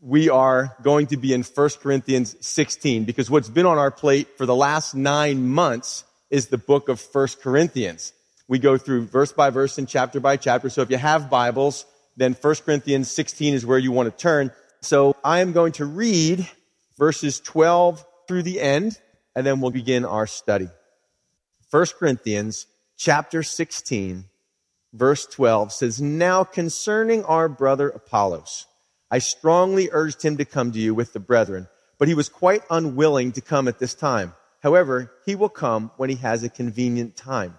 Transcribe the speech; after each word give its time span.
we 0.00 0.30
are 0.30 0.76
going 0.82 1.08
to 1.08 1.16
be 1.16 1.32
in 1.32 1.42
1 1.42 1.70
Corinthians 1.80 2.36
16 2.46 3.04
because 3.04 3.30
what's 3.30 3.48
been 3.48 3.66
on 3.66 3.78
our 3.78 3.90
plate 3.90 4.28
for 4.36 4.46
the 4.46 4.54
last 4.54 4.94
nine 4.94 5.48
months 5.48 6.04
is 6.30 6.48
the 6.48 6.58
book 6.58 6.88
of 6.88 7.02
1 7.12 7.28
Corinthians. 7.42 8.12
We 8.46 8.58
go 8.58 8.78
through 8.78 9.06
verse 9.06 9.32
by 9.32 9.50
verse 9.50 9.78
and 9.78 9.88
chapter 9.88 10.20
by 10.20 10.36
chapter. 10.36 10.70
So 10.70 10.82
if 10.82 10.90
you 10.90 10.96
have 10.96 11.30
Bibles, 11.30 11.84
then 12.16 12.34
1 12.40 12.54
Corinthians 12.64 13.10
16 13.10 13.54
is 13.54 13.66
where 13.66 13.78
you 13.78 13.92
want 13.92 14.10
to 14.10 14.16
turn. 14.16 14.52
So 14.80 15.16
I 15.24 15.40
am 15.40 15.52
going 15.52 15.72
to 15.72 15.84
read 15.84 16.48
verses 16.96 17.40
12 17.40 18.04
through 18.26 18.42
the 18.42 18.60
end, 18.60 18.98
and 19.34 19.46
then 19.46 19.60
we'll 19.60 19.70
begin 19.70 20.04
our 20.04 20.26
study. 20.26 20.68
1 21.70 21.86
Corinthians 21.98 22.66
chapter 22.96 23.42
16, 23.42 24.24
verse 24.92 25.26
12 25.26 25.72
says, 25.72 26.00
Now 26.00 26.44
concerning 26.44 27.24
our 27.24 27.48
brother 27.48 27.88
Apollos, 27.88 28.66
I 29.10 29.18
strongly 29.18 29.88
urged 29.90 30.22
him 30.22 30.36
to 30.36 30.44
come 30.44 30.72
to 30.72 30.78
you 30.78 30.94
with 30.94 31.12
the 31.12 31.20
brethren, 31.20 31.68
but 31.98 32.08
he 32.08 32.14
was 32.14 32.28
quite 32.28 32.62
unwilling 32.70 33.32
to 33.32 33.40
come 33.40 33.66
at 33.66 33.78
this 33.78 33.94
time. 33.94 34.34
However, 34.62 35.12
he 35.24 35.34
will 35.34 35.48
come 35.48 35.90
when 35.96 36.10
he 36.10 36.16
has 36.16 36.42
a 36.42 36.48
convenient 36.48 37.16
time. 37.16 37.58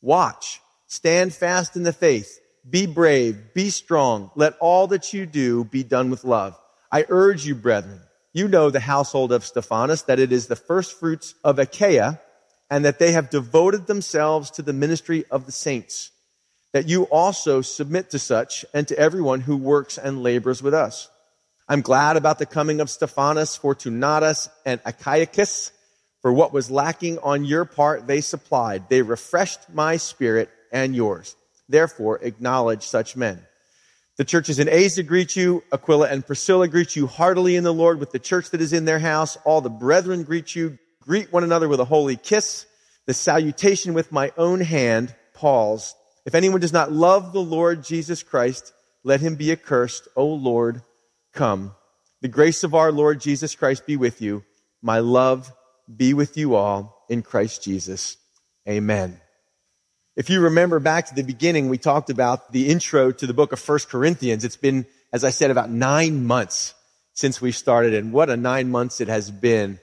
Watch, 0.00 0.60
stand 0.86 1.34
fast 1.34 1.76
in 1.76 1.84
the 1.84 1.92
faith, 1.92 2.40
be 2.68 2.86
brave, 2.86 3.54
be 3.54 3.70
strong. 3.70 4.30
Let 4.34 4.56
all 4.58 4.88
that 4.88 5.12
you 5.12 5.24
do 5.26 5.64
be 5.64 5.84
done 5.84 6.10
with 6.10 6.24
love. 6.24 6.58
I 6.90 7.04
urge 7.08 7.46
you, 7.46 7.54
brethren, 7.54 8.00
you 8.32 8.48
know 8.48 8.70
the 8.70 8.80
household 8.80 9.32
of 9.32 9.44
Stephanas, 9.44 10.02
that 10.02 10.18
it 10.18 10.32
is 10.32 10.46
the 10.46 10.56
first 10.56 10.98
fruits 10.98 11.34
of 11.44 11.58
Achaia, 11.58 12.20
and 12.68 12.84
that 12.84 12.98
they 12.98 13.12
have 13.12 13.30
devoted 13.30 13.86
themselves 13.86 14.50
to 14.52 14.62
the 14.62 14.72
ministry 14.72 15.24
of 15.30 15.46
the 15.46 15.52
saints 15.52 16.10
that 16.76 16.90
you 16.90 17.04
also 17.04 17.62
submit 17.62 18.10
to 18.10 18.18
such 18.18 18.62
and 18.74 18.86
to 18.86 18.98
everyone 18.98 19.40
who 19.40 19.56
works 19.56 19.96
and 19.96 20.22
labors 20.22 20.62
with 20.62 20.74
us. 20.74 21.08
I'm 21.66 21.80
glad 21.80 22.18
about 22.18 22.38
the 22.38 22.44
coming 22.44 22.82
of 22.82 22.90
Stephanas, 22.90 23.56
Fortunatus, 23.56 24.50
and 24.66 24.82
Achaicus, 24.84 25.70
for 26.20 26.34
what 26.34 26.52
was 26.52 26.70
lacking 26.70 27.18
on 27.20 27.46
your 27.46 27.64
part 27.64 28.06
they 28.06 28.20
supplied. 28.20 28.90
They 28.90 29.00
refreshed 29.00 29.60
my 29.72 29.96
spirit 29.96 30.50
and 30.70 30.94
yours. 30.94 31.34
Therefore, 31.66 32.18
acknowledge 32.20 32.82
such 32.82 33.16
men. 33.16 33.40
The 34.18 34.26
churches 34.26 34.58
in 34.58 34.68
Asia 34.68 35.02
greet 35.02 35.34
you. 35.34 35.64
Aquila 35.72 36.10
and 36.10 36.26
Priscilla 36.26 36.68
greet 36.68 36.94
you 36.94 37.06
heartily 37.06 37.56
in 37.56 37.64
the 37.64 37.72
Lord 37.72 38.00
with 38.00 38.12
the 38.12 38.18
church 38.18 38.50
that 38.50 38.60
is 38.60 38.74
in 38.74 38.84
their 38.84 38.98
house. 38.98 39.38
All 39.46 39.62
the 39.62 39.70
brethren 39.70 40.24
greet 40.24 40.54
you. 40.54 40.78
Greet 41.00 41.32
one 41.32 41.42
another 41.42 41.70
with 41.70 41.80
a 41.80 41.86
holy 41.86 42.16
kiss. 42.16 42.66
The 43.06 43.14
salutation 43.14 43.94
with 43.94 44.12
my 44.12 44.30
own 44.36 44.60
hand, 44.60 45.14
Paul's 45.32 45.94
if 46.26 46.34
anyone 46.34 46.60
does 46.60 46.72
not 46.72 46.92
love 46.92 47.32
the 47.32 47.40
Lord 47.40 47.82
Jesus 47.84 48.22
Christ, 48.22 48.74
let 49.04 49.20
him 49.20 49.36
be 49.36 49.52
accursed. 49.52 50.08
O 50.16 50.26
Lord, 50.26 50.82
come. 51.32 51.74
The 52.20 52.28
grace 52.28 52.64
of 52.64 52.74
our 52.74 52.92
Lord 52.92 53.20
Jesus 53.20 53.54
Christ 53.54 53.86
be 53.86 53.96
with 53.96 54.20
you. 54.20 54.44
My 54.82 54.98
love 54.98 55.50
be 55.94 56.12
with 56.12 56.36
you 56.36 56.56
all 56.56 57.06
in 57.08 57.22
Christ 57.22 57.62
Jesus. 57.62 58.16
Amen. 58.68 59.20
If 60.16 60.28
you 60.28 60.40
remember 60.40 60.80
back 60.80 61.06
to 61.06 61.14
the 61.14 61.22
beginning, 61.22 61.68
we 61.68 61.78
talked 61.78 62.10
about 62.10 62.50
the 62.50 62.68
intro 62.68 63.12
to 63.12 63.26
the 63.26 63.34
book 63.34 63.52
of 63.52 63.60
First 63.60 63.88
Corinthians. 63.88 64.44
It's 64.44 64.56
been, 64.56 64.86
as 65.12 65.24
I 65.24 65.30
said, 65.30 65.50
about 65.50 65.70
nine 65.70 66.26
months 66.26 66.74
since 67.12 67.40
we 67.40 67.52
started, 67.52 67.94
and 67.94 68.12
what 68.12 68.30
a 68.30 68.36
nine 68.36 68.70
months 68.70 69.00
it 69.00 69.08
has 69.08 69.30
been. 69.30 69.78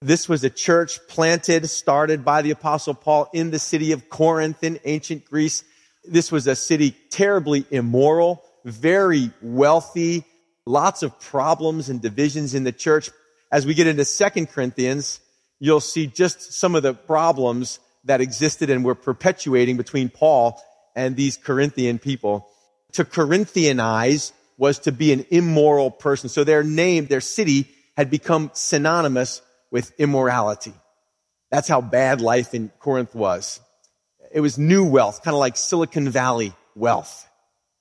This 0.00 0.28
was 0.28 0.44
a 0.44 0.50
church 0.50 1.00
planted, 1.08 1.68
started 1.70 2.24
by 2.24 2.42
the 2.42 2.50
apostle 2.50 2.94
Paul 2.94 3.30
in 3.32 3.50
the 3.50 3.58
city 3.58 3.92
of 3.92 4.08
Corinth 4.08 4.62
in 4.62 4.78
ancient 4.84 5.24
Greece. 5.24 5.64
This 6.10 6.32
was 6.32 6.46
a 6.46 6.56
city 6.56 6.96
terribly 7.10 7.64
immoral, 7.70 8.42
very 8.64 9.30
wealthy, 9.42 10.24
lots 10.66 11.02
of 11.02 11.18
problems 11.20 11.88
and 11.88 12.00
divisions 12.00 12.54
in 12.54 12.64
the 12.64 12.72
church. 12.72 13.10
As 13.50 13.66
we 13.66 13.74
get 13.74 13.86
into 13.86 14.04
Second 14.04 14.50
Corinthians, 14.50 15.20
you'll 15.58 15.80
see 15.80 16.06
just 16.06 16.52
some 16.52 16.74
of 16.74 16.82
the 16.82 16.94
problems 16.94 17.78
that 18.04 18.20
existed 18.20 18.70
and 18.70 18.84
were 18.84 18.94
perpetuating 18.94 19.76
between 19.76 20.08
Paul 20.08 20.60
and 20.94 21.16
these 21.16 21.36
Corinthian 21.36 21.98
people. 21.98 22.48
To 22.92 23.04
Corinthianize 23.04 24.32
was 24.56 24.80
to 24.80 24.92
be 24.92 25.12
an 25.12 25.24
immoral 25.30 25.90
person. 25.90 26.28
So 26.28 26.44
their 26.44 26.64
name, 26.64 27.06
their 27.06 27.20
city 27.20 27.68
had 27.96 28.10
become 28.10 28.50
synonymous 28.54 29.42
with 29.70 29.92
immorality. 29.98 30.74
That's 31.50 31.68
how 31.68 31.80
bad 31.80 32.20
life 32.20 32.54
in 32.54 32.70
Corinth 32.78 33.14
was 33.14 33.60
it 34.32 34.40
was 34.40 34.58
new 34.58 34.84
wealth, 34.84 35.22
kind 35.22 35.34
of 35.34 35.40
like 35.40 35.56
Silicon 35.56 36.08
Valley 36.08 36.52
wealth. 36.74 37.28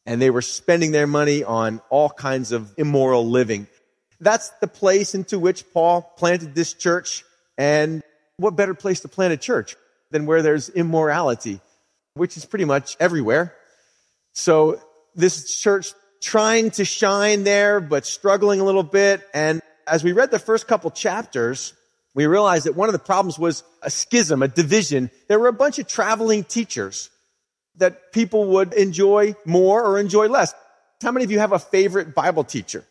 And 0.06 0.22
they 0.22 0.30
were 0.30 0.42
spending 0.42 0.92
their 0.92 1.08
money 1.08 1.44
on 1.44 1.82
all 1.90 2.10
kinds 2.10 2.52
of 2.52 2.74
immoral 2.78 3.28
living. 3.28 3.68
That's 4.20 4.50
the 4.62 4.68
place 4.68 5.14
into 5.14 5.38
which 5.38 5.72
Paul 5.74 6.02
planted 6.02 6.56
this 6.56 6.74
church. 6.74 7.24
And 7.58 8.02
what 8.38 8.56
better 8.56 8.74
place 8.74 9.02
to 9.02 9.08
plant 9.08 9.34
a 9.34 9.38
church 9.38 9.76
than 10.12 10.26
where 10.26 10.42
there's 10.42 10.70
immorality, 10.70 11.60
which 12.14 12.38
is 12.38 12.46
pretty 12.46 12.66
much 12.66 12.96
everywhere. 13.00 13.54
So 14.34 14.80
this 15.16 15.60
church 15.60 15.94
trying 16.22 16.72
to 16.72 16.86
shine 16.86 17.44
there, 17.44 17.80
but 17.82 18.06
struggling 18.06 18.60
a 18.60 18.64
little 18.64 18.84
bit. 18.84 19.28
And 19.34 19.62
as 19.88 20.04
we 20.04 20.12
read 20.14 20.32
the 20.32 20.40
first 20.40 20.68
couple 20.68 20.92
chapters, 20.92 21.74
we 22.18 22.26
realized 22.26 22.66
that 22.66 22.76
one 22.76 22.90
of 22.90 22.94
the 22.94 23.00
problems 23.00 23.38
was 23.38 23.64
a 23.84 23.92
schism, 23.92 24.42
a 24.42 24.48
division. 24.48 25.12
There 25.28 25.38
were 25.38 25.50
a 25.50 25.54
bunch 25.54 25.78
of 25.78 25.86
traveling 25.86 26.44
teachers 26.44 27.12
that 27.76 28.12
people 28.12 28.46
would 28.54 28.74
enjoy 28.74 29.36
more 29.46 29.86
or 29.86 30.00
enjoy 30.00 30.28
less. 30.28 30.52
How 31.04 31.12
many 31.12 31.26
of 31.26 31.30
you 31.30 31.38
have 31.38 31.52
a 31.52 31.60
favorite 31.60 32.16
Bible 32.16 32.44
teacher? 32.44 32.84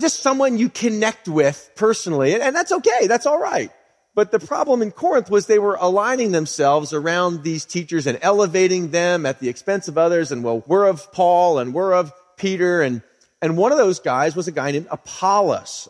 Just 0.00 0.18
someone 0.18 0.58
you 0.58 0.68
connect 0.68 1.28
with 1.28 1.70
personally, 1.76 2.40
and 2.40 2.56
that's 2.56 2.72
okay, 2.72 3.06
that's 3.06 3.24
all 3.24 3.38
right. 3.38 3.70
But 4.16 4.32
the 4.32 4.40
problem 4.40 4.82
in 4.82 4.90
Corinth 4.90 5.30
was 5.30 5.46
they 5.46 5.60
were 5.60 5.78
aligning 5.80 6.32
themselves 6.32 6.92
around 6.92 7.44
these 7.44 7.64
teachers 7.64 8.08
and 8.08 8.18
elevating 8.20 8.90
them 8.90 9.26
at 9.26 9.38
the 9.38 9.48
expense 9.48 9.86
of 9.86 9.96
others. 9.96 10.32
And 10.32 10.42
well, 10.42 10.64
we're 10.66 10.88
of 10.88 11.12
Paul 11.12 11.60
and 11.60 11.72
we're 11.72 11.94
of 11.94 12.12
Peter. 12.36 12.82
And, 12.82 13.02
and 13.40 13.56
one 13.56 13.70
of 13.70 13.78
those 13.78 14.00
guys 14.00 14.34
was 14.34 14.48
a 14.48 14.52
guy 14.52 14.72
named 14.72 14.88
Apollos, 14.90 15.88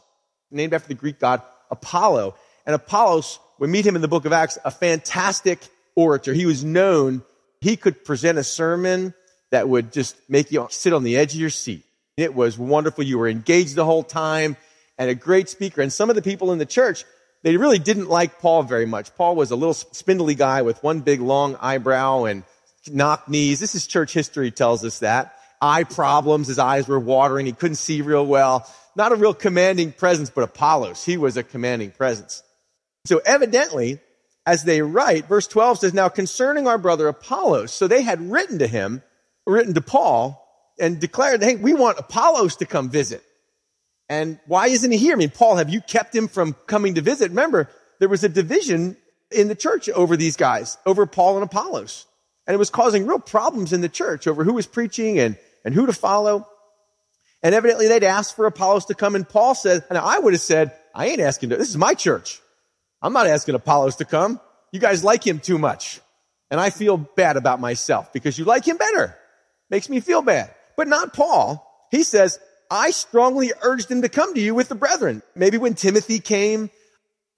named 0.51 0.75
after 0.75 0.89
the 0.89 0.95
Greek 0.95 1.19
god 1.19 1.41
Apollo. 1.71 2.35
And 2.67 2.75
Apollos, 2.75 3.39
we 3.59 3.69
meet 3.69 3.87
him 3.87 3.97
in 3.97 4.03
the 4.03 4.09
book 4.09 4.25
of 4.25 4.33
Acts, 4.33 4.59
a 4.65 4.71
fantastic 4.71 5.61
orator. 5.95 6.33
He 6.33 6.47
was 6.47 6.65
known, 6.65 7.23
he 7.61 7.77
could 7.77 8.05
present 8.05 8.39
a 8.39 8.45
sermon 8.45 9.15
that 9.51 9.69
would 9.69 9.93
just 9.93 10.17
make 10.29 10.51
you 10.53 10.67
sit 10.71 10.93
on 10.93 11.05
the 11.05 11.17
edge 11.17 11.35
of 11.35 11.41
your 11.41 11.51
seat. 11.51 11.85
It 12.17 12.35
was 12.35 12.59
wonderful. 12.59 13.05
You 13.05 13.19
were 13.19 13.29
engaged 13.29 13.75
the 13.75 13.85
whole 13.85 14.03
time 14.03 14.57
and 14.99 15.11
a 15.11 15.15
great 15.15 15.49
speaker. 15.49 15.81
And 15.81 15.93
some 15.93 16.11
of 16.11 16.17
the 16.17 16.23
people 16.23 16.53
in 16.53 16.59
the 16.59 16.67
church, 16.67 17.05
they 17.43 17.57
really 17.57 17.79
didn't 17.79 18.09
like 18.09 18.41
Paul 18.41 18.63
very 18.63 18.87
much. 18.87 19.15
Paul 19.17 19.35
was 19.35 19.51
a 19.51 19.57
little 19.57 19.75
spindly 19.75 20.35
guy 20.35 20.63
with 20.63 20.83
one 20.83 21.01
big 21.01 21.21
long 21.21 21.57
eyebrow 21.61 22.25
and 22.25 22.45
knock 22.89 23.29
knees. 23.29 23.61
This 23.61 23.75
is 23.75 23.87
church 23.87 24.13
history 24.13 24.51
tells 24.51 24.85
us 24.85 25.01
that. 25.01 25.35
Eye 25.61 25.85
problems. 25.85 26.49
His 26.49 26.59
eyes 26.59 26.89
were 26.89 27.01
watering. 27.01 27.47
He 27.47 27.53
couldn't 27.53 27.77
see 27.77 28.03
real 28.03 28.27
well. 28.27 28.67
Not 28.97 29.13
a 29.13 29.17
real 29.17 29.35
commanding 29.35 29.93
presence, 29.93 30.31
but 30.31 30.45
Apollos, 30.45 31.05
he 31.05 31.17
was 31.17 31.37
a 31.37 31.43
commanding 31.43 31.91
presence. 31.91 32.43
So 33.07 33.21
evidently, 33.25 34.01
as 34.47 34.65
they 34.65 34.83
write, 34.83 35.27
verse 35.27 35.47
12 35.47 35.79
says, 35.79 35.95
Now 35.95 36.09
concerning 36.09 36.67
our 36.67 36.79
brother 36.79 37.09
Apollos, 37.09 37.73
so 37.73 37.87
they 37.87 38.03
had 38.03 38.31
written 38.31 38.59
to 38.59 38.67
him, 38.67 39.03
written 39.47 39.75
to 39.75 39.81
Paul, 39.81 40.47
and 40.79 41.01
declared, 41.01 41.43
Hey, 41.43 41.57
we 41.57 41.75
want 41.75 41.99
Apollos 41.99 42.57
to 42.57 42.67
come 42.67 42.91
visit. 42.91 43.23
And 44.09 44.41
why 44.47 44.67
isn't 44.67 44.91
he 44.91 44.99
here? 44.99 45.13
I 45.13 45.17
mean, 45.17 45.31
Paul, 45.31 45.57
have 45.57 45.71
you 45.71 45.81
kept 45.81 46.15
him 46.15 46.27
from 46.27 46.55
coming 46.67 46.97
to 46.97 47.01
visit? 47.01 47.31
Remember, 47.31 47.71
there 48.01 48.09
was 48.09 48.25
a 48.25 48.29
division 48.29 48.97
in 49.31 49.47
the 49.47 49.55
church 49.55 49.89
over 49.89 50.17
these 50.17 50.37
guys, 50.37 50.77
over 50.85 51.07
Paul 51.07 51.37
and 51.37 51.45
Apollos. 51.45 52.07
And 52.47 52.55
it 52.55 52.59
was 52.59 52.71
causing 52.71 53.07
real 53.07 53.21
problems 53.21 53.73
in 53.73 53.83
the 53.83 53.89
church 53.89 54.27
over 54.27 54.43
who 54.43 54.55
was 54.55 54.67
preaching 54.67 55.21
and, 55.21 55.39
and 55.65 55.75
who 55.75 55.87
to 55.87 55.93
follow. 55.93 56.49
And 57.43 57.55
evidently 57.55 57.87
they'd 57.87 58.03
asked 58.03 58.35
for 58.35 58.47
Apollos 58.47 58.87
to 58.87 58.95
come. 58.95 59.15
And 59.15 59.29
Paul 59.29 59.55
said, 59.55 59.85
and 59.89 59.97
I 59.97 60.19
would 60.19 60.33
have 60.33 60.43
said, 60.43 60.73
I 60.93 61.07
ain't 61.07 61.21
asking 61.21 61.51
to, 61.51 61.57
this 61.57 61.69
is 61.69 61.77
my 61.77 61.95
church. 61.95 62.41
I'm 63.03 63.13
not 63.13 63.27
asking 63.27 63.55
Apollos 63.55 63.97
to 63.97 64.05
come. 64.05 64.41
You 64.73 64.81
guys 64.81 65.03
like 65.03 65.27
him 65.27 65.41
too 65.41 65.59
much. 65.59 66.01
And 66.51 66.61
I 66.61 66.71
feel 66.71 66.97
bad 66.97 67.37
about 67.37 67.61
myself 67.61 68.13
because 68.13 68.39
you 68.39 68.45
like 68.45 68.67
him 68.67 68.77
better. 68.77 69.17
Makes 69.71 69.89
me 69.89 70.01
feel 70.01 70.23
bad. 70.23 70.55
But 70.77 70.89
not 70.89 71.15
Paul. 71.15 71.67
He 71.91 72.03
says, 72.03 72.39
I 72.71 72.91
strongly 72.91 73.53
urged 73.63 73.91
him 73.91 74.03
to 74.03 74.09
come 74.09 74.35
to 74.35 74.41
you 74.41 74.55
with 74.55 74.69
the 74.69 74.75
brethren. 74.75 75.23
Maybe 75.35 75.59
when 75.59 75.75
Timothy 75.75 76.21
came, 76.21 76.71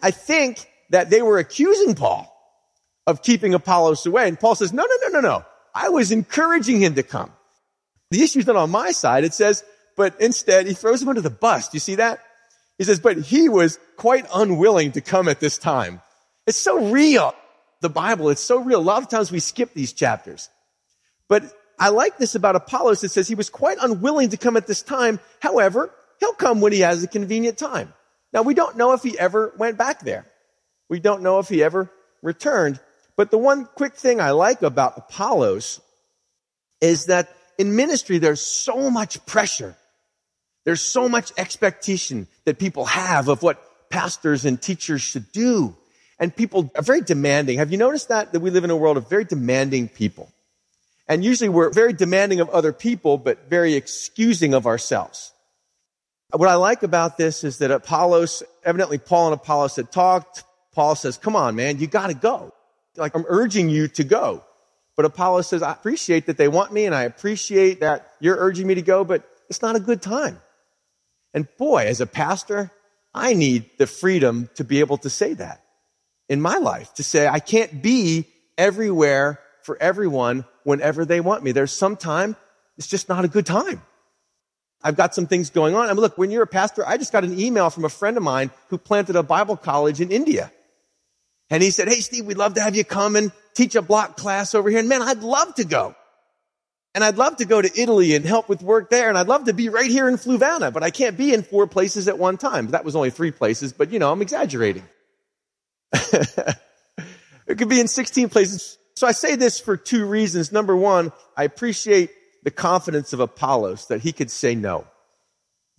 I 0.00 0.10
think 0.10 0.66
that 0.90 1.10
they 1.10 1.22
were 1.22 1.38
accusing 1.38 1.94
Paul 1.94 2.28
of 3.06 3.22
keeping 3.22 3.54
Apollos 3.54 4.06
away. 4.06 4.28
And 4.28 4.38
Paul 4.38 4.54
says, 4.54 4.72
no, 4.72 4.84
no, 4.84 5.08
no, 5.08 5.20
no, 5.20 5.20
no. 5.20 5.44
I 5.74 5.88
was 5.88 6.12
encouraging 6.12 6.80
him 6.80 6.94
to 6.94 7.02
come. 7.02 7.32
The 8.10 8.22
issue's 8.22 8.46
not 8.46 8.56
on 8.56 8.70
my 8.70 8.92
side. 8.92 9.24
It 9.24 9.34
says, 9.34 9.64
but 9.96 10.20
instead 10.20 10.66
he 10.66 10.74
throws 10.74 11.00
him 11.00 11.08
under 11.08 11.20
the 11.20 11.30
bus. 11.30 11.68
Do 11.68 11.76
you 11.76 11.80
see 11.80 11.96
that? 11.96 12.20
He 12.82 12.84
says, 12.84 12.98
but 12.98 13.16
he 13.16 13.48
was 13.48 13.78
quite 13.96 14.26
unwilling 14.34 14.90
to 14.92 15.00
come 15.00 15.28
at 15.28 15.38
this 15.38 15.56
time. 15.56 16.02
It's 16.48 16.58
so 16.58 16.90
real. 16.90 17.32
The 17.80 17.88
Bible, 17.88 18.28
it's 18.28 18.42
so 18.42 18.58
real. 18.58 18.80
A 18.80 18.82
lot 18.82 19.04
of 19.04 19.08
times 19.08 19.30
we 19.30 19.38
skip 19.38 19.72
these 19.72 19.92
chapters. 19.92 20.48
But 21.28 21.44
I 21.78 21.90
like 21.90 22.18
this 22.18 22.34
about 22.34 22.56
Apollos. 22.56 23.04
It 23.04 23.12
says 23.12 23.28
he 23.28 23.36
was 23.36 23.50
quite 23.50 23.78
unwilling 23.80 24.30
to 24.30 24.36
come 24.36 24.56
at 24.56 24.66
this 24.66 24.82
time. 24.82 25.20
However, 25.38 25.94
he'll 26.18 26.32
come 26.32 26.60
when 26.60 26.72
he 26.72 26.80
has 26.80 27.04
a 27.04 27.06
convenient 27.06 27.56
time. 27.56 27.94
Now 28.32 28.42
we 28.42 28.52
don't 28.52 28.76
know 28.76 28.94
if 28.94 29.04
he 29.04 29.16
ever 29.16 29.54
went 29.56 29.78
back 29.78 30.00
there. 30.00 30.26
We 30.88 30.98
don't 30.98 31.22
know 31.22 31.38
if 31.38 31.48
he 31.48 31.62
ever 31.62 31.88
returned. 32.20 32.80
But 33.16 33.30
the 33.30 33.38
one 33.38 33.66
quick 33.76 33.94
thing 33.94 34.20
I 34.20 34.32
like 34.32 34.62
about 34.62 34.98
Apollos 34.98 35.80
is 36.80 37.06
that 37.06 37.32
in 37.58 37.76
ministry, 37.76 38.18
there's 38.18 38.42
so 38.44 38.90
much 38.90 39.24
pressure. 39.24 39.76
There's 40.64 40.80
so 40.80 41.08
much 41.08 41.32
expectation 41.36 42.28
that 42.44 42.58
people 42.58 42.84
have 42.84 43.28
of 43.28 43.42
what 43.42 43.90
pastors 43.90 44.44
and 44.44 44.60
teachers 44.60 45.02
should 45.02 45.30
do. 45.32 45.76
And 46.18 46.34
people 46.34 46.70
are 46.76 46.82
very 46.82 47.00
demanding. 47.00 47.58
Have 47.58 47.72
you 47.72 47.78
noticed 47.78 48.08
that? 48.08 48.32
That 48.32 48.40
we 48.40 48.50
live 48.50 48.64
in 48.64 48.70
a 48.70 48.76
world 48.76 48.96
of 48.96 49.08
very 49.08 49.24
demanding 49.24 49.88
people. 49.88 50.30
And 51.08 51.24
usually 51.24 51.48
we're 51.48 51.70
very 51.70 51.92
demanding 51.92 52.40
of 52.40 52.48
other 52.50 52.72
people, 52.72 53.18
but 53.18 53.50
very 53.50 53.74
excusing 53.74 54.54
of 54.54 54.66
ourselves. 54.66 55.32
What 56.30 56.48
I 56.48 56.54
like 56.54 56.82
about 56.82 57.18
this 57.18 57.44
is 57.44 57.58
that 57.58 57.70
Apollos, 57.70 58.42
evidently 58.64 58.98
Paul 58.98 59.32
and 59.32 59.34
Apollos 59.34 59.76
had 59.76 59.92
talked. 59.92 60.44
Paul 60.72 60.94
says, 60.94 61.18
come 61.18 61.36
on, 61.36 61.56
man, 61.56 61.78
you 61.78 61.86
gotta 61.86 62.14
go. 62.14 62.54
Like, 62.96 63.14
I'm 63.14 63.26
urging 63.28 63.68
you 63.68 63.88
to 63.88 64.04
go. 64.04 64.44
But 64.96 65.04
Apollos 65.04 65.48
says, 65.48 65.62
I 65.62 65.72
appreciate 65.72 66.26
that 66.26 66.36
they 66.36 66.48
want 66.48 66.72
me 66.72 66.86
and 66.86 66.94
I 66.94 67.02
appreciate 67.02 67.80
that 67.80 68.12
you're 68.20 68.36
urging 68.36 68.66
me 68.66 68.74
to 68.76 68.82
go, 68.82 69.04
but 69.04 69.28
it's 69.48 69.60
not 69.60 69.76
a 69.76 69.80
good 69.80 70.00
time. 70.00 70.40
And 71.34 71.48
boy, 71.56 71.86
as 71.86 72.00
a 72.00 72.06
pastor, 72.06 72.70
I 73.14 73.34
need 73.34 73.70
the 73.78 73.86
freedom 73.86 74.48
to 74.54 74.64
be 74.64 74.80
able 74.80 74.98
to 74.98 75.10
say 75.10 75.34
that 75.34 75.62
in 76.28 76.40
my 76.40 76.56
life, 76.56 76.94
to 76.94 77.02
say 77.02 77.26
I 77.26 77.40
can't 77.40 77.82
be 77.82 78.26
everywhere 78.56 79.40
for 79.62 79.76
everyone 79.80 80.44
whenever 80.64 81.04
they 81.04 81.20
want 81.20 81.42
me. 81.42 81.52
There's 81.52 81.72
some 81.72 81.96
time 81.96 82.36
it's 82.78 82.88
just 82.88 83.08
not 83.08 83.24
a 83.24 83.28
good 83.28 83.46
time. 83.46 83.82
I've 84.82 84.96
got 84.96 85.14
some 85.14 85.26
things 85.26 85.50
going 85.50 85.74
on. 85.74 85.88
I 85.88 85.92
mean, 85.92 86.00
look, 86.00 86.18
when 86.18 86.30
you're 86.30 86.42
a 86.42 86.48
pastor, 86.48 86.86
I 86.86 86.96
just 86.96 87.12
got 87.12 87.22
an 87.22 87.38
email 87.38 87.70
from 87.70 87.84
a 87.84 87.88
friend 87.88 88.16
of 88.16 88.22
mine 88.22 88.50
who 88.68 88.78
planted 88.78 89.14
a 89.14 89.22
Bible 89.22 89.56
college 89.56 90.00
in 90.00 90.10
India. 90.10 90.50
And 91.50 91.62
he 91.62 91.70
said, 91.70 91.88
Hey, 91.88 92.00
Steve, 92.00 92.24
we'd 92.24 92.38
love 92.38 92.54
to 92.54 92.60
have 92.60 92.74
you 92.74 92.84
come 92.84 93.14
and 93.14 93.30
teach 93.54 93.74
a 93.74 93.82
block 93.82 94.16
class 94.16 94.54
over 94.54 94.68
here. 94.70 94.80
And 94.80 94.88
man, 94.88 95.02
I'd 95.02 95.22
love 95.22 95.54
to 95.56 95.64
go. 95.64 95.94
And 96.94 97.02
I'd 97.02 97.16
love 97.16 97.36
to 97.36 97.46
go 97.46 97.62
to 97.62 97.80
Italy 97.80 98.14
and 98.14 98.24
help 98.24 98.48
with 98.48 98.62
work 98.62 98.90
there. 98.90 99.08
And 99.08 99.16
I'd 99.16 99.26
love 99.26 99.44
to 99.44 99.54
be 99.54 99.68
right 99.70 99.90
here 99.90 100.08
in 100.08 100.16
Fluvanna, 100.16 100.72
but 100.72 100.82
I 100.82 100.90
can't 100.90 101.16
be 101.16 101.32
in 101.32 101.42
four 101.42 101.66
places 101.66 102.06
at 102.06 102.18
one 102.18 102.36
time. 102.36 102.68
That 102.68 102.84
was 102.84 102.94
only 102.94 103.10
three 103.10 103.30
places, 103.30 103.72
but 103.72 103.90
you 103.90 103.98
know, 103.98 104.12
I'm 104.12 104.20
exaggerating. 104.20 104.84
it 105.92 106.58
could 107.56 107.68
be 107.68 107.80
in 107.80 107.88
16 107.88 108.28
places. 108.28 108.76
So 108.94 109.06
I 109.06 109.12
say 109.12 109.36
this 109.36 109.58
for 109.58 109.76
two 109.76 110.04
reasons. 110.04 110.52
Number 110.52 110.76
one, 110.76 111.12
I 111.34 111.44
appreciate 111.44 112.10
the 112.42 112.50
confidence 112.50 113.12
of 113.12 113.20
Apollos 113.20 113.86
that 113.86 114.02
he 114.02 114.12
could 114.12 114.30
say 114.30 114.54
no. 114.54 114.86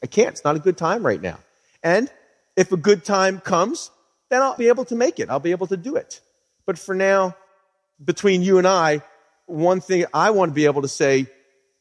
I 0.02 0.08
can't. 0.08 0.30
It's 0.30 0.44
not 0.44 0.56
a 0.56 0.60
good 0.60 0.78
time 0.78 1.06
right 1.06 1.22
now. 1.22 1.38
And 1.84 2.12
if 2.56 2.72
a 2.72 2.78
good 2.78 3.06
time 3.06 3.40
comes, 3.40 3.92
then 4.30 4.42
I'll 4.42 4.58
be 4.58 4.68
able 4.68 4.86
to 4.86 4.96
make 4.96 5.20
it. 5.20 5.30
I'll 5.30 5.40
be 5.40 5.52
able 5.52 5.68
to 5.68 5.78
do 5.78 5.96
it. 5.96 6.22
But 6.66 6.80
for 6.80 6.96
now, 6.96 7.36
between 8.04 8.42
you 8.42 8.58
and 8.58 8.68
I, 8.68 9.02
one 9.46 9.82
thing 9.82 10.06
I 10.14 10.32
want 10.32 10.52
to 10.52 10.54
be 10.54 10.66
able 10.66 10.82
to 10.84 10.88
say, 10.88 11.28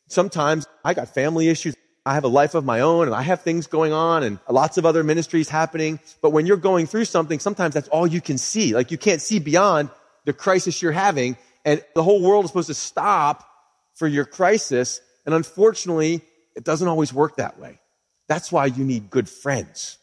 sometimes 0.08 0.66
I 0.84 0.94
got 0.94 1.14
family 1.14 1.48
issues. 1.48 1.74
I 2.04 2.14
have 2.14 2.24
a 2.24 2.28
life 2.28 2.54
of 2.54 2.64
my 2.64 2.80
own 2.80 3.06
and 3.06 3.14
I 3.14 3.22
have 3.22 3.42
things 3.42 3.68
going 3.68 3.92
on 3.92 4.24
and 4.24 4.40
lots 4.48 4.76
of 4.76 4.84
other 4.84 5.04
ministries 5.04 5.48
happening. 5.48 6.00
But 6.20 6.30
when 6.30 6.46
you're 6.46 6.56
going 6.56 6.86
through 6.86 7.04
something, 7.04 7.38
sometimes 7.38 7.74
that's 7.74 7.88
all 7.88 8.06
you 8.06 8.20
can 8.20 8.38
see. 8.38 8.74
Like 8.74 8.90
you 8.90 8.98
can't 8.98 9.20
see 9.20 9.38
beyond 9.38 9.90
the 10.24 10.32
crisis 10.32 10.82
you're 10.82 10.92
having 10.92 11.36
and 11.64 11.82
the 11.94 12.02
whole 12.02 12.20
world 12.20 12.44
is 12.44 12.50
supposed 12.50 12.68
to 12.68 12.74
stop 12.74 13.48
for 13.94 14.08
your 14.08 14.24
crisis. 14.24 15.00
And 15.26 15.34
unfortunately, 15.34 16.22
it 16.56 16.64
doesn't 16.64 16.88
always 16.88 17.14
work 17.14 17.36
that 17.36 17.60
way. 17.60 17.78
That's 18.26 18.50
why 18.50 18.66
you 18.66 18.84
need 18.84 19.10
good 19.10 19.28
friends. 19.28 19.98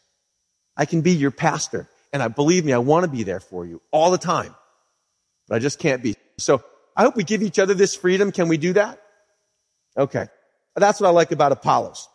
I 0.76 0.86
can 0.86 1.02
be 1.02 1.12
your 1.12 1.30
pastor 1.30 1.88
and 2.12 2.22
I 2.22 2.28
believe 2.28 2.64
me, 2.64 2.72
I 2.72 2.78
want 2.78 3.04
to 3.04 3.10
be 3.10 3.22
there 3.22 3.40
for 3.40 3.66
you 3.66 3.80
all 3.90 4.10
the 4.10 4.18
time, 4.18 4.54
but 5.48 5.56
I 5.56 5.58
just 5.58 5.78
can't 5.78 6.02
be. 6.02 6.16
So 6.38 6.62
I 7.00 7.04
hope 7.04 7.16
we 7.16 7.24
give 7.24 7.40
each 7.40 7.58
other 7.58 7.72
this 7.72 7.96
freedom. 7.96 8.30
Can 8.30 8.48
we 8.48 8.58
do 8.58 8.74
that? 8.74 9.00
Okay. 9.96 10.26
That's 10.76 11.00
what 11.00 11.06
I 11.08 11.12
like 11.12 11.32
about 11.32 11.50
Apollos. 11.50 12.06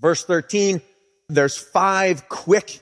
Verse 0.00 0.24
13, 0.24 0.82
there's 1.28 1.56
five 1.56 2.28
quick 2.28 2.80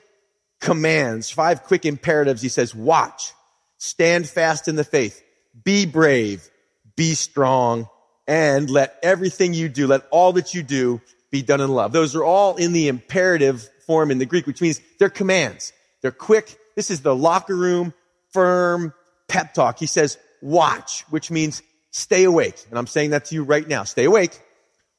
commands, 0.61 1.29
five 1.29 1.61
quick 1.61 1.85
imperatives. 1.85 2.41
He 2.41 2.49
says, 2.49 2.73
watch, 2.73 3.33
stand 3.77 4.27
fast 4.27 4.67
in 4.67 4.75
the 4.75 4.83
faith, 4.83 5.23
be 5.63 5.85
brave, 5.85 6.49
be 6.95 7.13
strong, 7.13 7.87
and 8.27 8.67
let 8.67 8.97
everything 9.03 9.53
you 9.53 9.69
do, 9.69 9.85
let 9.85 10.01
all 10.09 10.33
that 10.33 10.55
you 10.55 10.63
do 10.63 11.01
be 11.29 11.43
done 11.43 11.61
in 11.61 11.69
love. 11.69 11.91
Those 11.91 12.15
are 12.15 12.23
all 12.23 12.55
in 12.55 12.73
the 12.73 12.87
imperative 12.87 13.69
form 13.85 14.09
in 14.09 14.17
the 14.17 14.25
Greek, 14.25 14.47
which 14.47 14.59
means 14.59 14.81
they're 14.97 15.11
commands. 15.11 15.71
They're 16.01 16.09
quick. 16.09 16.57
This 16.75 16.89
is 16.89 17.01
the 17.01 17.15
locker 17.15 17.55
room, 17.55 17.93
firm 18.33 18.91
pep 19.27 19.53
talk. 19.53 19.77
He 19.77 19.85
says, 19.85 20.17
watch, 20.41 21.03
which 21.09 21.31
means 21.31 21.61
stay 21.91 22.23
awake. 22.23 22.55
And 22.69 22.77
I'm 22.77 22.87
saying 22.87 23.11
that 23.11 23.25
to 23.25 23.35
you 23.35 23.43
right 23.43 23.67
now. 23.67 23.83
Stay 23.83 24.05
awake. 24.05 24.39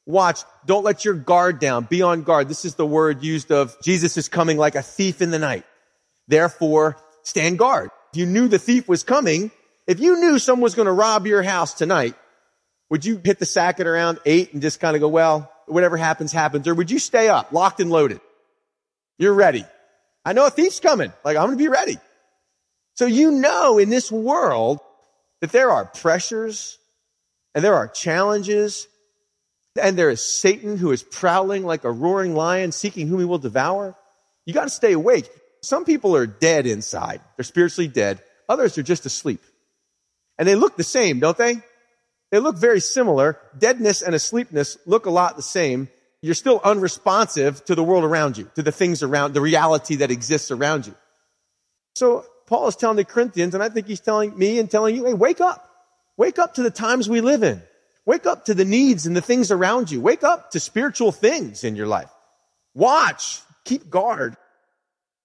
Watch. 0.05 0.41
Don't 0.65 0.83
let 0.83 1.05
your 1.05 1.13
guard 1.13 1.59
down. 1.59 1.85
Be 1.85 2.01
on 2.01 2.23
guard. 2.23 2.49
This 2.49 2.65
is 2.65 2.75
the 2.75 2.85
word 2.85 3.23
used 3.23 3.51
of 3.51 3.75
Jesus 3.81 4.17
is 4.17 4.27
coming 4.27 4.57
like 4.57 4.75
a 4.75 4.81
thief 4.81 5.21
in 5.21 5.31
the 5.31 5.39
night. 5.39 5.65
Therefore, 6.27 6.97
stand 7.23 7.57
guard. 7.57 7.89
If 8.11 8.17
you 8.17 8.25
knew 8.25 8.47
the 8.47 8.59
thief 8.59 8.87
was 8.87 9.03
coming, 9.03 9.51
if 9.87 9.99
you 9.99 10.19
knew 10.19 10.39
someone 10.39 10.63
was 10.63 10.75
going 10.75 10.85
to 10.85 10.91
rob 10.91 11.25
your 11.25 11.43
house 11.43 11.73
tonight, 11.73 12.15
would 12.89 13.05
you 13.05 13.19
hit 13.23 13.39
the 13.39 13.45
sack 13.45 13.79
at 13.79 13.87
around 13.87 14.19
eight 14.25 14.53
and 14.53 14.61
just 14.61 14.79
kind 14.79 14.95
of 14.95 15.01
go, 15.01 15.07
well, 15.07 15.51
whatever 15.67 15.97
happens, 15.97 16.31
happens? 16.31 16.67
Or 16.67 16.75
would 16.75 16.91
you 16.91 16.99
stay 16.99 17.27
up, 17.27 17.51
locked 17.51 17.79
and 17.79 17.89
loaded? 17.89 18.21
You're 19.17 19.33
ready. 19.33 19.65
I 20.25 20.33
know 20.33 20.45
a 20.45 20.49
thief's 20.49 20.79
coming. 20.79 21.11
Like, 21.25 21.37
I'm 21.37 21.47
going 21.47 21.57
to 21.57 21.63
be 21.63 21.69
ready. 21.69 21.97
So 22.95 23.05
you 23.05 23.31
know 23.31 23.77
in 23.79 23.89
this 23.89 24.11
world 24.11 24.79
that 25.43 25.51
there 25.51 25.71
are 25.71 25.83
pressures 25.83 26.77
and 27.53 27.61
there 27.61 27.75
are 27.75 27.89
challenges 27.89 28.87
and 29.75 29.97
there 29.97 30.09
is 30.09 30.23
Satan 30.23 30.77
who 30.77 30.93
is 30.93 31.03
prowling 31.03 31.65
like 31.65 31.83
a 31.83 31.91
roaring 31.91 32.33
lion 32.33 32.71
seeking 32.71 33.09
whom 33.09 33.19
he 33.19 33.25
will 33.25 33.39
devour. 33.39 33.93
You 34.45 34.53
got 34.53 34.63
to 34.63 34.69
stay 34.69 34.93
awake. 34.93 35.29
Some 35.61 35.83
people 35.83 36.15
are 36.15 36.25
dead 36.25 36.65
inside. 36.65 37.19
They're 37.35 37.43
spiritually 37.43 37.89
dead. 37.89 38.21
Others 38.47 38.77
are 38.77 38.83
just 38.83 39.05
asleep. 39.05 39.41
And 40.39 40.47
they 40.47 40.55
look 40.55 40.77
the 40.77 40.83
same, 40.85 41.19
don't 41.19 41.37
they? 41.37 41.57
They 42.31 42.39
look 42.39 42.57
very 42.57 42.79
similar. 42.79 43.37
Deadness 43.57 44.01
and 44.01 44.15
asleepness 44.15 44.77
look 44.85 45.07
a 45.07 45.11
lot 45.11 45.35
the 45.35 45.41
same 45.41 45.89
you're 46.21 46.35
still 46.35 46.61
unresponsive 46.63 47.65
to 47.65 47.75
the 47.75 47.83
world 47.83 48.05
around 48.05 48.37
you, 48.37 48.49
to 48.55 48.63
the 48.63 48.71
things 48.71 49.03
around, 49.03 49.33
the 49.33 49.41
reality 49.41 49.97
that 49.97 50.09
exists 50.09 50.51
around 50.51 50.87
you. 50.87 50.95
So 51.95 52.25
Paul 52.53 52.67
is 52.67 52.75
telling 52.75 52.97
the 52.97 53.03
Corinthians, 53.03 53.55
and 53.55 53.63
I 53.63 53.69
think 53.69 53.87
he's 53.87 53.99
telling 53.99 54.37
me 54.37 54.59
and 54.59 54.69
telling 54.69 54.95
you, 54.95 55.05
hey, 55.05 55.15
wake 55.15 55.41
up. 55.41 55.67
Wake 56.17 56.37
up 56.37 56.53
to 56.53 56.61
the 56.61 56.69
times 56.69 57.09
we 57.09 57.19
live 57.19 57.41
in. 57.41 57.63
Wake 58.05 58.27
up 58.27 58.45
to 58.45 58.53
the 58.53 58.63
needs 58.63 59.07
and 59.07 59.15
the 59.15 59.21
things 59.21 59.49
around 59.49 59.89
you. 59.89 59.99
Wake 59.99 60.23
up 60.23 60.51
to 60.51 60.59
spiritual 60.59 61.11
things 61.11 61.63
in 61.63 61.75
your 61.75 61.87
life. 61.87 62.11
Watch. 62.75 63.41
Keep 63.65 63.89
guard. 63.89 64.37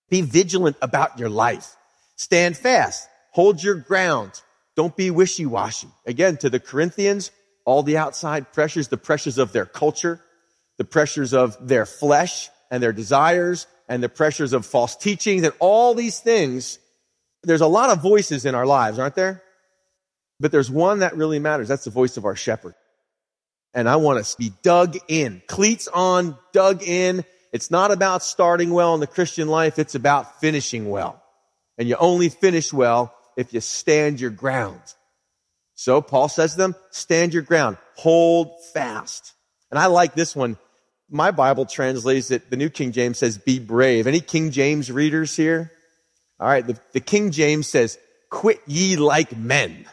Be 0.08 0.22
vigilant 0.22 0.78
about 0.80 1.18
your 1.18 1.28
life. 1.28 1.76
Stand 2.16 2.56
fast. 2.56 3.06
Hold 3.32 3.62
your 3.62 3.74
ground. 3.74 4.32
Don't 4.74 4.96
be 4.96 5.10
wishy-washy. 5.10 5.88
Again, 6.06 6.38
to 6.38 6.48
the 6.48 6.58
Corinthians, 6.58 7.30
all 7.66 7.82
the 7.82 7.98
outside 7.98 8.54
pressures, 8.54 8.88
the 8.88 8.96
pressures 8.96 9.36
of 9.36 9.52
their 9.52 9.66
culture, 9.66 10.18
the 10.78 10.84
pressures 10.84 11.34
of 11.34 11.58
their 11.60 11.84
flesh 11.84 12.48
and 12.70 12.82
their 12.82 12.94
desires 12.94 13.66
and 13.86 14.02
the 14.02 14.08
pressures 14.08 14.54
of 14.54 14.64
false 14.64 14.96
teaching, 14.96 15.42
that 15.42 15.52
all 15.58 15.92
these 15.92 16.20
things, 16.20 16.78
there's 17.42 17.60
a 17.60 17.66
lot 17.66 17.90
of 17.90 18.02
voices 18.02 18.44
in 18.44 18.54
our 18.54 18.66
lives, 18.66 18.98
aren't 18.98 19.14
there? 19.14 19.42
But 20.40 20.52
there's 20.52 20.70
one 20.70 21.00
that 21.00 21.16
really 21.16 21.38
matters. 21.38 21.68
That's 21.68 21.84
the 21.84 21.90
voice 21.90 22.16
of 22.16 22.24
our 22.24 22.36
shepherd. 22.36 22.74
And 23.74 23.88
I 23.88 23.96
want 23.96 24.18
us 24.18 24.32
to 24.32 24.38
be 24.38 24.52
dug 24.62 24.96
in, 25.08 25.42
cleats 25.46 25.88
on, 25.88 26.36
dug 26.52 26.82
in. 26.82 27.24
It's 27.52 27.70
not 27.70 27.90
about 27.90 28.22
starting 28.22 28.70
well 28.70 28.94
in 28.94 29.00
the 29.00 29.06
Christian 29.06 29.48
life. 29.48 29.78
It's 29.78 29.94
about 29.94 30.40
finishing 30.40 30.88
well. 30.88 31.22
And 31.76 31.88
you 31.88 31.96
only 31.96 32.28
finish 32.28 32.72
well 32.72 33.14
if 33.36 33.52
you 33.52 33.60
stand 33.60 34.20
your 34.20 34.30
ground. 34.30 34.80
So 35.74 36.00
Paul 36.00 36.28
says 36.28 36.52
to 36.52 36.58
them, 36.58 36.74
stand 36.90 37.34
your 37.34 37.42
ground, 37.42 37.76
hold 37.94 38.50
fast. 38.72 39.32
And 39.70 39.78
I 39.78 39.86
like 39.86 40.14
this 40.14 40.34
one 40.34 40.56
my 41.10 41.30
Bible 41.30 41.64
translates 41.64 42.30
it, 42.30 42.50
the 42.50 42.56
New 42.56 42.68
King 42.68 42.92
James 42.92 43.18
says, 43.18 43.38
be 43.38 43.58
brave. 43.58 44.06
Any 44.06 44.20
King 44.20 44.50
James 44.50 44.92
readers 44.92 45.34
here? 45.34 45.72
All 46.40 46.48
right. 46.48 46.66
The, 46.66 46.78
the 46.92 47.00
King 47.00 47.30
James 47.30 47.66
says, 47.66 47.98
quit 48.30 48.60
ye 48.66 48.96
like 48.96 49.36
men. 49.36 49.86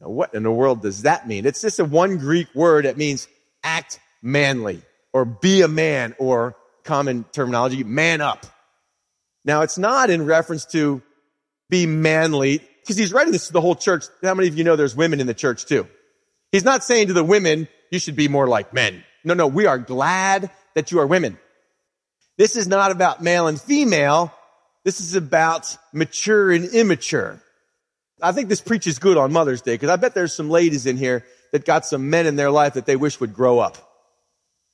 Now, 0.00 0.10
what 0.10 0.34
in 0.34 0.42
the 0.42 0.52
world 0.52 0.82
does 0.82 1.02
that 1.02 1.26
mean? 1.26 1.46
It's 1.46 1.60
just 1.60 1.80
a 1.80 1.84
one 1.84 2.18
Greek 2.18 2.54
word 2.54 2.84
that 2.84 2.96
means 2.96 3.28
act 3.62 3.98
manly 4.22 4.82
or 5.12 5.24
be 5.24 5.62
a 5.62 5.68
man 5.68 6.14
or 6.18 6.56
common 6.84 7.24
terminology, 7.32 7.82
man 7.84 8.20
up. 8.20 8.46
Now, 9.44 9.62
it's 9.62 9.78
not 9.78 10.10
in 10.10 10.26
reference 10.26 10.66
to 10.66 11.02
be 11.70 11.86
manly 11.86 12.60
because 12.82 12.96
he's 12.96 13.12
writing 13.12 13.32
this 13.32 13.48
to 13.48 13.52
the 13.52 13.60
whole 13.60 13.74
church. 13.74 14.04
How 14.22 14.34
many 14.34 14.48
of 14.48 14.56
you 14.56 14.64
know 14.64 14.76
there's 14.76 14.96
women 14.96 15.20
in 15.20 15.26
the 15.26 15.34
church 15.34 15.66
too? 15.66 15.86
He's 16.52 16.64
not 16.64 16.84
saying 16.84 17.08
to 17.08 17.12
the 17.12 17.24
women, 17.24 17.68
you 17.90 17.98
should 17.98 18.16
be 18.16 18.28
more 18.28 18.46
like 18.46 18.72
men. 18.72 19.04
No, 19.24 19.34
no, 19.34 19.46
we 19.46 19.66
are 19.66 19.78
glad 19.78 20.50
that 20.74 20.90
you 20.90 21.00
are 21.00 21.06
women. 21.06 21.38
This 22.36 22.56
is 22.56 22.66
not 22.66 22.90
about 22.90 23.22
male 23.22 23.46
and 23.48 23.60
female. 23.60 24.32
This 24.88 25.02
is 25.02 25.14
about 25.14 25.76
mature 25.92 26.50
and 26.50 26.64
immature. 26.64 27.42
I 28.22 28.32
think 28.32 28.48
this 28.48 28.62
preaches 28.62 28.98
good 28.98 29.18
on 29.18 29.34
Mother's 29.34 29.60
Day 29.60 29.74
because 29.74 29.90
I 29.90 29.96
bet 29.96 30.14
there's 30.14 30.32
some 30.32 30.48
ladies 30.48 30.86
in 30.86 30.96
here 30.96 31.26
that 31.52 31.66
got 31.66 31.84
some 31.84 32.08
men 32.08 32.24
in 32.24 32.36
their 32.36 32.50
life 32.50 32.72
that 32.72 32.86
they 32.86 32.96
wish 32.96 33.20
would 33.20 33.34
grow 33.34 33.58
up. 33.58 33.76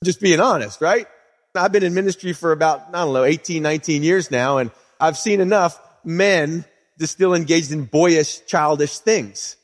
Just 0.04 0.20
being 0.20 0.38
honest, 0.38 0.80
right? 0.80 1.08
I've 1.56 1.72
been 1.72 1.82
in 1.82 1.94
ministry 1.94 2.32
for 2.32 2.52
about, 2.52 2.82
I 2.90 3.04
don't 3.04 3.12
know, 3.12 3.24
18, 3.24 3.60
19 3.60 4.04
years 4.04 4.30
now, 4.30 4.58
and 4.58 4.70
I've 5.00 5.18
seen 5.18 5.40
enough 5.40 5.80
men 6.04 6.64
just 6.96 7.14
still 7.14 7.34
engaged 7.34 7.72
in 7.72 7.84
boyish, 7.86 8.46
childish 8.46 9.00
things. 9.00 9.56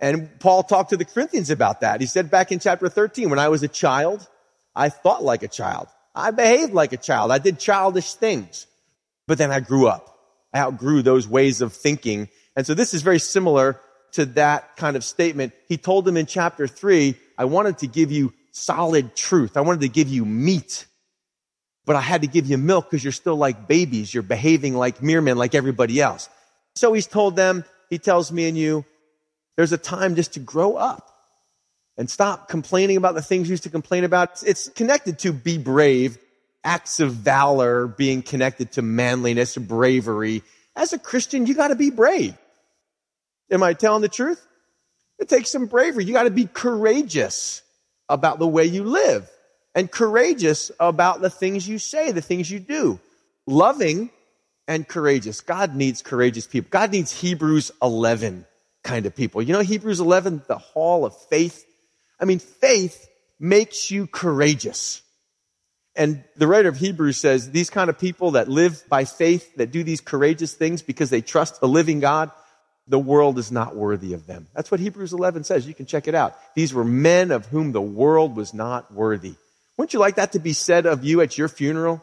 And 0.00 0.36
Paul 0.40 0.64
talked 0.64 0.90
to 0.90 0.96
the 0.96 1.04
Corinthians 1.04 1.50
about 1.50 1.82
that. 1.82 2.00
He 2.00 2.08
said 2.08 2.28
back 2.28 2.50
in 2.50 2.58
chapter 2.58 2.88
13, 2.88 3.30
when 3.30 3.38
I 3.38 3.50
was 3.50 3.62
a 3.62 3.68
child, 3.68 4.28
I 4.74 4.88
thought 4.88 5.22
like 5.22 5.44
a 5.44 5.48
child. 5.48 5.86
I 6.12 6.32
behaved 6.32 6.72
like 6.72 6.92
a 6.92 6.96
child. 6.96 7.30
I 7.30 7.38
did 7.38 7.60
childish 7.60 8.14
things. 8.14 8.66
But 9.32 9.38
then 9.38 9.50
I 9.50 9.60
grew 9.60 9.86
up. 9.86 10.14
I 10.52 10.58
outgrew 10.58 11.00
those 11.00 11.26
ways 11.26 11.62
of 11.62 11.72
thinking. 11.72 12.28
And 12.54 12.66
so 12.66 12.74
this 12.74 12.92
is 12.92 13.00
very 13.00 13.18
similar 13.18 13.80
to 14.10 14.26
that 14.26 14.76
kind 14.76 14.94
of 14.94 15.04
statement. 15.04 15.54
He 15.68 15.78
told 15.78 16.04
them 16.04 16.18
in 16.18 16.26
chapter 16.26 16.68
three, 16.68 17.14
I 17.38 17.46
wanted 17.46 17.78
to 17.78 17.86
give 17.86 18.12
you 18.12 18.34
solid 18.50 19.16
truth. 19.16 19.56
I 19.56 19.62
wanted 19.62 19.80
to 19.80 19.88
give 19.88 20.10
you 20.10 20.26
meat. 20.26 20.84
But 21.86 21.96
I 21.96 22.02
had 22.02 22.20
to 22.20 22.26
give 22.26 22.44
you 22.44 22.58
milk 22.58 22.90
because 22.90 23.02
you're 23.02 23.10
still 23.10 23.36
like 23.36 23.66
babies. 23.66 24.12
You're 24.12 24.22
behaving 24.22 24.74
like 24.74 25.02
mere 25.02 25.22
men, 25.22 25.38
like 25.38 25.54
everybody 25.54 25.98
else. 25.98 26.28
So 26.74 26.92
he's 26.92 27.06
told 27.06 27.34
them, 27.34 27.64
he 27.88 27.96
tells 27.96 28.30
me 28.30 28.48
and 28.48 28.58
you, 28.58 28.84
there's 29.56 29.72
a 29.72 29.78
time 29.78 30.14
just 30.14 30.34
to 30.34 30.40
grow 30.40 30.76
up 30.76 31.10
and 31.96 32.10
stop 32.10 32.50
complaining 32.50 32.98
about 32.98 33.14
the 33.14 33.22
things 33.22 33.48
you 33.48 33.52
used 33.54 33.62
to 33.62 33.70
complain 33.70 34.04
about. 34.04 34.42
It's 34.46 34.68
connected 34.68 35.20
to 35.20 35.32
be 35.32 35.56
brave, 35.56 36.18
acts 36.64 37.00
of 37.00 37.12
valor 37.12 37.86
being 37.86 38.22
connected 38.22 38.72
to 38.72 38.82
manliness, 38.82 39.56
bravery. 39.56 40.42
As 40.76 40.92
a 40.92 40.98
Christian, 40.98 41.46
you 41.46 41.54
got 41.54 41.68
to 41.68 41.76
be 41.76 41.90
brave. 41.90 42.36
Am 43.50 43.62
I 43.62 43.74
telling 43.74 44.02
the 44.02 44.08
truth? 44.08 44.46
It 45.18 45.28
takes 45.28 45.50
some 45.50 45.66
bravery. 45.66 46.04
You 46.04 46.12
got 46.12 46.24
to 46.24 46.30
be 46.30 46.46
courageous 46.46 47.62
about 48.08 48.38
the 48.38 48.48
way 48.48 48.64
you 48.64 48.84
live 48.84 49.30
and 49.74 49.90
courageous 49.90 50.70
about 50.80 51.20
the 51.20 51.30
things 51.30 51.68
you 51.68 51.78
say, 51.78 52.12
the 52.12 52.22
things 52.22 52.50
you 52.50 52.58
do. 52.58 52.98
Loving 53.46 54.10
and 54.68 54.86
courageous. 54.86 55.40
God 55.40 55.74
needs 55.74 56.02
courageous 56.02 56.46
people. 56.46 56.68
God 56.70 56.92
needs 56.92 57.12
Hebrews 57.12 57.70
11 57.82 58.46
kind 58.82 59.06
of 59.06 59.14
people. 59.14 59.42
You 59.42 59.52
know, 59.52 59.60
Hebrews 59.60 60.00
11, 60.00 60.42
the 60.46 60.58
hall 60.58 61.04
of 61.04 61.16
faith. 61.28 61.64
I 62.20 62.24
mean, 62.24 62.38
faith 62.38 63.08
makes 63.38 63.90
you 63.90 64.06
courageous. 64.06 65.02
And 65.94 66.24
the 66.36 66.46
writer 66.46 66.68
of 66.68 66.76
Hebrews 66.76 67.18
says 67.18 67.50
these 67.50 67.68
kind 67.68 67.90
of 67.90 67.98
people 67.98 68.32
that 68.32 68.48
live 68.48 68.82
by 68.88 69.04
faith, 69.04 69.56
that 69.56 69.72
do 69.72 69.84
these 69.84 70.00
courageous 70.00 70.54
things 70.54 70.80
because 70.80 71.10
they 71.10 71.20
trust 71.20 71.58
a 71.62 71.66
living 71.66 72.00
God, 72.00 72.30
the 72.88 72.98
world 72.98 73.38
is 73.38 73.52
not 73.52 73.76
worthy 73.76 74.14
of 74.14 74.26
them. 74.26 74.48
That's 74.54 74.70
what 74.70 74.80
Hebrews 74.80 75.12
11 75.12 75.44
says. 75.44 75.66
You 75.66 75.74
can 75.74 75.86
check 75.86 76.08
it 76.08 76.14
out. 76.14 76.36
These 76.54 76.74
were 76.74 76.84
men 76.84 77.30
of 77.30 77.46
whom 77.46 77.72
the 77.72 77.82
world 77.82 78.36
was 78.36 78.54
not 78.54 78.92
worthy. 78.92 79.34
Wouldn't 79.76 79.92
you 79.92 80.00
like 80.00 80.16
that 80.16 80.32
to 80.32 80.38
be 80.38 80.52
said 80.52 80.86
of 80.86 81.04
you 81.04 81.20
at 81.20 81.38
your 81.38 81.48
funeral? 81.48 82.02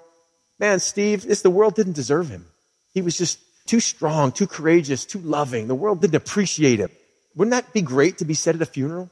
Man, 0.60 0.80
Steve, 0.80 1.24
this, 1.24 1.42
the 1.42 1.50
world 1.50 1.76
didn't 1.76 1.94
deserve 1.94 2.30
him. 2.30 2.46
He 2.94 3.02
was 3.02 3.18
just 3.18 3.40
too 3.66 3.80
strong, 3.80 4.32
too 4.32 4.48
courageous, 4.48 5.06
too 5.06 5.20
loving. 5.20 5.68
The 5.68 5.76
world 5.76 6.02
didn't 6.02 6.16
appreciate 6.16 6.80
him. 6.80 6.90
Wouldn't 7.36 7.52
that 7.52 7.72
be 7.74 7.82
great 7.82 8.18
to 8.20 8.26
be 8.26 8.34
said 8.34 8.56
at 8.56 8.62
a 8.62 8.66
funeral? 8.66 9.10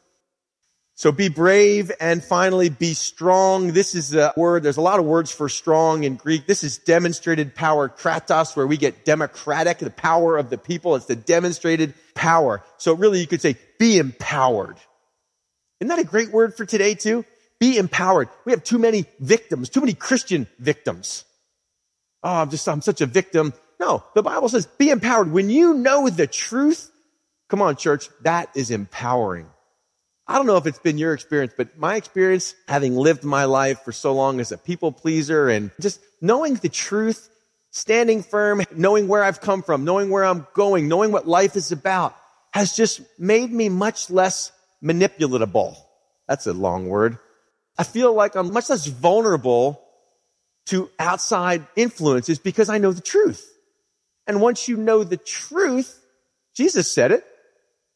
So 0.97 1.11
be 1.11 1.29
brave 1.29 1.91
and 1.99 2.23
finally 2.23 2.69
be 2.69 2.95
strong. 2.95 3.71
This 3.71 3.93
is 3.93 4.15
a 4.15 4.33
word, 4.35 4.63
there's 4.63 4.77
a 4.77 4.81
lot 4.81 4.97
of 4.99 5.05
words 5.05 5.31
for 5.31 5.47
strong 5.47 6.03
in 6.05 6.15
Greek. 6.15 6.47
This 6.47 6.63
is 6.63 6.79
demonstrated 6.79 7.53
power, 7.53 7.87
kratos, 7.87 8.55
where 8.55 8.65
we 8.65 8.77
get 8.77 9.05
democratic, 9.05 9.77
the 9.77 9.91
power 9.91 10.37
of 10.37 10.49
the 10.49 10.57
people. 10.57 10.95
It's 10.95 11.05
the 11.05 11.15
demonstrated 11.15 11.93
power. 12.15 12.63
So 12.77 12.95
really 12.95 13.19
you 13.19 13.27
could 13.27 13.41
say 13.41 13.57
be 13.77 13.99
empowered. 13.99 14.77
Isn't 15.79 15.89
that 15.89 15.99
a 15.99 16.03
great 16.03 16.31
word 16.31 16.57
for 16.57 16.65
today 16.65 16.95
too? 16.95 17.25
Be 17.59 17.77
empowered. 17.77 18.29
We 18.43 18.51
have 18.51 18.63
too 18.63 18.79
many 18.79 19.05
victims, 19.19 19.69
too 19.69 19.81
many 19.81 19.93
Christian 19.93 20.47
victims. 20.57 21.25
Oh, 22.23 22.37
I'm 22.37 22.49
just, 22.49 22.67
I'm 22.67 22.81
such 22.81 23.01
a 23.01 23.05
victim. 23.05 23.53
No, 23.79 24.03
the 24.15 24.23
Bible 24.23 24.49
says 24.49 24.65
be 24.65 24.89
empowered. 24.89 25.31
When 25.31 25.51
you 25.51 25.75
know 25.75 26.09
the 26.09 26.25
truth, 26.25 26.89
come 27.49 27.61
on, 27.61 27.75
church, 27.75 28.09
that 28.21 28.49
is 28.55 28.71
empowering. 28.71 29.45
I 30.27 30.35
don't 30.35 30.45
know 30.45 30.57
if 30.57 30.65
it's 30.65 30.79
been 30.79 30.97
your 30.97 31.13
experience, 31.13 31.53
but 31.55 31.77
my 31.77 31.95
experience, 31.95 32.53
having 32.67 32.95
lived 32.95 33.23
my 33.23 33.45
life 33.45 33.83
for 33.83 33.93
so 33.93 34.13
long 34.13 34.41
as 34.41 34.51
a 34.51 34.57
people 34.57 34.91
pleaser 34.91 35.47
and 35.47 35.71
just 35.79 36.01
knowing 36.21 36.55
the 36.55 36.67
truth, 36.67 37.29
standing 37.71 38.23
firm, 38.23 38.61
knowing 38.75 39.07
where 39.07 39.23
I've 39.23 39.39
come 39.39 39.63
from, 39.63 39.85
knowing 39.85 40.09
where 40.09 40.25
I'm 40.25 40.45
going, 40.53 40.89
knowing 40.89 41.13
what 41.13 41.27
life 41.27 41.55
is 41.55 41.71
about, 41.71 42.13
has 42.53 42.75
just 42.75 43.01
made 43.17 43.51
me 43.51 43.69
much 43.69 44.09
less 44.09 44.51
manipulatable. 44.83 45.77
That's 46.27 46.45
a 46.45 46.53
long 46.53 46.89
word. 46.89 47.17
I 47.77 47.83
feel 47.83 48.13
like 48.13 48.35
I'm 48.35 48.51
much 48.51 48.69
less 48.69 48.85
vulnerable 48.85 49.81
to 50.67 50.89
outside 50.99 51.65
influences 51.77 52.37
because 52.37 52.67
I 52.67 52.79
know 52.79 52.91
the 52.91 53.01
truth. 53.01 53.49
And 54.25 54.41
once 54.41 54.67
you 54.67 54.75
know 54.75 55.05
the 55.05 55.15
truth, 55.15 55.97
Jesus 56.53 56.91
said 56.91 57.13
it, 57.13 57.23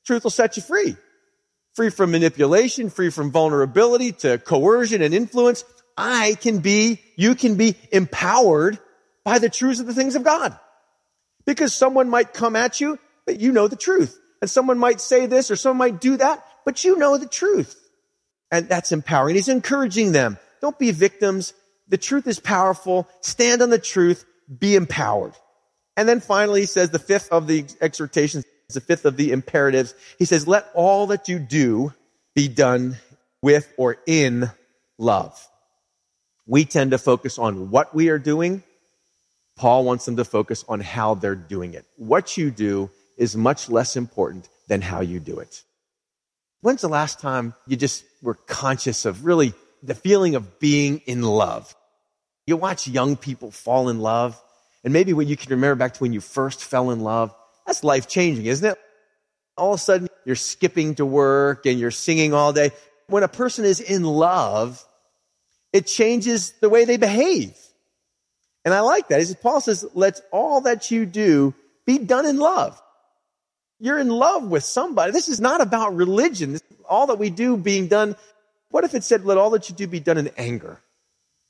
truth 0.06 0.24
will 0.24 0.32
set 0.32 0.56
you 0.56 0.64
free. 0.64 0.96
Free 1.76 1.90
from 1.90 2.12
manipulation, 2.12 2.90
free 2.90 3.10
from 3.10 3.32
vulnerability 3.32 4.12
to 4.12 4.38
coercion 4.38 5.02
and 5.02 5.14
influence. 5.14 5.64
I 5.98 6.36
can 6.42 6.60
be, 6.60 7.02
you 7.16 7.36
can 7.36 7.56
be 7.56 7.76
empowered 7.92 8.80
by 9.24 9.40
the 9.40 9.50
truths 9.50 9.80
of 9.80 9.88
the 9.88 9.94
things 9.94 10.16
of 10.16 10.24
God. 10.24 10.58
Because 11.46 11.74
someone 11.74 12.10
might 12.10 12.34
come 12.34 12.56
at 12.56 12.82
you, 12.82 13.00
but 13.26 13.40
you 13.40 13.52
know 13.52 13.68
the 13.68 13.76
truth. 13.76 14.20
And 14.42 14.50
someone 14.50 14.80
might 14.80 15.00
say 15.00 15.28
this 15.28 15.52
or 15.52 15.56
someone 15.56 15.78
might 15.78 16.02
do 16.02 16.18
that, 16.18 16.44
but 16.66 16.84
you 16.84 16.98
know 16.98 17.18
the 17.18 17.28
truth. 17.28 17.78
And 18.52 18.68
that's 18.68 18.92
empowering. 18.92 19.36
He's 19.36 19.48
encouraging 19.48 20.12
them. 20.12 20.38
Don't 20.60 20.78
be 20.78 20.92
victims. 20.92 21.54
The 21.88 21.98
truth 21.98 22.28
is 22.28 22.40
powerful. 22.40 23.08
Stand 23.22 23.62
on 23.62 23.70
the 23.70 23.80
truth. 23.80 24.26
Be 24.60 24.76
empowered. 24.76 25.34
And 25.96 26.08
then 26.08 26.20
finally, 26.20 26.62
he 26.62 26.66
says 26.66 26.90
the 26.90 27.00
fifth 27.00 27.32
of 27.32 27.48
the 27.48 27.66
exhortations, 27.80 28.46
the 28.74 28.82
fifth 28.82 29.06
of 29.06 29.18
the 29.18 29.32
imperatives. 29.32 29.94
He 30.18 30.26
says, 30.26 30.48
let 30.48 30.70
all 30.74 31.08
that 31.08 31.30
you 31.30 31.40
do 31.40 31.94
be 32.36 32.48
done 32.48 32.98
with 33.42 33.72
or 33.78 33.98
in 34.06 34.50
love. 34.98 35.48
We 36.46 36.66
tend 36.66 36.92
to 36.92 36.98
focus 36.98 37.40
on 37.40 37.72
what 37.72 37.94
we 37.94 38.10
are 38.10 38.20
doing. 38.20 38.64
Paul 39.56 39.84
wants 39.84 40.06
them 40.06 40.18
to 40.18 40.26
focus 40.26 40.66
on 40.68 40.80
how 40.80 41.16
they're 41.16 41.36
doing 41.36 41.74
it. 41.74 41.86
What 41.98 42.38
you 42.38 42.52
do 42.52 42.90
is 43.18 43.36
much 43.36 43.70
less 43.70 43.96
important 43.96 44.50
than 44.68 44.82
how 44.82 45.02
you 45.02 45.20
do 45.20 45.40
it. 45.40 45.64
When's 46.62 46.82
the 46.82 46.90
last 46.90 47.20
time 47.20 47.54
you 47.68 47.76
just 47.76 48.04
were 48.22 48.36
conscious 48.36 49.06
of 49.06 49.26
really 49.26 49.54
the 49.84 49.96
feeling 49.96 50.36
of 50.36 50.60
being 50.60 51.00
in 51.06 51.22
love? 51.22 51.76
You 52.48 52.58
watch 52.58 52.88
young 52.88 53.18
people 53.18 53.52
fall 53.52 53.90
in 53.90 54.00
love 54.00 54.42
and 54.84 54.94
maybe 54.94 55.14
when 55.14 55.28
you 55.28 55.38
can 55.38 55.52
remember 55.52 55.76
back 55.76 55.94
to 55.96 56.00
when 56.00 56.14
you 56.14 56.22
first 56.22 56.64
fell 56.64 56.92
in 56.92 57.02
love, 57.02 57.36
that's 57.72 57.86
life 57.86 58.08
changing, 58.10 58.48
isn't 58.48 58.70
it? 58.70 58.78
All 59.58 59.74
of 59.74 59.80
a 59.80 59.82
sudden, 59.82 60.10
you're 60.26 60.36
skipping 60.36 60.96
to 60.96 61.06
work 61.06 61.66
and 61.66 61.80
you're 61.80 61.90
singing 61.90 62.34
all 62.34 62.52
day. 62.52 62.72
When 63.08 63.24
a 63.24 63.30
person 63.30 63.64
is 63.64 63.80
in 63.80 64.04
love, 64.04 64.84
it 65.72 65.88
changes 65.88 66.52
the 66.60 66.68
way 66.68 66.84
they 66.84 66.98
behave. 66.98 67.56
And 68.66 68.74
I 68.74 68.82
like 68.82 69.08
that. 69.08 69.22
As 69.22 69.34
Paul 69.36 69.62
says, 69.62 69.86
let 69.94 70.20
all 70.32 70.62
that 70.62 70.92
you 70.92 71.06
do 71.06 71.54
be 71.86 71.98
done 71.98 72.26
in 72.26 72.38
love. 72.38 72.80
You're 73.80 74.00
in 74.00 74.10
love 74.10 74.44
with 74.44 74.66
somebody. 74.66 75.14
This 75.14 75.30
is 75.30 75.40
not 75.40 75.62
about 75.62 75.96
religion. 75.96 76.60
All 76.90 77.08
that 77.08 77.20
we 77.20 77.30
do 77.30 77.56
being 77.56 77.88
done. 77.88 78.18
What 78.70 78.84
if 78.84 78.94
it 78.94 79.06
said, 79.06 79.24
let 79.24 79.38
all 79.38 79.52
that 79.52 79.70
you 79.70 79.76
do 79.76 79.88
be 79.88 80.02
done 80.02 80.18
in 80.18 80.30
anger? 80.38 80.82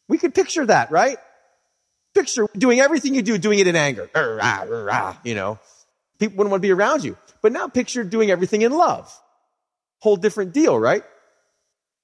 We 0.07 0.19
could 0.19 0.35
picture 0.35 0.67
that, 0.67 0.91
right? 0.91 1.17
Picture 2.13 2.45
doing 2.57 2.79
everything 2.79 3.15
you 3.15 3.21
do, 3.21 3.37
doing 3.37 3.59
it 3.59 3.67
in 3.67 3.75
anger. 3.75 4.09
You 5.23 5.35
know, 5.35 5.59
people 6.21 6.37
wouldn't 6.37 6.51
want 6.51 6.61
to 6.61 6.67
be 6.67 6.71
around 6.71 7.03
you. 7.03 7.17
But 7.41 7.51
now 7.51 7.67
picture 7.67 8.03
doing 8.03 8.29
everything 8.29 8.61
in 8.61 8.71
love. 8.71 9.11
Whole 9.99 10.15
different 10.15 10.53
deal, 10.53 10.77
right? 10.77 11.03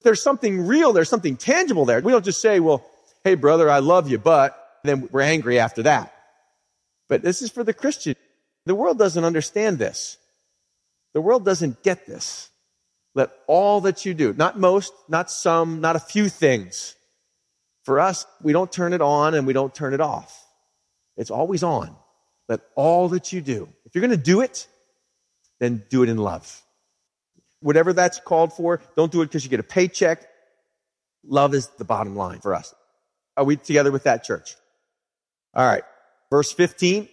There's 0.02 0.22
something 0.22 0.66
real, 0.66 0.92
there's 0.92 1.08
something 1.08 1.36
tangible 1.36 1.84
there. 1.84 2.00
We 2.00 2.12
don't 2.12 2.24
just 2.24 2.40
say, 2.40 2.60
well, 2.60 2.84
hey 3.24 3.36
brother, 3.36 3.70
I 3.70 3.78
love 3.78 4.10
you, 4.10 4.18
but 4.18 4.58
then 4.84 5.08
we're 5.10 5.22
angry 5.22 5.58
after 5.58 5.84
that. 5.84 6.12
But 7.08 7.22
this 7.22 7.42
is 7.42 7.50
for 7.50 7.64
the 7.64 7.72
Christian. 7.72 8.16
The 8.66 8.74
world 8.74 8.98
doesn't 8.98 9.24
understand 9.24 9.78
this. 9.78 10.18
The 11.14 11.20
world 11.20 11.44
doesn't 11.44 11.82
get 11.82 12.06
this. 12.06 12.50
Let 13.14 13.30
all 13.46 13.80
that 13.82 14.04
you 14.04 14.14
do, 14.14 14.34
not 14.34 14.58
most, 14.58 14.92
not 15.08 15.30
some, 15.30 15.80
not 15.80 15.96
a 15.96 16.00
few 16.00 16.28
things, 16.28 16.94
for 17.84 18.00
us, 18.00 18.26
we 18.42 18.52
don't 18.52 18.70
turn 18.70 18.92
it 18.92 19.00
on 19.00 19.34
and 19.34 19.46
we 19.46 19.52
don't 19.52 19.74
turn 19.74 19.94
it 19.94 20.00
off. 20.00 20.44
It's 21.16 21.30
always 21.30 21.62
on. 21.62 21.96
Let 22.48 22.60
all 22.76 23.08
that 23.10 23.32
you 23.32 23.40
do, 23.40 23.68
if 23.88 23.94
you're 23.94 24.06
going 24.06 24.16
to 24.16 24.22
do 24.22 24.42
it, 24.42 24.68
then 25.60 25.82
do 25.88 26.02
it 26.02 26.08
in 26.08 26.18
love. 26.18 26.62
Whatever 27.60 27.92
that's 27.92 28.20
called 28.20 28.52
for, 28.52 28.80
don't 28.94 29.10
do 29.10 29.22
it 29.22 29.26
because 29.26 29.42
you 29.42 29.50
get 29.50 29.60
a 29.60 29.64
paycheck. 29.64 30.24
Love 31.24 31.54
is 31.54 31.66
the 31.78 31.84
bottom 31.84 32.14
line 32.14 32.38
for 32.40 32.54
us. 32.54 32.74
Are 33.36 33.44
we 33.44 33.56
together 33.56 33.90
with 33.90 34.04
that 34.04 34.24
church? 34.24 34.54
All 35.54 35.66
right. 35.66 35.82
Verse 36.30 36.52
15, 36.52 37.08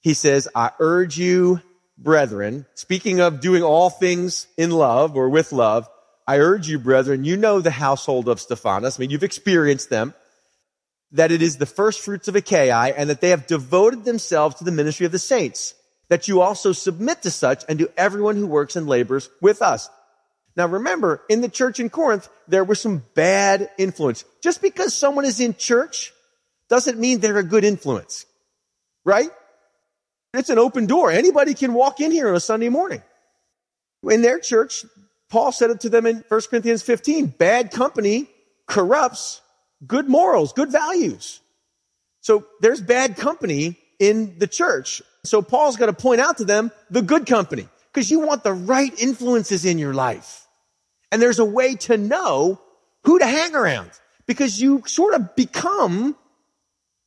he 0.00 0.14
says, 0.14 0.48
I 0.54 0.70
urge 0.80 1.18
you, 1.18 1.60
brethren, 1.98 2.64
speaking 2.74 3.20
of 3.20 3.40
doing 3.40 3.62
all 3.62 3.90
things 3.90 4.46
in 4.56 4.70
love 4.70 5.14
or 5.14 5.28
with 5.28 5.52
love, 5.52 5.88
I 6.26 6.38
urge 6.38 6.68
you, 6.68 6.78
brethren, 6.78 7.24
you 7.24 7.36
know 7.36 7.60
the 7.60 7.70
household 7.70 8.28
of 8.28 8.40
Stephanas. 8.40 8.98
I 8.98 9.00
mean, 9.00 9.10
you've 9.10 9.22
experienced 9.22 9.90
them, 9.90 10.14
that 11.12 11.32
it 11.32 11.42
is 11.42 11.56
the 11.56 11.66
first 11.66 12.00
fruits 12.00 12.28
of 12.28 12.36
Achaia 12.36 12.94
and 12.96 13.10
that 13.10 13.20
they 13.20 13.30
have 13.30 13.46
devoted 13.46 14.04
themselves 14.04 14.56
to 14.56 14.64
the 14.64 14.72
ministry 14.72 15.06
of 15.06 15.12
the 15.12 15.18
saints, 15.18 15.74
that 16.08 16.28
you 16.28 16.40
also 16.40 16.72
submit 16.72 17.22
to 17.22 17.30
such 17.30 17.64
and 17.68 17.78
to 17.78 17.90
everyone 17.96 18.36
who 18.36 18.46
works 18.46 18.76
and 18.76 18.86
labors 18.86 19.28
with 19.40 19.62
us. 19.62 19.90
Now 20.56 20.66
remember, 20.66 21.22
in 21.28 21.40
the 21.40 21.48
church 21.48 21.78
in 21.78 21.90
Corinth, 21.90 22.28
there 22.48 22.64
was 22.64 22.80
some 22.80 23.04
bad 23.14 23.70
influence. 23.78 24.24
Just 24.42 24.60
because 24.60 24.94
someone 24.94 25.24
is 25.24 25.40
in 25.40 25.54
church 25.54 26.12
doesn't 26.68 26.98
mean 26.98 27.20
they're 27.20 27.38
a 27.38 27.44
good 27.44 27.64
influence. 27.64 28.26
Right? 29.04 29.30
It's 30.34 30.50
an 30.50 30.58
open 30.58 30.86
door. 30.86 31.10
Anybody 31.10 31.54
can 31.54 31.74
walk 31.74 32.00
in 32.00 32.10
here 32.10 32.28
on 32.28 32.34
a 32.34 32.40
Sunday 32.40 32.68
morning. 32.68 33.02
In 34.02 34.22
their 34.22 34.38
church, 34.38 34.84
Paul 35.30 35.52
said 35.52 35.70
it 35.70 35.80
to 35.80 35.88
them 35.88 36.06
in 36.06 36.24
1 36.28 36.40
Corinthians 36.50 36.82
15. 36.82 37.26
Bad 37.26 37.70
company 37.70 38.28
corrupts 38.66 39.40
good 39.86 40.08
morals, 40.08 40.52
good 40.52 40.72
values. 40.72 41.40
So 42.20 42.46
there's 42.60 42.80
bad 42.80 43.16
company 43.16 43.78
in 43.98 44.38
the 44.38 44.46
church. 44.46 45.02
So 45.24 45.42
Paul's 45.42 45.76
got 45.76 45.86
to 45.86 45.92
point 45.92 46.20
out 46.20 46.38
to 46.38 46.44
them 46.44 46.70
the 46.90 47.02
good 47.02 47.26
company 47.26 47.68
because 47.92 48.10
you 48.10 48.20
want 48.20 48.44
the 48.44 48.52
right 48.52 48.92
influences 49.00 49.64
in 49.64 49.78
your 49.78 49.94
life. 49.94 50.46
And 51.10 51.20
there's 51.20 51.38
a 51.38 51.44
way 51.44 51.74
to 51.76 51.96
know 51.96 52.60
who 53.04 53.18
to 53.18 53.26
hang 53.26 53.54
around 53.54 53.90
because 54.26 54.60
you 54.60 54.82
sort 54.86 55.14
of 55.14 55.34
become 55.34 56.16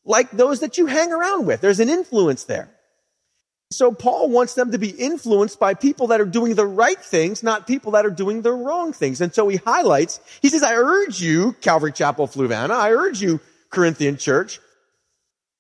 like 0.04 0.32
those 0.32 0.62
that 0.62 0.78
you 0.78 0.88
hang 0.88 1.12
around 1.12 1.46
with. 1.46 1.62
There's 1.62 1.80
an 1.80 1.90
influence 1.90 2.46
there. 2.46 2.70
So 3.72 3.94
Paul 3.94 4.30
wants 4.30 4.56
them 4.56 4.74
to 4.74 4.78
be 4.78 4.90
influenced 4.90 5.58
by 5.58 5.76
people 5.76 6.08
that 6.08 6.20
are 6.20 6.26
doing 6.26 6.56
the 6.56 6.66
right 6.68 7.00
things, 7.00 7.42
not 7.42 7.68
people 7.68 7.94
that 7.94 8.06
are 8.06 8.12
doing 8.12 8.42
the 8.42 8.52
wrong 8.52 8.92
things. 8.92 9.22
And 9.22 9.34
so 9.34 9.48
he 9.48 9.58
highlights, 9.58 10.20
he 10.42 10.50
says, 10.50 10.62
I 10.62 10.76
urge 10.76 11.22
you, 11.22 11.54
Calvary 11.62 11.94
Chapel 11.94 12.28
Fluvanna, 12.28 12.72
I 12.72 12.92
urge 12.92 13.22
you, 13.22 13.40
Corinthian 13.70 14.18
church. 14.18 14.60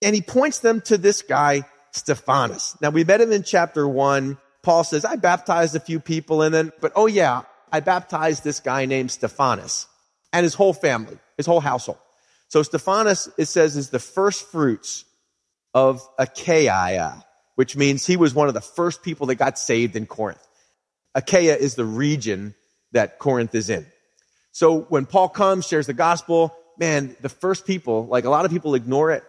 And 0.01 0.15
he 0.15 0.22
points 0.22 0.60
them 0.60 0.81
to 0.81 0.98
this 0.98 1.22
guy, 1.22 1.63
Stephanas. 1.91 2.77
Now 2.81 2.89
we 2.89 3.03
met 3.03 3.22
him 3.22 3.31
in 3.31 3.43
chapter 3.43 3.88
one. 3.88 4.38
Paul 4.63 4.84
says, 4.84 5.05
I 5.05 5.15
baptized 5.15 5.75
a 5.75 5.79
few 5.79 6.00
people 6.00 6.41
and 6.41 6.53
then, 6.53 6.72
but 6.81 6.91
oh 6.96 7.08
yeah, 7.08 7.43
I 7.72 7.79
baptized 7.79 8.43
this 8.43 8.60
guy 8.60 8.86
named 8.86 9.12
Stephanas 9.12 9.88
and 10.34 10.43
his 10.43 10.53
whole 10.53 10.74
family, 10.74 11.17
his 11.38 11.46
whole 11.46 11.60
household. 11.60 11.98
So 12.48 12.63
Stephanas, 12.63 13.29
it 13.38 13.46
says, 13.46 13.75
is 13.75 13.89
the 13.89 14.00
first 14.00 14.46
fruits 14.51 15.05
of 15.74 16.08
Achaia 16.20 17.24
which 17.62 17.75
means 17.75 18.05
he 18.05 18.17
was 18.17 18.34
one 18.34 18.48
of 18.48 18.53
the 18.53 18.60
first 18.60 19.03
people 19.03 19.27
that 19.27 19.36
got 19.36 19.60
saved 19.60 19.96
in 19.96 20.08
Corinth. 20.08 20.41
Achaia 21.13 21.55
is 21.55 21.75
the 21.75 21.86
region 21.86 22.55
that 22.91 23.20
Corinth 23.20 23.53
is 23.53 23.70
in. 23.70 23.86
So 24.51 24.81
when 24.81 25.05
Paul 25.05 25.29
comes, 25.29 25.67
shares 25.67 25.88
the 25.88 25.93
gospel, 25.93 26.55
man, 26.79 27.15
the 27.22 27.29
first 27.29 27.65
people, 27.65 28.08
like 28.08 28.25
a 28.25 28.29
lot 28.29 28.46
of 28.46 28.51
people 28.51 28.75
ignore 28.75 29.12
it, 29.12 29.24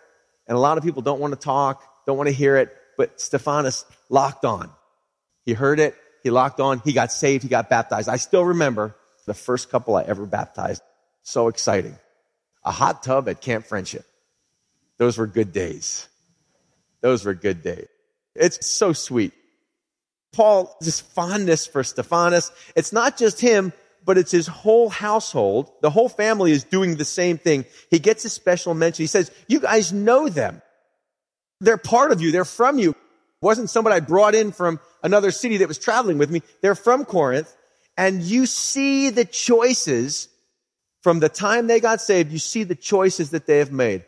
and 0.46 0.56
a 0.56 0.61
lot 0.61 0.78
of 0.78 0.84
people 0.84 1.02
don't 1.02 1.20
want 1.20 1.32
to 1.32 1.40
talk, 1.40 1.82
don't 2.06 2.16
want 2.16 2.28
to 2.28 2.34
hear 2.34 2.56
it, 2.56 2.75
but 2.96 3.20
Stephanas 3.20 3.84
locked 4.08 4.44
on. 4.44 4.70
He 5.44 5.52
heard 5.52 5.80
it, 5.80 5.96
he 6.22 6.30
locked 6.30 6.61
on, 6.61 6.80
he 6.84 6.92
got 6.92 7.12
saved, 7.12 7.42
he 7.42 7.49
got 7.49 7.68
baptized. 7.68 8.08
I 8.08 8.16
still 8.16 8.44
remember 8.44 8.96
the 9.26 9.34
first 9.34 9.70
couple 9.70 9.96
I 9.96 10.02
ever 10.02 10.26
baptized. 10.26 10.82
So 11.22 11.49
exciting. 11.49 11.96
A 12.64 12.70
hot 12.70 13.02
tub 13.02 13.28
at 13.28 13.40
Camp 13.40 13.66
Friendship. 13.66 14.04
Those 14.99 15.18
were 15.18 15.26
good 15.26 15.52
days. 15.52 16.08
Those 17.00 17.25
were 17.25 17.34
good 17.34 17.62
days. 17.62 17.88
It's 18.34 18.66
so 18.66 18.92
sweet. 18.92 19.33
Paul, 20.33 20.76
this 20.81 21.00
fondness 21.00 21.66
for 21.66 21.85
Stephanas, 21.85 22.50
it's 22.74 22.92
not 22.92 23.18
just 23.18 23.40
him, 23.40 23.72
but 24.04 24.18
it's 24.18 24.30
his 24.30 24.46
whole 24.46 24.88
household. 24.88 25.70
The 25.80 25.90
whole 25.90 26.08
family 26.08 26.52
is 26.52 26.64
doing 26.64 26.96
the 26.96 27.04
same 27.04 27.38
thing. 27.38 27.64
He 27.90 27.98
gets 27.98 28.24
a 28.24 28.30
special 28.30 28.74
mention. 28.74 29.02
He 29.02 29.08
says, 29.08 29.30
you 29.48 29.60
guys 29.60 29.92
know 29.92 30.28
them. 30.28 30.62
They're 31.60 31.76
part 31.76 32.12
of 32.12 32.20
you. 32.20 32.32
They're 32.32 32.44
from 32.44 32.78
you. 32.78 32.90
It 32.90 32.96
wasn't 33.40 33.70
somebody 33.70 33.96
I 33.96 34.00
brought 34.00 34.34
in 34.34 34.52
from 34.52 34.80
another 35.02 35.30
city 35.30 35.58
that 35.58 35.68
was 35.68 35.78
traveling 35.78 36.18
with 36.18 36.30
me. 36.30 36.42
They're 36.60 36.74
from 36.74 37.04
Corinth. 37.04 37.54
And 37.96 38.22
you 38.22 38.46
see 38.46 39.10
the 39.10 39.24
choices 39.24 40.28
from 41.02 41.20
the 41.20 41.28
time 41.28 41.66
they 41.66 41.80
got 41.80 42.00
saved. 42.00 42.32
You 42.32 42.38
see 42.38 42.64
the 42.64 42.74
choices 42.74 43.30
that 43.30 43.46
they 43.46 43.58
have 43.58 43.72
made. 43.72 44.04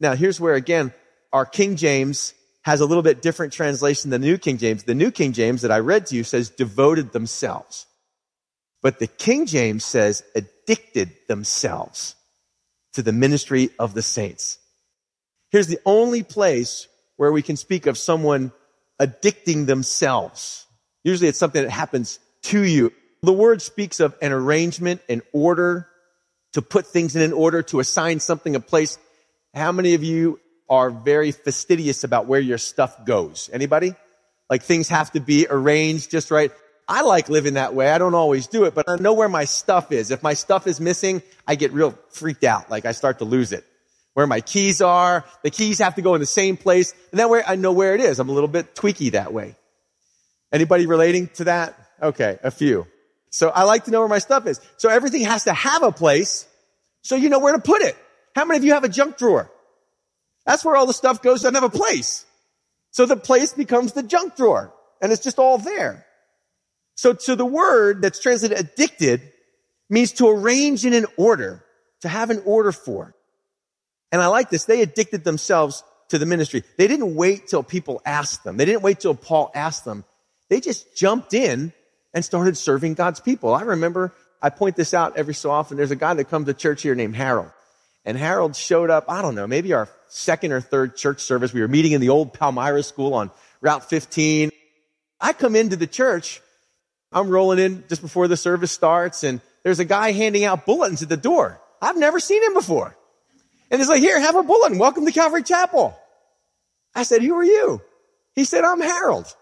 Now, 0.00 0.14
here's 0.14 0.40
where 0.40 0.54
again, 0.54 0.94
our 1.32 1.44
King 1.44 1.76
James 1.76 2.34
has 2.62 2.80
a 2.80 2.86
little 2.86 3.02
bit 3.02 3.22
different 3.22 3.52
translation 3.52 4.10
than 4.10 4.20
the 4.20 4.26
New 4.26 4.38
King 4.38 4.58
James. 4.58 4.84
The 4.84 4.94
New 4.94 5.10
King 5.10 5.32
James 5.32 5.62
that 5.62 5.72
I 5.72 5.78
read 5.78 6.06
to 6.06 6.16
you 6.16 6.24
says 6.24 6.50
devoted 6.50 7.12
themselves. 7.12 7.86
But 8.82 8.98
the 8.98 9.06
King 9.06 9.46
James 9.46 9.84
says 9.84 10.22
addicted 10.34 11.10
themselves 11.28 12.14
to 12.94 13.02
the 13.02 13.12
ministry 13.12 13.70
of 13.78 13.94
the 13.94 14.02
saints. 14.02 14.58
Here's 15.50 15.66
the 15.66 15.80
only 15.84 16.22
place 16.22 16.88
where 17.16 17.32
we 17.32 17.42
can 17.42 17.56
speak 17.56 17.86
of 17.86 17.98
someone 17.98 18.52
addicting 19.00 19.66
themselves. 19.66 20.66
Usually 21.04 21.28
it's 21.28 21.38
something 21.38 21.62
that 21.62 21.70
happens 21.70 22.18
to 22.42 22.62
you. 22.62 22.92
The 23.22 23.32
word 23.32 23.62
speaks 23.62 24.00
of 24.00 24.16
an 24.22 24.32
arrangement, 24.32 25.00
an 25.08 25.22
order, 25.32 25.88
to 26.52 26.62
put 26.62 26.86
things 26.86 27.16
in 27.16 27.22
an 27.22 27.32
order, 27.32 27.62
to 27.62 27.80
assign 27.80 28.20
something 28.20 28.54
a 28.54 28.60
place. 28.60 28.98
How 29.54 29.72
many 29.72 29.94
of 29.94 30.04
you 30.04 30.40
are 30.68 30.90
very 30.90 31.32
fastidious 31.32 32.04
about 32.04 32.26
where 32.26 32.40
your 32.40 32.58
stuff 32.58 33.04
goes. 33.04 33.48
Anybody? 33.52 33.94
Like 34.50 34.62
things 34.62 34.88
have 34.88 35.12
to 35.12 35.20
be 35.20 35.46
arranged 35.48 36.10
just 36.10 36.30
right. 36.30 36.52
I 36.88 37.02
like 37.02 37.28
living 37.28 37.54
that 37.54 37.74
way. 37.74 37.90
I 37.90 37.98
don't 37.98 38.14
always 38.14 38.46
do 38.46 38.64
it, 38.64 38.74
but 38.74 38.88
I 38.88 38.96
know 38.96 39.12
where 39.12 39.28
my 39.28 39.44
stuff 39.44 39.92
is. 39.92 40.10
If 40.10 40.22
my 40.22 40.32
stuff 40.32 40.66
is 40.66 40.80
missing, 40.80 41.22
I 41.46 41.54
get 41.54 41.72
real 41.72 41.98
freaked 42.10 42.44
out. 42.44 42.70
Like 42.70 42.86
I 42.86 42.92
start 42.92 43.18
to 43.18 43.26
lose 43.26 43.52
it. 43.52 43.64
Where 44.14 44.26
my 44.26 44.40
keys 44.40 44.80
are, 44.80 45.24
the 45.44 45.50
keys 45.50 45.78
have 45.78 45.96
to 45.96 46.02
go 46.02 46.14
in 46.14 46.20
the 46.20 46.26
same 46.26 46.56
place. 46.56 46.94
And 47.10 47.20
that 47.20 47.28
way 47.28 47.42
I 47.46 47.56
know 47.56 47.72
where 47.72 47.94
it 47.94 48.00
is. 48.00 48.18
I'm 48.18 48.30
a 48.30 48.32
little 48.32 48.48
bit 48.48 48.74
tweaky 48.74 49.12
that 49.12 49.32
way. 49.32 49.54
Anybody 50.50 50.86
relating 50.86 51.28
to 51.34 51.44
that? 51.44 51.78
Okay, 52.02 52.38
a 52.42 52.50
few. 52.50 52.86
So 53.30 53.50
I 53.50 53.64
like 53.64 53.84
to 53.84 53.90
know 53.90 54.00
where 54.00 54.08
my 54.08 54.18
stuff 54.18 54.46
is. 54.46 54.60
So 54.78 54.88
everything 54.88 55.22
has 55.22 55.44
to 55.44 55.52
have 55.52 55.82
a 55.82 55.92
place 55.92 56.46
so 57.02 57.16
you 57.16 57.28
know 57.28 57.38
where 57.38 57.52
to 57.52 57.60
put 57.60 57.82
it. 57.82 57.96
How 58.34 58.44
many 58.44 58.58
of 58.58 58.64
you 58.64 58.72
have 58.72 58.84
a 58.84 58.88
junk 58.88 59.18
drawer? 59.18 59.50
That's 60.46 60.64
where 60.64 60.76
all 60.76 60.86
the 60.86 60.94
stuff 60.94 61.22
goes 61.22 61.42
doesn't 61.42 61.54
have 61.54 61.62
a 61.64 61.68
place. 61.68 62.24
So 62.90 63.04
the 63.04 63.16
place 63.16 63.52
becomes 63.52 63.92
the 63.92 64.02
junk 64.02 64.36
drawer 64.36 64.72
and 65.02 65.12
it's 65.12 65.22
just 65.22 65.38
all 65.38 65.58
there. 65.58 66.06
So, 66.98 67.14
so 67.16 67.36
the 67.36 67.46
word 67.46 68.02
that's 68.02 68.18
translated 68.18 68.58
addicted 68.58 69.22
means 69.88 70.10
to 70.14 70.26
arrange 70.26 70.84
in 70.84 70.94
an 70.94 71.06
order, 71.16 71.64
to 72.00 72.08
have 72.08 72.30
an 72.30 72.42
order 72.44 72.72
for. 72.72 73.14
And 74.10 74.20
I 74.20 74.26
like 74.26 74.50
this. 74.50 74.64
They 74.64 74.82
addicted 74.82 75.22
themselves 75.22 75.84
to 76.08 76.18
the 76.18 76.26
ministry. 76.26 76.64
They 76.76 76.88
didn't 76.88 77.14
wait 77.14 77.46
till 77.46 77.62
people 77.62 78.02
asked 78.04 78.42
them. 78.42 78.56
They 78.56 78.64
didn't 78.64 78.82
wait 78.82 78.98
till 78.98 79.14
Paul 79.14 79.52
asked 79.54 79.84
them. 79.84 80.04
They 80.48 80.58
just 80.58 80.96
jumped 80.96 81.34
in 81.34 81.72
and 82.14 82.24
started 82.24 82.56
serving 82.56 82.94
God's 82.94 83.20
people. 83.20 83.54
I 83.54 83.62
remember 83.62 84.12
I 84.42 84.50
point 84.50 84.74
this 84.74 84.92
out 84.92 85.16
every 85.16 85.34
so 85.34 85.52
often. 85.52 85.76
There's 85.76 85.92
a 85.92 85.96
guy 85.96 86.14
that 86.14 86.24
comes 86.24 86.46
to 86.46 86.54
church 86.54 86.82
here 86.82 86.96
named 86.96 87.14
Harold. 87.14 87.52
And 88.04 88.18
Harold 88.18 88.56
showed 88.56 88.90
up, 88.90 89.04
I 89.08 89.22
don't 89.22 89.36
know, 89.36 89.46
maybe 89.46 89.72
our 89.72 89.88
second 90.08 90.50
or 90.50 90.60
third 90.60 90.96
church 90.96 91.20
service. 91.20 91.52
We 91.52 91.60
were 91.60 91.68
meeting 91.68 91.92
in 91.92 92.00
the 92.00 92.08
old 92.08 92.32
Palmyra 92.32 92.82
school 92.82 93.14
on 93.14 93.30
Route 93.60 93.88
15. 93.88 94.50
I 95.20 95.32
come 95.32 95.54
into 95.54 95.76
the 95.76 95.86
church. 95.86 96.40
I'm 97.12 97.28
rolling 97.28 97.58
in 97.58 97.84
just 97.88 98.02
before 98.02 98.28
the 98.28 98.36
service 98.36 98.72
starts 98.72 99.24
and 99.24 99.40
there's 99.62 99.78
a 99.78 99.84
guy 99.84 100.12
handing 100.12 100.44
out 100.44 100.66
bulletins 100.66 101.02
at 101.02 101.08
the 101.08 101.16
door. 101.16 101.60
I've 101.80 101.96
never 101.96 102.20
seen 102.20 102.42
him 102.42 102.54
before. 102.54 102.96
And 103.70 103.80
he's 103.80 103.88
like, 103.88 104.00
here, 104.00 104.18
have 104.18 104.36
a 104.36 104.42
bulletin. 104.42 104.78
Welcome 104.78 105.06
to 105.06 105.12
Calvary 105.12 105.42
Chapel. 105.42 105.98
I 106.94 107.02
said, 107.02 107.22
who 107.22 107.34
are 107.34 107.44
you? 107.44 107.80
He 108.34 108.44
said, 108.44 108.64
I'm 108.64 108.80
Harold. 108.80 109.34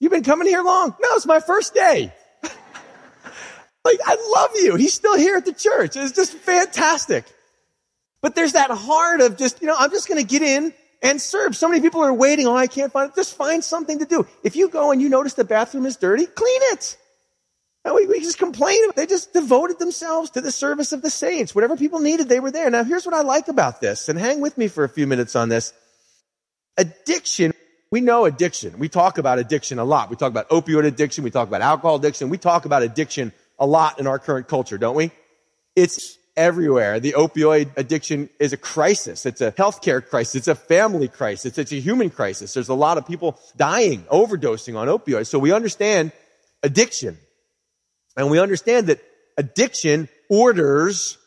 You've 0.00 0.12
been 0.12 0.24
coming 0.24 0.48
here 0.48 0.62
long? 0.62 0.90
No, 1.00 1.08
it's 1.14 1.26
my 1.26 1.40
first 1.40 1.74
day. 1.74 2.12
like, 2.42 3.98
I 4.04 4.32
love 4.36 4.50
you. 4.56 4.76
He's 4.76 4.92
still 4.92 5.16
here 5.16 5.36
at 5.36 5.44
the 5.44 5.52
church. 5.52 5.96
It's 5.96 6.12
just 6.12 6.34
fantastic. 6.34 7.24
But 8.20 8.34
there's 8.34 8.52
that 8.52 8.70
heart 8.70 9.20
of 9.20 9.36
just, 9.36 9.60
you 9.60 9.66
know, 9.66 9.76
I'm 9.78 9.90
just 9.90 10.08
going 10.08 10.20
to 10.20 10.26
get 10.26 10.42
in 10.42 10.74
and 11.06 11.20
serve. 11.22 11.54
So 11.54 11.68
many 11.68 11.80
people 11.80 12.02
are 12.02 12.12
waiting. 12.12 12.46
Oh, 12.46 12.56
I 12.56 12.66
can't 12.66 12.92
find 12.92 13.10
it. 13.10 13.14
Just 13.14 13.36
find 13.36 13.62
something 13.62 14.00
to 14.00 14.04
do. 14.04 14.26
If 14.42 14.56
you 14.56 14.68
go 14.68 14.90
and 14.90 15.00
you 15.00 15.08
notice 15.08 15.34
the 15.34 15.44
bathroom 15.44 15.86
is 15.86 15.96
dirty, 15.96 16.26
clean 16.26 16.60
it. 16.72 16.96
And 17.84 17.94
we, 17.94 18.06
we 18.06 18.18
just 18.18 18.38
complain. 18.38 18.78
They 18.96 19.06
just 19.06 19.32
devoted 19.32 19.78
themselves 19.78 20.30
to 20.30 20.40
the 20.40 20.50
service 20.50 20.92
of 20.92 21.02
the 21.02 21.10
saints. 21.10 21.54
Whatever 21.54 21.76
people 21.76 22.00
needed, 22.00 22.28
they 22.28 22.40
were 22.40 22.50
there. 22.50 22.68
Now, 22.68 22.82
here's 22.82 23.06
what 23.06 23.14
I 23.14 23.20
like 23.20 23.46
about 23.46 23.80
this, 23.80 24.08
and 24.08 24.18
hang 24.18 24.40
with 24.40 24.58
me 24.58 24.66
for 24.66 24.82
a 24.82 24.88
few 24.88 25.06
minutes 25.06 25.36
on 25.36 25.48
this. 25.48 25.72
Addiction, 26.76 27.52
we 27.92 28.00
know 28.00 28.24
addiction. 28.24 28.76
We 28.80 28.88
talk 28.88 29.18
about 29.18 29.38
addiction 29.38 29.78
a 29.78 29.84
lot. 29.84 30.10
We 30.10 30.16
talk 30.16 30.32
about 30.32 30.48
opioid 30.48 30.84
addiction. 30.84 31.22
We 31.22 31.30
talk 31.30 31.46
about 31.46 31.62
alcohol 31.62 31.94
addiction. 31.94 32.28
We 32.28 32.38
talk 32.38 32.64
about 32.64 32.82
addiction 32.82 33.32
a 33.60 33.66
lot 33.66 34.00
in 34.00 34.08
our 34.08 34.18
current 34.18 34.48
culture, 34.48 34.76
don't 34.76 34.96
we? 34.96 35.12
It's 35.76 36.18
everywhere. 36.36 37.00
The 37.00 37.12
opioid 37.12 37.70
addiction 37.76 38.28
is 38.38 38.52
a 38.52 38.56
crisis. 38.56 39.26
It's 39.26 39.40
a 39.40 39.52
healthcare 39.52 40.06
crisis. 40.06 40.34
It's 40.34 40.48
a 40.48 40.54
family 40.54 41.08
crisis. 41.08 41.58
It's 41.58 41.72
a 41.72 41.80
human 41.80 42.10
crisis. 42.10 42.54
There's 42.54 42.68
a 42.68 42.74
lot 42.74 42.98
of 42.98 43.06
people 43.06 43.38
dying, 43.56 44.02
overdosing 44.04 44.76
on 44.76 44.88
opioids. 44.88 45.28
So 45.28 45.38
we 45.38 45.52
understand 45.52 46.12
addiction. 46.62 47.18
And 48.16 48.30
we 48.30 48.38
understand 48.38 48.88
that 48.88 49.00
addiction 49.36 50.08
orders, 50.30 51.18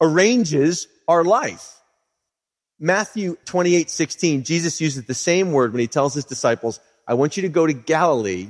arranges 0.00 0.88
our 1.06 1.24
life. 1.24 1.74
Matthew 2.78 3.36
28, 3.46 3.90
16, 3.90 4.44
Jesus 4.44 4.80
uses 4.80 5.04
the 5.04 5.14
same 5.14 5.52
word 5.52 5.72
when 5.72 5.80
he 5.80 5.88
tells 5.88 6.14
his 6.14 6.24
disciples, 6.24 6.78
I 7.06 7.14
want 7.14 7.36
you 7.36 7.42
to 7.42 7.48
go 7.48 7.66
to 7.66 7.72
Galilee 7.72 8.48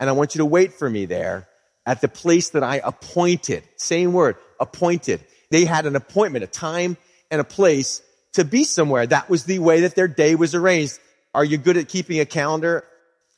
and 0.00 0.08
I 0.08 0.12
want 0.12 0.34
you 0.34 0.38
to 0.38 0.46
wait 0.46 0.72
for 0.72 0.88
me 0.88 1.04
there 1.04 1.48
at 1.84 2.00
the 2.00 2.08
place 2.08 2.50
that 2.50 2.62
I 2.62 2.80
appointed. 2.82 3.64
Same 3.76 4.12
word, 4.12 4.36
appointed. 4.58 5.20
They 5.52 5.66
had 5.66 5.84
an 5.84 5.96
appointment, 5.96 6.44
a 6.44 6.46
time 6.46 6.96
and 7.30 7.38
a 7.38 7.44
place 7.44 8.00
to 8.32 8.44
be 8.44 8.64
somewhere. 8.64 9.06
That 9.06 9.28
was 9.28 9.44
the 9.44 9.58
way 9.58 9.82
that 9.82 9.94
their 9.94 10.08
day 10.08 10.34
was 10.34 10.54
arranged. 10.54 10.98
Are 11.34 11.44
you 11.44 11.58
good 11.58 11.76
at 11.76 11.88
keeping 11.88 12.20
a 12.20 12.24
calendar? 12.24 12.84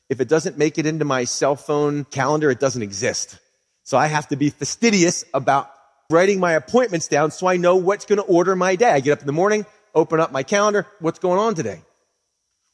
If 0.09 0.21
it 0.21 0.29
doesn't 0.29 0.57
make 0.57 0.77
it 0.77 0.85
into 0.85 1.03
my 1.03 1.25
cell 1.25 1.57
phone 1.57 2.05
calendar, 2.05 2.49
it 2.49 2.59
doesn't 2.61 2.81
exist. 2.81 3.37
So 3.83 3.97
I 3.97 4.07
have 4.07 4.29
to 4.29 4.37
be 4.37 4.49
fastidious 4.49 5.25
about 5.33 5.69
writing 6.09 6.39
my 6.39 6.53
appointments 6.53 7.09
down 7.09 7.31
so 7.31 7.47
I 7.47 7.57
know 7.57 7.75
what's 7.75 8.05
going 8.05 8.19
to 8.19 8.23
order 8.23 8.55
my 8.55 8.77
day. 8.77 8.91
I 8.91 9.01
get 9.01 9.11
up 9.11 9.19
in 9.19 9.27
the 9.27 9.33
morning, 9.33 9.65
open 9.93 10.21
up 10.21 10.31
my 10.31 10.43
calendar. 10.43 10.87
What's 11.01 11.19
going 11.19 11.37
on 11.37 11.53
today? 11.53 11.81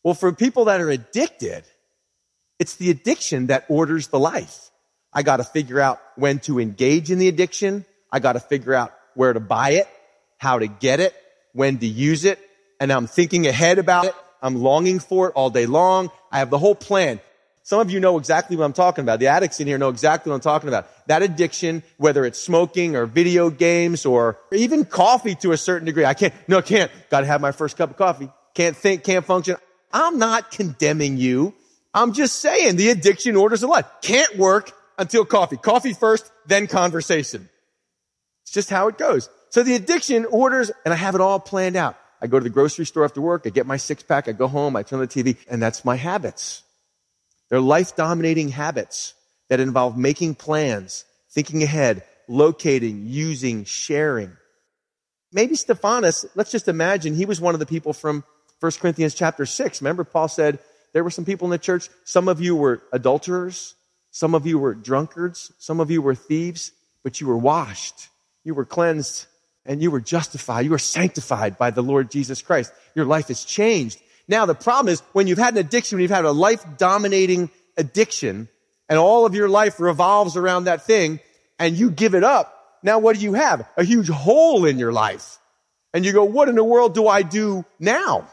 Well, 0.04 0.14
for 0.14 0.32
people 0.34 0.66
that 0.66 0.82
are 0.82 0.90
addicted, 0.92 1.64
it's 2.60 2.76
the 2.76 2.92
addiction 2.92 3.48
that 3.48 3.66
orders 3.70 4.10
the 4.10 4.20
life. 4.20 4.70
I 5.12 5.24
got 5.24 5.38
to 5.38 5.44
figure 5.44 5.80
out 5.80 6.00
when 6.16 6.38
to 6.42 6.60
engage 6.60 7.10
in 7.10 7.18
the 7.18 7.28
addiction. 7.28 7.86
I 8.12 8.20
got 8.20 8.34
to 8.34 8.40
figure 8.40 8.76
out 8.76 8.94
where 9.16 9.34
to 9.34 9.40
buy 9.40 9.72
it, 9.72 9.88
how 10.38 10.60
to 10.60 10.68
get 10.68 11.00
it, 11.00 11.14
when 11.54 11.78
to 11.80 11.88
use 11.88 12.26
it. 12.26 12.40
And 12.80 12.92
I'm 12.92 13.08
thinking 13.08 13.48
ahead 13.48 13.80
about 13.80 14.06
it. 14.06 14.16
I'm 14.42 14.56
longing 14.56 15.00
for 15.00 15.30
it 15.30 15.34
all 15.36 15.50
day 15.50 15.66
long. 15.66 16.10
I 16.32 16.40
have 16.40 16.50
the 16.50 16.58
whole 16.58 16.76
plan. 16.76 17.20
Some 17.64 17.80
of 17.80 17.92
you 17.92 18.00
know 18.00 18.18
exactly 18.18 18.58
what 18.58 18.66
I'm 18.66 18.74
talking 18.74 19.04
about. 19.04 19.20
The 19.20 19.28
addicts 19.28 19.60
in 19.60 19.68
here 19.68 19.78
know 19.78 19.90
exactly 19.90 20.32
what 20.32 20.36
I'm 20.36 20.42
talking 20.42 20.68
about. 20.68 20.88
That 21.08 21.22
addiction, 21.22 21.84
whether 21.98 22.26
it's 22.26 22.40
smoking 22.40 22.96
or 22.96 23.06
video 23.06 23.52
games 23.52 24.06
or 24.06 24.40
even 24.52 24.84
coffee 24.84 25.36
to 25.36 25.52
a 25.52 25.58
certain 25.58 25.86
degree. 25.86 26.04
I 26.04 26.16
can't, 26.16 26.34
no, 26.48 26.62
can't. 26.62 26.92
Got 27.10 27.22
to 27.22 27.28
have 27.28 27.40
my 27.40 27.52
first 27.52 27.78
cup 27.78 27.92
of 27.92 27.98
coffee. 27.98 28.32
Can't 28.56 28.76
think, 28.76 29.04
can't 29.04 29.24
function. 29.24 29.58
I'm 29.94 30.18
not 30.18 30.50
condemning 30.50 31.18
you. 31.18 31.54
I'm 31.94 32.14
just 32.14 32.40
saying 32.40 32.78
the 32.78 32.90
addiction 32.90 33.36
orders 33.36 33.62
a 33.62 33.68
lot. 33.68 34.02
Can't 34.02 34.38
work 34.38 34.72
until 34.98 35.24
coffee. 35.24 35.58
Coffee 35.58 35.94
first, 35.94 36.32
then 36.48 36.66
conversation. 36.66 37.48
It's 38.52 38.56
just 38.56 38.70
how 38.70 38.90
it 38.90 38.98
goes. 38.98 39.30
So 39.50 39.64
the 39.64 39.76
addiction 39.76 40.26
orders, 40.26 40.72
and 40.84 40.94
I 40.94 40.98
have 40.98 41.16
it 41.16 41.22
all 41.22 41.40
planned 41.40 41.78
out. 41.78 41.96
I 42.22 42.28
go 42.28 42.38
to 42.38 42.44
the 42.44 42.50
grocery 42.50 42.86
store 42.86 43.06
after 43.06 43.22
work, 43.22 43.44
I 43.46 43.50
get 43.50 43.66
my 43.66 43.78
six 43.78 44.04
pack, 44.04 44.28
I 44.28 44.34
go 44.34 44.50
home, 44.50 44.76
I 44.76 44.84
turn 44.84 45.00
on 45.00 45.08
the 45.08 45.24
TV, 45.24 45.38
and 45.50 45.62
that's 45.62 45.86
my 45.86 45.96
habits. 45.96 46.62
They're 47.48 47.62
life 47.62 47.96
dominating 47.96 48.50
habits 48.50 49.14
that 49.48 49.62
involve 49.62 49.98
making 49.98 50.36
plans, 50.36 51.06
thinking 51.30 51.64
ahead, 51.64 52.04
locating, 52.28 53.06
using, 53.06 53.64
sharing. 53.64 54.36
Maybe 55.32 55.56
Stephanas, 55.56 56.26
let's 56.36 56.52
just 56.52 56.68
imagine 56.68 57.16
he 57.16 57.26
was 57.26 57.40
one 57.40 57.54
of 57.56 57.62
the 57.62 57.66
people 57.66 57.94
from 57.94 58.26
1 58.60 58.72
Corinthians 58.82 59.16
chapter 59.16 59.46
6. 59.46 59.82
Remember, 59.82 60.04
Paul 60.04 60.28
said 60.28 60.60
there 60.92 61.06
were 61.06 61.10
some 61.10 61.24
people 61.24 61.48
in 61.48 61.52
the 61.52 61.58
church. 61.58 61.88
Some 62.04 62.28
of 62.28 62.42
you 62.42 62.58
were 62.58 62.84
adulterers. 62.92 63.76
Some 64.10 64.36
of 64.36 64.46
you 64.46 64.60
were 64.60 64.74
drunkards. 64.74 65.54
Some 65.58 65.80
of 65.80 65.90
you 65.90 66.02
were 66.02 66.16
thieves, 66.16 66.74
but 67.02 67.22
you 67.22 67.28
were 67.28 67.38
washed. 67.38 68.10
You 68.44 68.54
were 68.54 68.66
cleansed 68.66 69.28
and 69.66 69.82
you 69.82 69.92
were 69.92 70.00
justified. 70.00 70.66
You 70.66 70.72
were 70.72 70.80
sanctified 70.80 71.58
by 71.58 71.72
the 71.72 71.84
Lord 71.84 72.10
Jesus 72.10 72.42
Christ. 72.42 72.72
Your 72.96 73.06
life 73.06 73.28
has 73.28 73.44
changed. 73.44 74.02
Now, 74.28 74.46
the 74.46 74.56
problem 74.56 74.92
is 74.92 75.02
when 75.14 75.28
you've 75.28 75.38
had 75.38 75.54
an 75.54 75.60
addiction, 75.60 75.98
when 75.98 76.04
you've 76.04 76.12
had 76.12 76.26
a 76.26 76.32
life 76.32 76.66
dominating 76.78 77.50
addiction 77.78 78.48
and 78.90 79.00
all 79.00 79.26
of 79.26 79.36
your 79.36 79.50
life 79.50 79.80
revolves 79.80 80.38
around 80.38 80.66
that 80.66 80.86
thing 80.86 81.20
and 81.60 81.78
you 81.78 81.92
give 81.92 82.16
it 82.16 82.24
up, 82.24 82.58
now 82.84 83.00
what 83.00 83.16
do 83.16 83.22
you 83.22 83.34
have? 83.34 83.68
A 83.78 83.84
huge 83.84 84.10
hole 84.10 84.66
in 84.66 84.80
your 84.80 84.92
life. 84.92 85.38
And 85.94 86.06
you 86.06 86.14
go, 86.14 86.24
what 86.24 86.50
in 86.50 86.56
the 86.56 86.64
world 86.64 86.96
do 86.96 87.08
I 87.08 87.22
do 87.22 87.66
now? 87.80 88.28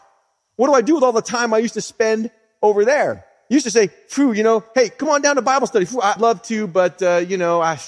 What 0.56 0.68
do 0.68 0.74
I 0.74 0.80
do 0.80 0.94
with 0.94 1.04
all 1.04 1.12
the 1.12 1.22
time 1.22 1.52
I 1.52 1.58
used 1.58 1.74
to 1.74 1.80
spend 1.80 2.30
over 2.62 2.84
there? 2.84 3.24
You 3.48 3.54
used 3.54 3.66
to 3.66 3.70
say, 3.70 3.88
phew, 4.08 4.32
you 4.32 4.42
know, 4.42 4.64
hey, 4.74 4.90
come 4.90 5.08
on 5.08 5.22
down 5.22 5.36
to 5.36 5.42
Bible 5.42 5.66
study. 5.66 5.84
Phew, 5.84 6.00
I'd 6.00 6.20
love 6.20 6.42
to, 6.42 6.66
but, 6.66 7.02
uh, 7.02 7.24
you 7.26 7.36
know, 7.36 7.60
I, 7.60 7.78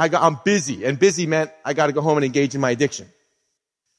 I 0.00 0.08
got, 0.08 0.22
I'm 0.22 0.40
busy. 0.42 0.86
And 0.86 0.98
busy 0.98 1.26
meant 1.26 1.50
I 1.62 1.74
got 1.74 1.88
to 1.88 1.92
go 1.92 2.00
home 2.00 2.16
and 2.16 2.24
engage 2.24 2.54
in 2.54 2.60
my 2.62 2.70
addiction. 2.70 3.06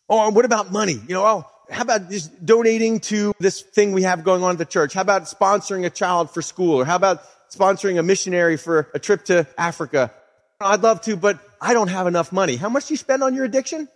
Oh, 0.10 0.32
what 0.32 0.46
about 0.46 0.72
money? 0.72 0.94
You 0.94 1.14
know, 1.14 1.24
oh, 1.24 1.46
how 1.70 1.84
about 1.84 2.10
just 2.10 2.44
donating 2.44 3.02
to 3.02 3.34
this 3.40 3.62
thing 3.62 3.92
we 3.92 4.02
have 4.02 4.24
going 4.24 4.42
on 4.42 4.54
at 4.54 4.58
the 4.58 4.66
church? 4.66 4.94
How 4.94 5.02
about 5.02 5.26
sponsoring 5.26 5.86
a 5.86 5.92
child 5.92 6.32
for 6.32 6.42
school? 6.42 6.82
Or 6.82 6.86
how 6.86 6.96
about 6.96 7.22
sponsoring 7.52 8.00
a 8.00 8.04
missionary 8.04 8.58
for 8.58 8.90
a 8.96 9.00
trip 9.00 9.26
to 9.26 9.46
Africa? 9.60 10.12
I'd 10.60 10.82
love 10.82 11.02
to, 11.02 11.16
but 11.16 11.38
I 11.62 11.76
don't 11.76 11.90
have 11.90 12.08
enough 12.08 12.32
money. 12.32 12.56
How 12.56 12.70
much 12.70 12.88
do 12.88 12.96
you 12.96 12.98
spend 12.98 13.22
on 13.22 13.36
your 13.36 13.46
addiction? 13.46 13.88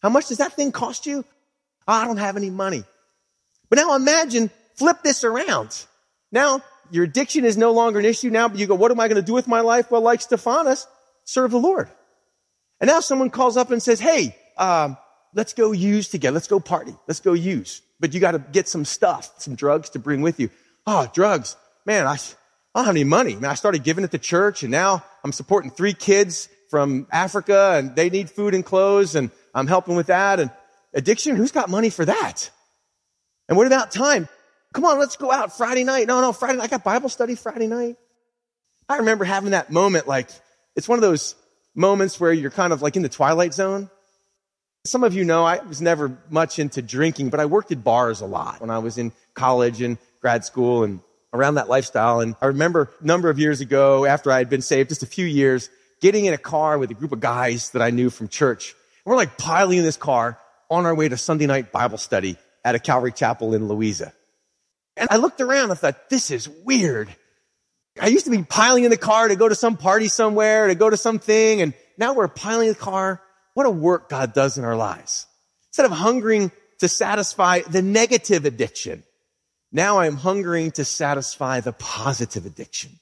How 0.00 0.10
much 0.10 0.28
does 0.28 0.38
that 0.38 0.52
thing 0.52 0.70
cost 0.70 1.06
you? 1.06 1.24
Oh, 1.88 1.92
I 1.92 2.06
don't 2.06 2.18
have 2.18 2.36
any 2.36 2.50
money. 2.50 2.84
But 3.68 3.80
now 3.80 3.96
imagine, 3.96 4.48
flip 4.76 5.02
this 5.02 5.24
around. 5.24 5.86
Now, 6.30 6.62
your 6.92 7.02
addiction 7.02 7.44
is 7.44 7.56
no 7.56 7.72
longer 7.72 7.98
an 7.98 8.04
issue 8.04 8.30
now, 8.30 8.46
but 8.46 8.58
you 8.58 8.68
go, 8.68 8.76
what 8.76 8.92
am 8.92 9.00
I 9.00 9.08
going 9.08 9.20
to 9.20 9.26
do 9.26 9.32
with 9.32 9.48
my 9.48 9.60
life? 9.60 9.90
Well, 9.90 10.02
like 10.02 10.20
Stephanas, 10.20 10.86
serve 11.24 11.50
the 11.50 11.58
Lord. 11.58 11.88
And 12.80 12.88
now 12.88 13.00
someone 13.00 13.30
calls 13.30 13.56
up 13.56 13.70
and 13.70 13.82
says, 13.82 14.00
hey, 14.00 14.36
um, 14.58 14.96
let's 15.34 15.54
go 15.54 15.72
use 15.72 16.08
together. 16.08 16.34
Let's 16.34 16.48
go 16.48 16.60
party. 16.60 16.94
Let's 17.06 17.20
go 17.20 17.32
use. 17.32 17.80
But 18.00 18.14
you 18.14 18.20
got 18.20 18.32
to 18.32 18.38
get 18.38 18.68
some 18.68 18.84
stuff, 18.84 19.32
some 19.38 19.54
drugs 19.54 19.90
to 19.90 19.98
bring 19.98 20.20
with 20.20 20.40
you. 20.40 20.50
Oh, 20.86 21.08
drugs. 21.14 21.56
Man, 21.86 22.06
I, 22.06 22.14
I 22.14 22.18
don't 22.74 22.86
have 22.86 22.94
any 22.94 23.04
money. 23.04 23.36
Man, 23.36 23.50
I 23.50 23.54
started 23.54 23.84
giving 23.84 24.04
it 24.04 24.10
to 24.10 24.18
church 24.18 24.62
and 24.62 24.72
now 24.72 25.04
I'm 25.22 25.32
supporting 25.32 25.70
three 25.70 25.94
kids 25.94 26.48
from 26.70 27.06
Africa 27.12 27.74
and 27.76 27.94
they 27.94 28.10
need 28.10 28.30
food 28.30 28.54
and 28.54 28.64
clothes 28.64 29.14
and 29.14 29.30
I'm 29.54 29.66
helping 29.66 29.94
with 29.94 30.06
that. 30.08 30.40
And 30.40 30.50
addiction, 30.92 31.36
who's 31.36 31.52
got 31.52 31.68
money 31.68 31.90
for 31.90 32.04
that? 32.04 32.50
And 33.48 33.56
what 33.56 33.66
about 33.66 33.90
time? 33.92 34.28
Come 34.72 34.84
on, 34.84 34.98
let's 34.98 35.16
go 35.16 35.30
out 35.30 35.56
Friday 35.56 35.84
night. 35.84 36.06
No, 36.06 36.20
no, 36.20 36.32
Friday 36.32 36.56
night. 36.56 36.64
I 36.64 36.66
got 36.68 36.82
Bible 36.82 37.10
study 37.10 37.34
Friday 37.34 37.66
night. 37.66 37.96
I 38.88 38.96
remember 38.98 39.24
having 39.24 39.50
that 39.50 39.70
moment 39.70 40.08
like, 40.08 40.28
it's 40.76 40.88
one 40.88 40.98
of 40.98 41.02
those 41.02 41.34
moments 41.74 42.20
where 42.20 42.32
you're 42.32 42.50
kind 42.50 42.72
of 42.72 42.82
like 42.82 42.96
in 42.96 43.02
the 43.02 43.08
twilight 43.08 43.54
zone 43.54 43.90
some 44.84 45.04
of 45.04 45.14
you 45.14 45.24
know 45.24 45.44
I 45.44 45.60
was 45.62 45.80
never 45.80 46.18
much 46.28 46.58
into 46.58 46.82
drinking, 46.82 47.30
but 47.30 47.38
I 47.38 47.46
worked 47.46 47.70
at 47.70 47.84
bars 47.84 48.20
a 48.20 48.26
lot 48.26 48.60
when 48.60 48.70
I 48.70 48.78
was 48.78 48.98
in 48.98 49.12
college 49.34 49.80
and 49.80 49.96
grad 50.20 50.44
school 50.44 50.82
and 50.82 51.00
around 51.32 51.54
that 51.54 51.68
lifestyle. 51.68 52.20
And 52.20 52.34
I 52.40 52.46
remember 52.46 52.90
a 53.00 53.06
number 53.06 53.30
of 53.30 53.38
years 53.38 53.60
ago, 53.60 54.04
after 54.04 54.32
I 54.32 54.38
had 54.38 54.50
been 54.50 54.62
saved, 54.62 54.88
just 54.88 55.02
a 55.02 55.06
few 55.06 55.24
years, 55.24 55.70
getting 56.00 56.24
in 56.24 56.34
a 56.34 56.38
car 56.38 56.78
with 56.78 56.90
a 56.90 56.94
group 56.94 57.12
of 57.12 57.20
guys 57.20 57.70
that 57.70 57.82
I 57.82 57.90
knew 57.90 58.10
from 58.10 58.28
church. 58.28 58.74
And 59.04 59.10
we're 59.10 59.16
like 59.16 59.38
piling 59.38 59.78
in 59.78 59.84
this 59.84 59.96
car 59.96 60.38
on 60.68 60.84
our 60.84 60.94
way 60.94 61.08
to 61.08 61.16
Sunday 61.16 61.46
night 61.46 61.70
Bible 61.70 61.98
study 61.98 62.36
at 62.64 62.74
a 62.74 62.80
Calvary 62.80 63.12
Chapel 63.12 63.54
in 63.54 63.68
Louisa. 63.68 64.12
And 64.96 65.08
I 65.10 65.16
looked 65.16 65.40
around 65.40 65.64
and 65.64 65.72
I 65.72 65.76
thought, 65.76 66.10
this 66.10 66.30
is 66.30 66.48
weird. 66.48 67.08
I 68.00 68.06
used 68.06 68.24
to 68.24 68.30
be 68.30 68.42
piling 68.42 68.84
in 68.84 68.90
the 68.90 68.96
car 68.96 69.28
to 69.28 69.36
go 69.36 69.48
to 69.48 69.54
some 69.54 69.76
party 69.76 70.08
somewhere, 70.08 70.68
to 70.68 70.74
go 70.74 70.88
to 70.88 70.96
something, 70.96 71.60
and 71.60 71.74
now 71.98 72.14
we're 72.14 72.28
piling 72.28 72.68
in 72.68 72.74
the 72.74 72.78
car 72.78 73.20
what 73.54 73.66
a 73.66 73.70
work 73.70 74.08
God 74.08 74.32
does 74.32 74.56
in 74.56 74.64
our 74.64 74.76
lives. 74.76 75.26
Instead 75.70 75.86
of 75.86 75.92
hungering 75.92 76.50
to 76.80 76.88
satisfy 76.88 77.60
the 77.60 77.82
negative 77.82 78.44
addiction, 78.44 79.02
now 79.72 80.00
I'm 80.00 80.16
hungering 80.16 80.70
to 80.72 80.84
satisfy 80.84 81.60
the 81.60 81.72
positive 81.72 82.46
addiction. 82.46 82.98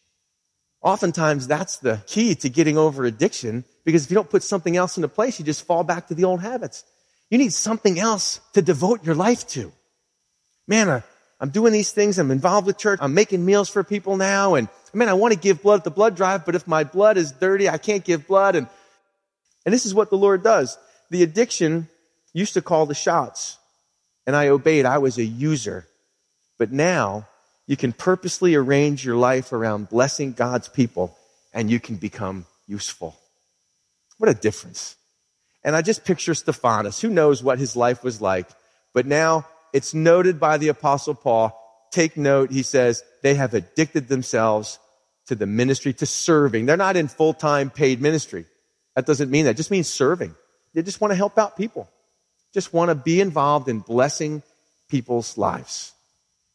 Oftentimes 0.83 1.46
that's 1.46 1.79
the 1.79 2.03
key 2.07 2.35
to 2.37 2.48
getting 2.48 2.79
over 2.79 3.05
addiction 3.05 3.64
because 3.85 4.05
if 4.05 4.11
you 4.11 4.14
don't 4.14 4.31
put 4.31 4.42
something 4.42 4.76
else 4.76 4.96
into 4.96 5.09
place, 5.09 5.38
you 5.38 5.44
just 5.44 5.66
fall 5.66 5.85
back 5.85 6.09
to 6.09 6.14
the 6.14 6.24
old 6.24 6.40
habits. 6.40 6.85
You 7.29 7.38
need 7.38 7.53
something 7.53 7.98
else 7.98 8.40
to 8.55 8.62
devote 8.62 9.05
your 9.05 9.14
life 9.14 9.46
to. 9.48 9.72
Man, 10.66 10.88
I, 10.88 11.03
I'm 11.38 11.50
doing 11.50 11.72
these 11.72 11.92
things. 11.92 12.18
I'm 12.18 12.31
involved 12.31 12.66
with 12.66 12.79
church. 12.79 12.98
I'm 13.03 13.14
making 13.14 13.44
meals 13.44 13.68
for 13.68 13.85
people 13.85 14.16
now. 14.16 14.55
And 14.55 14.68
man, 14.94 15.09
I 15.09 15.14
want 15.14 15.35
to 15.35 15.38
give 15.38 15.62
blood 15.62 15.81
at 15.81 15.85
the 15.85 15.90
blood 15.90 16.16
drive, 16.16 16.44
but 16.44 16.55
if 16.55 16.66
my 16.66 16.85
blood 16.85 17.16
is 17.16 17.33
dirty, 17.33 17.68
I 17.68 17.79
can't 17.79 18.05
give 18.05 18.26
blood. 18.26 18.57
And 18.57 18.66
and 19.64 19.74
this 19.74 19.87
is 19.87 19.94
what 19.94 20.11
the 20.11 20.16
Lord 20.16 20.42
does. 20.42 20.79
The 21.11 21.22
addiction 21.22 21.88
used 22.33 22.55
to 22.55 22.62
call 22.62 22.87
the 22.87 22.94
shots, 22.94 23.59
and 24.26 24.35
I 24.35 24.48
obeyed. 24.48 24.87
I 24.87 24.98
was 24.98 25.18
a 25.18 25.24
user. 25.24 25.87
But 26.59 26.72
now 26.72 27.26
you 27.66 27.76
can 27.76 27.92
purposely 27.92 28.55
arrange 28.55 29.05
your 29.05 29.16
life 29.16 29.53
around 29.53 29.88
blessing 29.88 30.33
God's 30.33 30.68
people, 30.68 31.16
and 31.53 31.70
you 31.70 31.81
can 31.81 31.96
become 31.96 32.46
useful. 32.66 33.16
What 34.18 34.31
a 34.31 34.35
difference. 34.35 34.96
And 35.62 35.76
I 35.76 35.83
just 35.83 36.05
picture 36.05 36.35
Stephanas. 36.35 37.00
Who 37.00 37.11
knows 37.11 37.42
what 37.42 37.59
his 37.59 37.76
life 37.76 38.03
was 38.03 38.20
like? 38.20 38.48
But 38.92 39.07
now 39.07 39.46
it's 39.72 39.94
noted 39.94 40.40
by 40.40 40.59
the 40.59 40.68
apostle 40.68 41.14
Paul. 41.14 41.57
Take 41.90 42.16
note. 42.16 42.50
He 42.50 42.62
says 42.62 43.03
they 43.22 43.35
have 43.35 43.55
addicted 43.55 44.09
themselves 44.09 44.79
to 45.26 45.35
the 45.35 45.46
ministry, 45.46 45.92
to 45.94 46.07
serving. 46.07 46.66
They're 46.66 46.76
not 46.76 46.96
in 46.96 47.09
full-time 47.09 47.70
paid 47.70 48.00
ministry. 48.00 48.46
That 48.96 49.07
doesn't 49.07 49.31
mean 49.31 49.44
that. 49.44 49.53
It 49.53 49.57
just 49.57 49.70
means 49.70 49.88
serving. 49.88 50.35
they 50.74 50.83
just 50.83 51.00
want 51.00 51.12
to 51.12 51.16
help 51.16 51.38
out 51.38 51.57
people, 51.57 51.88
just 52.53 52.72
want 52.72 52.90
to 52.90 52.94
be 52.94 53.20
involved 53.20 53.68
in 53.68 53.81
blessing 53.81 54.42
people's 54.88 55.38
lives. 55.38 55.92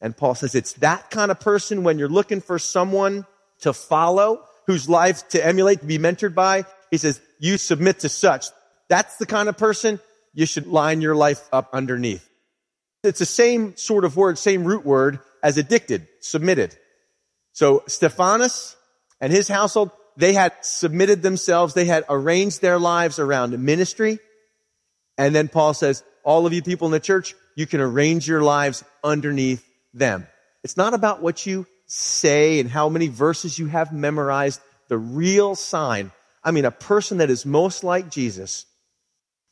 And 0.02 0.16
Paul 0.16 0.36
says 0.36 0.56
it's 0.56 0.74
that 0.74 1.10
kind 1.10 1.32
of 1.32 1.40
person 1.40 1.84
when 1.84 1.98
you're 1.98 2.10
looking 2.10 2.42
for 2.42 2.60
someone 2.60 3.26
to 3.62 3.74
follow, 3.74 4.44
whose 4.68 4.90
life 4.90 5.28
to 5.30 5.46
emulate, 5.46 5.80
to 5.80 5.86
be 5.86 5.98
mentored 5.98 6.36
by. 6.36 6.66
He 6.92 6.98
says, 6.98 7.22
you 7.40 7.58
submit 7.58 8.00
to 8.00 8.10
such. 8.10 8.48
That's 8.90 9.18
the 9.18 9.26
kind 9.26 9.50
of 9.50 9.58
person 9.58 10.00
you 10.34 10.46
should 10.46 10.68
line 10.68 11.02
your 11.02 11.16
life 11.16 11.48
up 11.52 11.70
underneath. 11.72 12.30
It's 13.06 13.20
the 13.20 13.26
same 13.26 13.76
sort 13.78 14.06
of 14.06 14.18
word, 14.18 14.38
same 14.38 14.64
root 14.64 14.86
word 14.86 15.20
as 15.42 15.58
addicted, 15.58 16.08
submitted. 16.22 16.76
So 17.54 17.84
Stephanas 17.88 18.76
and 19.22 19.32
his 19.32 19.48
household, 19.48 19.92
they 20.18 20.34
had 20.34 20.54
submitted 20.62 21.22
themselves. 21.22 21.74
They 21.74 21.86
had 21.86 22.04
arranged 22.10 22.62
their 22.62 22.80
lives 22.80 23.20
around 23.20 23.58
ministry. 23.60 24.20
And 25.18 25.34
then 25.34 25.48
Paul 25.48 25.74
says, 25.74 26.04
all 26.24 26.46
of 26.46 26.54
you 26.54 26.62
people 26.62 26.88
in 26.88 26.92
the 26.92 27.00
church, 27.00 27.36
you 27.56 27.66
can 27.68 27.80
arrange 27.80 28.28
your 28.28 28.42
lives 28.42 28.84
underneath 29.04 29.64
them. 29.94 30.28
It's 30.64 30.78
not 30.78 30.94
about 30.94 31.22
what 31.22 31.46
you 31.46 31.68
say 31.86 32.60
and 32.60 32.70
how 32.70 32.90
many 32.90 33.08
verses 33.08 33.58
you 33.58 33.68
have 33.68 33.94
memorized. 33.94 34.60
The 34.88 34.98
real 34.98 35.56
sign, 35.56 36.12
I 36.44 36.52
mean, 36.52 36.66
a 36.66 36.72
person 36.72 37.20
that 37.20 37.30
is 37.30 37.46
most 37.46 37.84
like 37.84 38.10
Jesus 38.10 38.66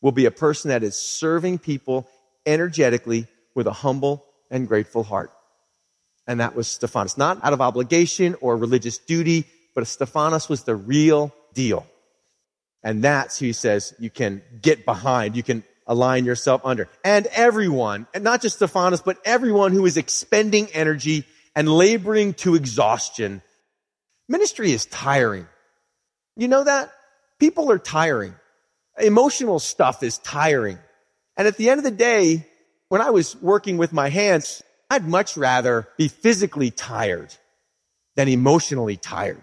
will 0.02 0.12
be 0.12 0.26
a 0.26 0.32
person 0.32 0.70
that 0.70 0.84
is 0.84 0.98
serving 0.98 1.60
people 1.60 2.08
energetically 2.46 3.28
with 3.56 3.68
a 3.68 3.74
humble 3.74 4.26
and 4.50 4.68
grateful 4.68 5.04
heart. 5.04 5.32
And 6.28 6.40
that 6.40 6.56
was 6.56 6.68
Stephanas. 6.68 7.18
Not 7.18 7.44
out 7.44 7.54
of 7.54 7.62
obligation 7.62 8.36
or 8.42 8.56
religious 8.56 8.98
duty, 8.98 9.46
but 9.76 9.86
Stephanas 9.88 10.48
was 10.48 10.64
the 10.64 10.76
real 10.76 11.34
deal. 11.54 11.86
And 12.84 13.04
that's 13.04 13.40
who 13.40 13.48
he 13.48 13.54
says 13.54 13.94
you 14.00 14.10
can 14.10 14.42
get 14.62 14.86
behind. 14.86 15.36
You 15.36 15.44
can 15.44 15.64
align 15.88 16.26
yourself 16.26 16.62
under. 16.64 16.88
And 17.04 17.28
everyone, 17.28 18.08
and 18.14 18.24
not 18.24 18.42
just 18.42 18.58
Stephanas, 18.58 19.02
but 19.02 19.18
everyone 19.26 19.72
who 19.72 19.86
is 19.86 19.98
expending 19.98 20.68
energy 20.74 21.26
and 21.56 21.70
laboring 21.70 22.34
to 22.36 22.56
exhaustion. 22.56 23.42
Ministry 24.28 24.72
is 24.72 24.86
tiring. 24.86 25.48
You 26.36 26.48
know 26.48 26.64
that? 26.64 26.92
People 27.40 27.72
are 27.72 27.80
tiring. 27.80 28.36
Emotional 28.98 29.60
stuff 29.60 30.04
is 30.04 30.18
tiring. 30.20 30.80
And 31.36 31.48
at 31.48 31.58
the 31.58 31.70
end 31.70 31.80
of 31.80 31.84
the 31.84 31.92
day, 31.92 32.48
when 32.94 33.02
I 33.02 33.10
was 33.10 33.36
working 33.42 33.78
with 33.78 33.92
my 33.92 34.10
hands, 34.10 34.62
I'd 34.88 35.08
much 35.08 35.36
rather 35.36 35.88
be 35.98 36.10
physically 36.10 36.70
tired 36.70 37.34
than 38.16 38.28
emotionally 38.28 38.98
tired. 38.98 39.42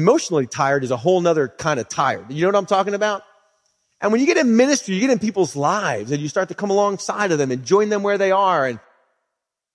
Emotionally 0.00 0.48
tired 0.48 0.82
is 0.82 0.90
a 0.90 0.96
whole 0.96 1.20
nother 1.20 1.46
kind 1.46 1.78
of 1.78 1.88
tired. 1.88 2.28
You 2.28 2.42
know 2.42 2.48
what 2.48 2.56
I'm 2.56 2.66
talking 2.66 2.94
about? 2.94 3.22
And 4.00 4.10
when 4.10 4.20
you 4.20 4.26
get 4.26 4.36
in 4.36 4.56
ministry, 4.56 4.96
you 4.96 5.00
get 5.00 5.10
in 5.10 5.20
people's 5.20 5.54
lives 5.54 6.10
and 6.10 6.20
you 6.20 6.26
start 6.26 6.48
to 6.48 6.56
come 6.56 6.70
alongside 6.70 7.30
of 7.30 7.38
them 7.38 7.52
and 7.52 7.64
join 7.64 7.88
them 7.88 8.02
where 8.02 8.18
they 8.18 8.32
are. 8.32 8.66
And 8.66 8.80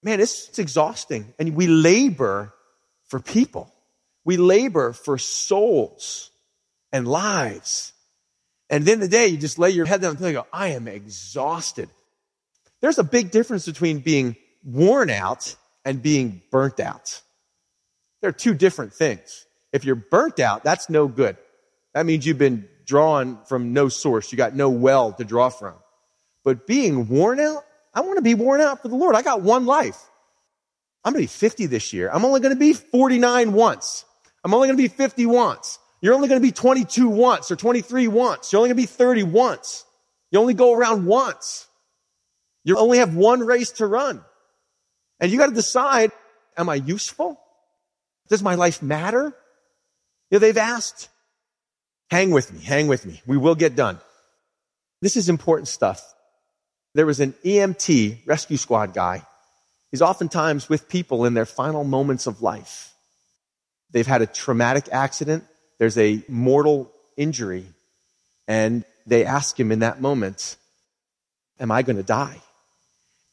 man, 0.04 0.20
it's, 0.20 0.50
it's 0.50 0.60
exhausting. 0.60 1.34
And 1.40 1.56
we 1.56 1.68
labor 1.68 2.54
for 3.08 3.22
people. 3.22 3.74
We 4.26 4.36
labor 4.36 4.92
for 4.92 5.18
souls 5.18 6.30
and 6.92 7.08
lives. 7.08 7.94
And 8.70 8.84
then 8.84 9.00
the 9.00 9.08
day 9.08 9.28
you 9.28 9.38
just 9.38 9.60
lay 9.60 9.70
your 9.70 9.86
head 9.86 10.02
down 10.02 10.18
and 10.18 10.34
go, 10.34 10.46
I 10.52 10.72
am 10.72 10.90
exhausted. 10.90 11.88
There's 12.86 13.00
a 13.00 13.04
big 13.04 13.32
difference 13.32 13.66
between 13.66 14.02
being 14.02 14.36
worn 14.64 15.10
out 15.10 15.56
and 15.86 16.04
being 16.04 16.44
burnt 16.52 16.80
out. 16.80 17.20
They're 18.22 18.32
two 18.32 18.54
different 18.54 18.94
things. 18.94 19.48
If 19.74 19.86
you're 19.86 19.96
burnt 19.96 20.40
out, 20.40 20.64
that's 20.64 20.88
no 20.88 21.08
good. 21.08 21.36
That 21.96 22.06
means 22.06 22.28
you've 22.28 22.38
been 22.38 22.70
drawn 22.86 23.44
from 23.46 23.74
no 23.74 23.90
source. 23.90 24.32
You 24.32 24.38
got 24.38 24.54
no 24.54 24.70
well 24.70 25.14
to 25.14 25.24
draw 25.24 25.50
from. 25.50 25.74
But 26.44 26.68
being 26.68 27.08
worn 27.08 27.40
out, 27.40 27.66
I 27.92 28.02
want 28.02 28.18
to 28.18 28.22
be 28.22 28.36
worn 28.36 28.62
out 28.62 28.84
for 28.84 28.88
the 28.88 28.96
Lord. 28.96 29.16
I 29.16 29.24
got 29.24 29.42
one 29.42 29.66
life. 29.66 29.98
I'm 31.04 31.14
going 31.14 31.26
to 31.26 31.34
be 31.34 31.40
50 31.40 31.66
this 31.66 31.92
year. 31.92 32.12
I'm 32.14 32.24
only 32.24 32.40
going 32.40 32.54
to 32.54 32.60
be 32.60 32.74
49 32.74 33.54
once. 33.54 34.06
I'm 34.44 34.54
only 34.54 34.68
going 34.68 34.78
to 34.78 34.84
be 34.84 34.90
50 34.90 35.26
once. 35.26 35.80
You're 36.02 36.14
only 36.14 36.28
going 36.28 36.40
to 36.40 36.48
be 36.48 36.52
22 36.52 37.10
once 37.10 37.50
or 37.50 37.56
23 37.56 38.08
once. 38.10 38.54
You're 38.54 38.60
only 38.60 38.70
going 38.70 38.78
to 38.78 38.84
be 38.84 38.96
30 38.96 39.24
once. 39.24 39.86
You 40.30 40.38
only 40.38 40.54
go 40.54 40.76
around 40.76 41.08
once. 41.08 41.66
You 42.66 42.78
only 42.78 42.98
have 42.98 43.16
one 43.16 43.40
race 43.40 43.72
to 43.74 43.88
run. 43.88 44.22
And 45.22 45.32
you 45.32 45.38
got 45.38 45.48
to 45.48 45.56
decide, 45.56 46.12
am 46.58 46.68
I 46.68 46.76
useful? 46.76 47.40
Does 48.28 48.44
my 48.44 48.56
life 48.56 48.82
matter? 48.82 49.34
You 50.30 50.36
know, 50.36 50.40
they've 50.40 50.58
asked 50.58 51.08
Hang 52.12 52.32
with 52.32 52.54
me, 52.54 52.60
hang 52.60 52.88
with 52.88 53.06
me. 53.06 53.22
We 53.26 53.38
will 53.38 53.56
get 53.56 53.76
done. 53.76 54.00
This 55.02 55.18
is 55.18 55.30
important 55.30 55.68
stuff. 55.68 56.02
There 56.94 57.06
was 57.06 57.20
an 57.20 57.34
EMT 57.44 58.26
rescue 58.26 58.58
squad 58.58 58.94
guy. 58.94 59.24
He's 59.92 60.02
oftentimes 60.02 60.70
with 60.70 60.88
people 60.88 61.26
in 61.26 61.34
their 61.34 61.46
final 61.46 61.84
moments 61.84 62.28
of 62.28 62.42
life. 62.42 62.94
They've 63.92 64.08
had 64.08 64.22
a 64.22 64.28
traumatic 64.28 64.90
accident. 64.92 65.46
There's 65.80 65.98
a 65.98 66.24
mortal 66.28 66.92
injury. 67.18 67.66
And 68.48 68.86
they 69.06 69.26
ask 69.26 69.60
him 69.60 69.72
in 69.72 69.80
that 69.80 70.02
moment, 70.02 70.58
am 71.60 71.72
I 71.72 71.82
going 71.82 71.98
to 71.98 72.04
die? 72.04 72.42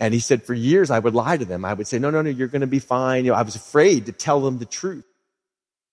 And 0.03 0.13
he 0.13 0.19
said, 0.19 0.43
for 0.43 0.53
years 0.53 0.91
I 0.91 0.99
would 0.99 1.15
lie 1.15 1.37
to 1.37 1.45
them. 1.45 1.65
I 1.65 1.75
would 1.75 1.87
say, 1.87 2.01
no, 2.01 2.11
no, 2.11 2.23
no, 2.23 2.29
you're 2.29 2.49
going 2.49 2.63
to 2.63 2.67
be 2.67 2.81
fine. 2.81 3.25
You 3.25 3.31
know, 3.31 3.37
I 3.37 3.43
was 3.43 3.55
afraid 3.55 4.07
to 4.07 4.13
tell 4.13 4.41
them 4.41 4.59
the 4.59 4.65
truth, 4.65 5.07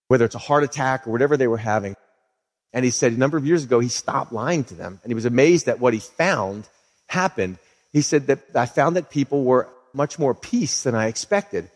whether 0.07 0.25
it's 0.25 0.33
a 0.33 0.39
heart 0.39 0.63
attack 0.63 1.05
or 1.05 1.11
whatever 1.11 1.37
they 1.37 1.45
were 1.45 1.57
having. 1.57 1.95
And 2.73 2.83
he 2.83 2.89
said 2.89 3.13
a 3.13 3.17
number 3.17 3.37
of 3.37 3.45
years 3.45 3.63
ago, 3.63 3.79
he 3.79 3.87
stopped 3.87 4.33
lying 4.33 4.63
to 4.63 4.73
them. 4.73 4.99
And 5.03 5.11
he 5.11 5.13
was 5.13 5.25
amazed 5.25 5.67
at 5.67 5.79
what 5.79 5.93
he 5.93 5.99
found 5.99 6.67
happened. 7.05 7.59
He 7.93 8.01
said 8.01 8.25
that 8.27 8.39
I 8.55 8.65
found 8.65 8.95
that 8.95 9.11
people 9.11 9.43
were 9.43 9.69
much 9.93 10.17
more 10.17 10.33
peace 10.33 10.81
than 10.81 10.95
I 10.95 11.05
expected. 11.05 11.69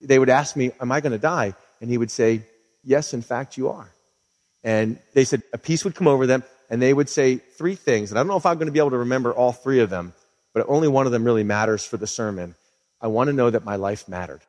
They 0.00 0.20
would 0.20 0.30
ask 0.30 0.54
me, 0.54 0.70
Am 0.80 0.92
I 0.92 1.00
going 1.00 1.10
to 1.10 1.18
die? 1.18 1.56
And 1.80 1.90
he 1.90 1.98
would 1.98 2.12
say, 2.12 2.46
Yes, 2.84 3.14
in 3.14 3.22
fact, 3.22 3.56
you 3.56 3.70
are. 3.70 3.90
And 4.62 5.00
they 5.12 5.24
said 5.24 5.42
a 5.52 5.58
peace 5.58 5.82
would 5.82 5.96
come 5.96 6.06
over 6.06 6.24
them, 6.28 6.44
and 6.70 6.80
they 6.80 6.94
would 6.94 7.08
say 7.08 7.38
three 7.38 7.74
things. 7.74 8.12
And 8.12 8.18
I 8.18 8.20
don't 8.20 8.28
know 8.28 8.36
if 8.36 8.46
I'm 8.46 8.58
going 8.58 8.66
to 8.66 8.72
be 8.72 8.78
able 8.78 8.90
to 8.90 8.98
remember 8.98 9.32
all 9.32 9.50
three 9.50 9.80
of 9.80 9.90
them, 9.90 10.14
but 10.54 10.66
only 10.68 10.88
one 10.88 11.06
of 11.06 11.12
them 11.12 11.24
really 11.24 11.44
matters 11.44 11.84
for 11.84 11.96
the 11.96 12.06
sermon. 12.06 12.54
I 13.00 13.08
want 13.08 13.28
to 13.28 13.32
know 13.32 13.50
that 13.50 13.64
my 13.64 13.76
life 13.76 14.08
mattered. 14.08 14.40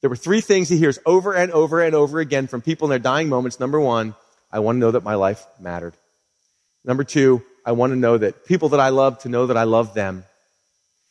There 0.00 0.10
were 0.10 0.16
three 0.16 0.40
things 0.40 0.68
he 0.68 0.78
hears 0.78 0.98
over 1.04 1.34
and 1.34 1.52
over 1.52 1.82
and 1.82 1.94
over 1.94 2.20
again 2.20 2.46
from 2.46 2.62
people 2.62 2.86
in 2.86 2.90
their 2.90 2.98
dying 2.98 3.28
moments. 3.28 3.60
Number 3.60 3.78
one, 3.78 4.14
I 4.50 4.60
want 4.60 4.76
to 4.76 4.80
know 4.80 4.92
that 4.92 5.04
my 5.04 5.14
life 5.14 5.44
mattered. 5.58 5.94
Number 6.84 7.04
two, 7.04 7.42
I 7.66 7.72
want 7.72 7.92
to 7.92 7.96
know 7.96 8.16
that 8.16 8.46
people 8.46 8.70
that 8.70 8.80
I 8.80 8.88
love 8.88 9.18
to 9.20 9.28
know 9.28 9.46
that 9.46 9.56
I 9.56 9.64
love 9.64 9.92
them. 9.92 10.24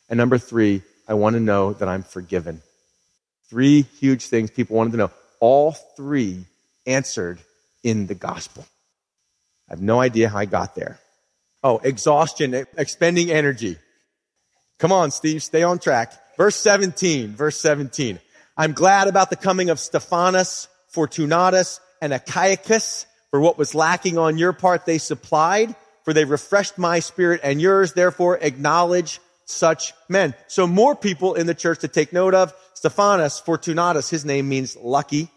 And 0.08 0.16
number 0.16 0.38
three, 0.38 0.82
I 1.06 1.14
want 1.14 1.34
to 1.34 1.40
know 1.40 1.72
that 1.74 1.88
I'm 1.88 2.02
forgiven. 2.02 2.62
Three 3.48 3.82
huge 3.82 4.26
things 4.26 4.50
people 4.50 4.76
wanted 4.76 4.92
to 4.92 4.96
know. 4.96 5.10
All 5.38 5.72
three 5.72 6.44
answered 6.86 7.38
in 7.82 8.06
the 8.06 8.14
gospel. 8.14 8.66
I 9.68 9.74
have 9.74 9.82
no 9.82 10.00
idea 10.00 10.28
how 10.28 10.38
I 10.38 10.46
got 10.46 10.74
there. 10.74 10.98
Oh, 11.62 11.78
exhaustion, 11.78 12.54
expending 12.76 13.30
energy. 13.30 13.76
Come 14.80 14.92
on, 14.92 15.10
Steve, 15.10 15.42
stay 15.42 15.62
on 15.62 15.78
track. 15.78 16.14
Verse 16.38 16.56
17, 16.56 17.36
verse 17.36 17.60
17. 17.60 18.18
I'm 18.56 18.72
glad 18.72 19.08
about 19.08 19.28
the 19.28 19.36
coming 19.36 19.68
of 19.68 19.78
Stephanas, 19.78 20.68
Fortunatus, 20.88 21.80
and 22.00 22.14
Achaicus, 22.14 23.04
for 23.30 23.40
what 23.40 23.58
was 23.58 23.74
lacking 23.74 24.16
on 24.16 24.38
your 24.38 24.54
part, 24.54 24.86
they 24.86 24.96
supplied, 24.96 25.76
for 26.04 26.14
they 26.14 26.24
refreshed 26.24 26.78
my 26.78 27.00
spirit 27.00 27.42
and 27.44 27.60
yours. 27.60 27.92
Therefore, 27.92 28.38
acknowledge 28.40 29.20
such 29.44 29.92
men. 30.08 30.32
So 30.46 30.66
more 30.66 30.96
people 30.96 31.34
in 31.34 31.46
the 31.46 31.54
church 31.54 31.80
to 31.80 31.88
take 31.88 32.14
note 32.14 32.32
of. 32.32 32.54
Stephanas, 32.72 33.38
Fortunatus, 33.38 34.08
his 34.08 34.24
name 34.24 34.48
means 34.48 34.78
lucky, 34.80 35.28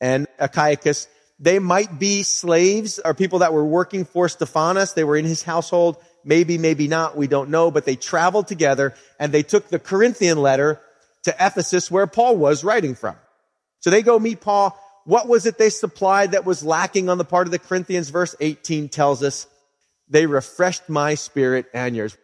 and 0.00 0.26
Achaicus, 0.40 1.06
they 1.38 1.60
might 1.60 2.00
be 2.00 2.24
slaves 2.24 2.98
or 2.98 3.14
people 3.14 3.40
that 3.40 3.52
were 3.52 3.64
working 3.64 4.04
for 4.04 4.28
Stephanas. 4.28 4.94
They 4.94 5.04
were 5.04 5.16
in 5.16 5.24
his 5.24 5.44
household. 5.44 5.98
Maybe, 6.24 6.58
maybe 6.58 6.88
not. 6.88 7.16
We 7.16 7.26
don't 7.26 7.50
know, 7.50 7.70
but 7.70 7.84
they 7.84 7.96
traveled 7.96 8.48
together 8.48 8.94
and 9.18 9.32
they 9.32 9.42
took 9.42 9.68
the 9.68 9.78
Corinthian 9.78 10.38
letter 10.38 10.80
to 11.24 11.30
Ephesus 11.32 11.90
where 11.90 12.06
Paul 12.06 12.36
was 12.36 12.64
writing 12.64 12.94
from. 12.94 13.16
So 13.80 13.90
they 13.90 14.02
go 14.02 14.18
meet 14.18 14.40
Paul 14.40 14.78
what 15.08 15.26
was 15.26 15.46
it 15.46 15.56
they 15.56 15.70
supplied 15.70 16.32
that 16.32 16.44
was 16.44 16.62
lacking 16.62 17.08
on 17.08 17.16
the 17.16 17.24
part 17.24 17.46
of 17.46 17.50
the 17.50 17.58
Corinthians? 17.58 18.10
Verse 18.10 18.36
18 18.40 18.90
tells 18.90 19.22
us, 19.22 19.46
they 20.06 20.26
refreshed 20.26 20.90
my 20.90 21.14
spirit 21.14 21.64
and 21.72 21.96
yours. 21.96 22.14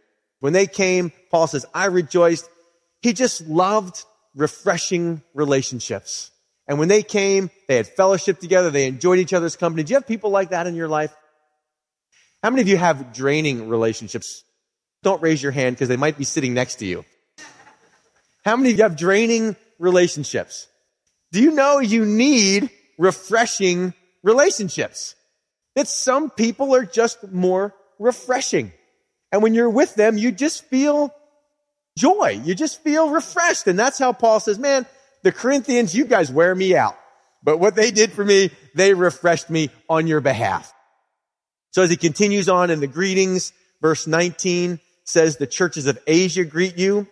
When 0.41 0.53
they 0.53 0.67
came, 0.67 1.11
Paul 1.31 1.47
says, 1.47 1.65
I 1.73 1.87
rejoiced. 1.87 2.47
He 3.01 3.15
just 3.15 3.41
loved 3.47 4.05
refreshing 4.35 5.23
relationships. 5.33 6.31
And 6.69 6.79
when 6.79 6.89
they 6.89 7.03
came, 7.03 7.51
they 7.69 7.77
had 7.77 7.87
fellowship 7.87 8.39
together. 8.39 8.69
They 8.71 8.87
enjoyed 8.87 9.19
each 9.19 9.33
other's 9.33 9.57
company. 9.57 9.83
Do 9.83 9.93
you 9.93 9.97
have 9.97 10.07
people 10.07 10.29
like 10.29 10.51
that 10.51 10.67
in 10.67 10.75
your 10.75 10.89
life? 10.89 11.17
How 12.45 12.51
many 12.51 12.61
of 12.61 12.69
you 12.69 12.77
have 12.77 13.15
draining 13.15 13.71
relationships? 13.71 14.45
Don't 15.03 15.23
raise 15.23 15.43
your 15.43 15.51
hand 15.51 15.77
because 15.77 15.89
they 15.89 15.97
might 15.97 16.19
be 16.19 16.25
sitting 16.25 16.53
next 16.53 16.75
to 16.81 16.85
you. 16.85 17.07
How 18.45 18.55
many 18.55 18.71
of 18.71 18.77
you 18.77 18.83
have 18.83 18.99
draining 18.99 19.57
relationships? 19.79 20.69
Do 21.33 21.43
you 21.43 21.53
know 21.53 21.79
you 21.79 22.05
need 22.05 22.69
refreshing 22.99 23.95
relationships? 24.23 25.15
That 25.75 25.89
some 25.89 26.29
people 26.29 26.75
are 26.75 26.85
just 26.85 27.33
more 27.33 27.75
refreshing. 27.99 28.75
And 29.33 29.43
when 29.43 29.55
you're 29.55 29.71
with 29.71 29.95
them, 29.95 30.19
you 30.19 30.31
just 30.31 30.67
feel 30.67 31.15
joy. 31.97 32.43
You 32.45 32.55
just 32.55 32.83
feel 32.83 33.09
refreshed. 33.09 33.69
And 33.69 33.79
that's 33.79 33.99
how 33.99 34.13
Paul 34.13 34.39
says, 34.39 34.59
man, 34.59 34.85
the 35.23 35.33
Corinthians, 35.33 35.95
you 35.95 36.05
guys 36.05 36.31
wear 36.31 36.55
me 36.55 36.77
out. 36.77 36.99
But 37.43 37.59
what 37.59 37.75
they 37.75 37.91
did 37.91 38.13
for 38.13 38.23
me, 38.23 38.51
they 38.75 38.93
refreshed 38.93 39.49
me 39.49 39.71
on 39.89 40.07
your 40.07 40.21
behalf. 40.21 40.74
So 41.75 41.83
as 41.83 41.91
he 41.91 41.97
continues 41.97 42.49
on 42.49 42.71
in 42.71 42.79
the 42.79 42.87
greetings, 42.87 43.53
verse 43.83 44.07
19 44.07 44.79
says 45.03 45.39
the 45.39 45.47
churches 45.49 45.87
of 45.87 45.99
Asia 46.07 46.45
greet 46.45 46.79
you. 46.79 47.09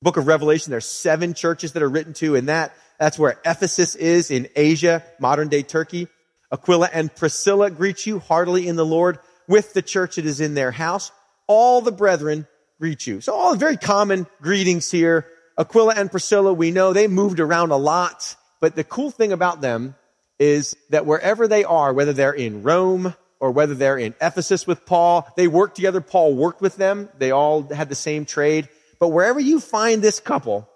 Book 0.00 0.16
of 0.16 0.26
Revelation, 0.26 0.70
there's 0.70 0.86
seven 0.86 1.34
churches 1.34 1.72
that 1.72 1.82
are 1.82 1.88
written 1.88 2.14
to 2.14 2.34
in 2.34 2.46
that. 2.46 2.72
That's 2.98 3.18
where 3.18 3.38
Ephesus 3.44 3.94
is 3.94 4.30
in 4.30 4.48
Asia, 4.56 5.04
modern 5.20 5.48
day 5.48 5.62
Turkey. 5.62 6.08
Aquila 6.50 6.88
and 6.90 7.14
Priscilla 7.14 7.70
greet 7.70 8.06
you 8.06 8.20
heartily 8.20 8.66
in 8.66 8.76
the 8.76 8.86
Lord 8.86 9.18
with 9.46 9.74
the 9.74 9.82
church 9.82 10.16
that 10.16 10.24
is 10.24 10.40
in 10.40 10.54
their 10.54 10.70
house. 10.70 11.12
All 11.46 11.82
the 11.82 11.92
brethren 11.92 12.46
greet 12.80 13.06
you. 13.06 13.20
So 13.20 13.34
all 13.34 13.54
very 13.54 13.76
common 13.76 14.26
greetings 14.40 14.90
here. 14.90 15.26
Aquila 15.58 15.92
and 15.94 16.10
Priscilla, 16.10 16.54
we 16.54 16.70
know 16.70 16.94
they 16.94 17.06
moved 17.06 17.38
around 17.38 17.70
a 17.72 17.76
lot, 17.76 18.34
but 18.62 18.76
the 18.76 18.84
cool 18.84 19.10
thing 19.10 19.32
about 19.32 19.60
them 19.60 19.94
is 20.38 20.74
that 20.88 21.04
wherever 21.04 21.46
they 21.46 21.64
are, 21.64 21.92
whether 21.92 22.14
they're 22.14 22.32
in 22.32 22.62
Rome 22.62 23.12
or 23.40 23.50
whether 23.50 23.74
they're 23.74 23.98
in 23.98 24.14
Ephesus 24.20 24.66
with 24.66 24.84
Paul, 24.84 25.28
they 25.36 25.48
work 25.48 25.74
together. 25.74 26.00
Paul 26.00 26.34
worked 26.34 26.60
with 26.60 26.76
them. 26.76 27.08
They 27.18 27.30
all 27.30 27.62
had 27.62 27.88
the 27.88 27.94
same 27.94 28.24
trade. 28.24 28.68
But 28.98 29.08
wherever 29.08 29.38
you 29.38 29.60
find 29.60 30.02
this 30.02 30.20
couple, 30.20 30.68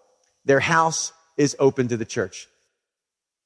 their 0.45 0.61
house 0.61 1.13
is 1.37 1.57
open 1.59 1.89
to 1.89 1.97
the 1.97 2.05
church. 2.05 2.49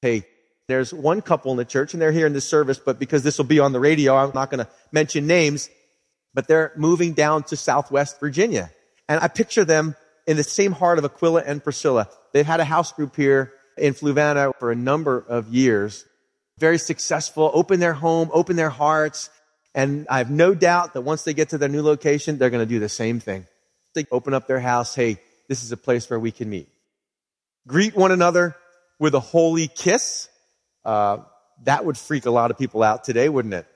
Hey, 0.01 0.25
there's 0.67 0.93
one 0.93 1.21
couple 1.21 1.51
in 1.51 1.57
the 1.57 1.65
church 1.65 1.93
and 1.93 2.01
they're 2.01 2.11
here 2.11 2.27
in 2.27 2.33
this 2.33 2.47
service, 2.47 2.77
but 2.77 2.99
because 2.99 3.23
this 3.23 3.37
will 3.37 3.45
be 3.45 3.59
on 3.59 3.71
the 3.71 3.79
radio, 3.79 4.15
I'm 4.15 4.31
not 4.35 4.51
going 4.51 4.63
to 4.63 4.69
mention 4.91 5.25
names, 5.25 5.69
but 6.33 6.47
they're 6.47 6.73
moving 6.75 7.13
down 7.13 7.43
to 7.43 7.55
Southwest 7.55 8.19
Virginia. 8.19 8.69
And 9.09 9.19
I 9.21 9.29
picture 9.29 9.63
them 9.63 9.95
in 10.27 10.37
the 10.37 10.43
same 10.43 10.73
heart 10.73 10.99
of 10.99 11.05
Aquila 11.05 11.43
and 11.45 11.63
Priscilla. 11.63 12.09
They've 12.33 12.45
had 12.45 12.59
a 12.59 12.65
house 12.65 12.91
group 12.91 13.15
here 13.15 13.53
in 13.77 13.93
Fluvanna 13.93 14.53
for 14.59 14.71
a 14.71 14.75
number 14.75 15.23
of 15.27 15.47
years. 15.47 16.05
Very 16.57 16.77
successful, 16.77 17.51
open 17.53 17.79
their 17.79 17.93
home, 17.93 18.29
open 18.33 18.55
their 18.55 18.69
hearts. 18.69 19.29
And 19.75 20.07
I 20.09 20.17
have 20.17 20.31
no 20.31 20.55
doubt 20.55 20.93
that 20.93 21.01
once 21.01 21.23
they 21.23 21.33
get 21.33 21.49
to 21.49 21.57
their 21.57 21.69
new 21.69 21.83
location, 21.83 22.37
they're 22.37 22.49
going 22.49 22.65
to 22.65 22.69
do 22.69 22.79
the 22.79 22.89
same 22.89 23.19
thing. 23.19 23.45
They 23.93 24.05
open 24.11 24.33
up 24.33 24.47
their 24.47 24.59
house. 24.59 24.95
Hey, 24.95 25.19
this 25.47 25.63
is 25.63 25.71
a 25.71 25.77
place 25.77 26.09
where 26.09 26.19
we 26.19 26.31
can 26.31 26.49
meet. 26.49 26.67
Greet 27.67 27.95
one 27.95 28.11
another 28.11 28.55
with 28.99 29.13
a 29.13 29.19
holy 29.19 29.67
kiss. 29.67 30.29
Uh, 30.83 31.19
that 31.63 31.85
would 31.85 31.97
freak 31.97 32.25
a 32.25 32.31
lot 32.31 32.51
of 32.51 32.57
people 32.57 32.83
out 32.83 33.03
today, 33.03 33.29
wouldn't 33.29 33.53
it? 33.53 33.67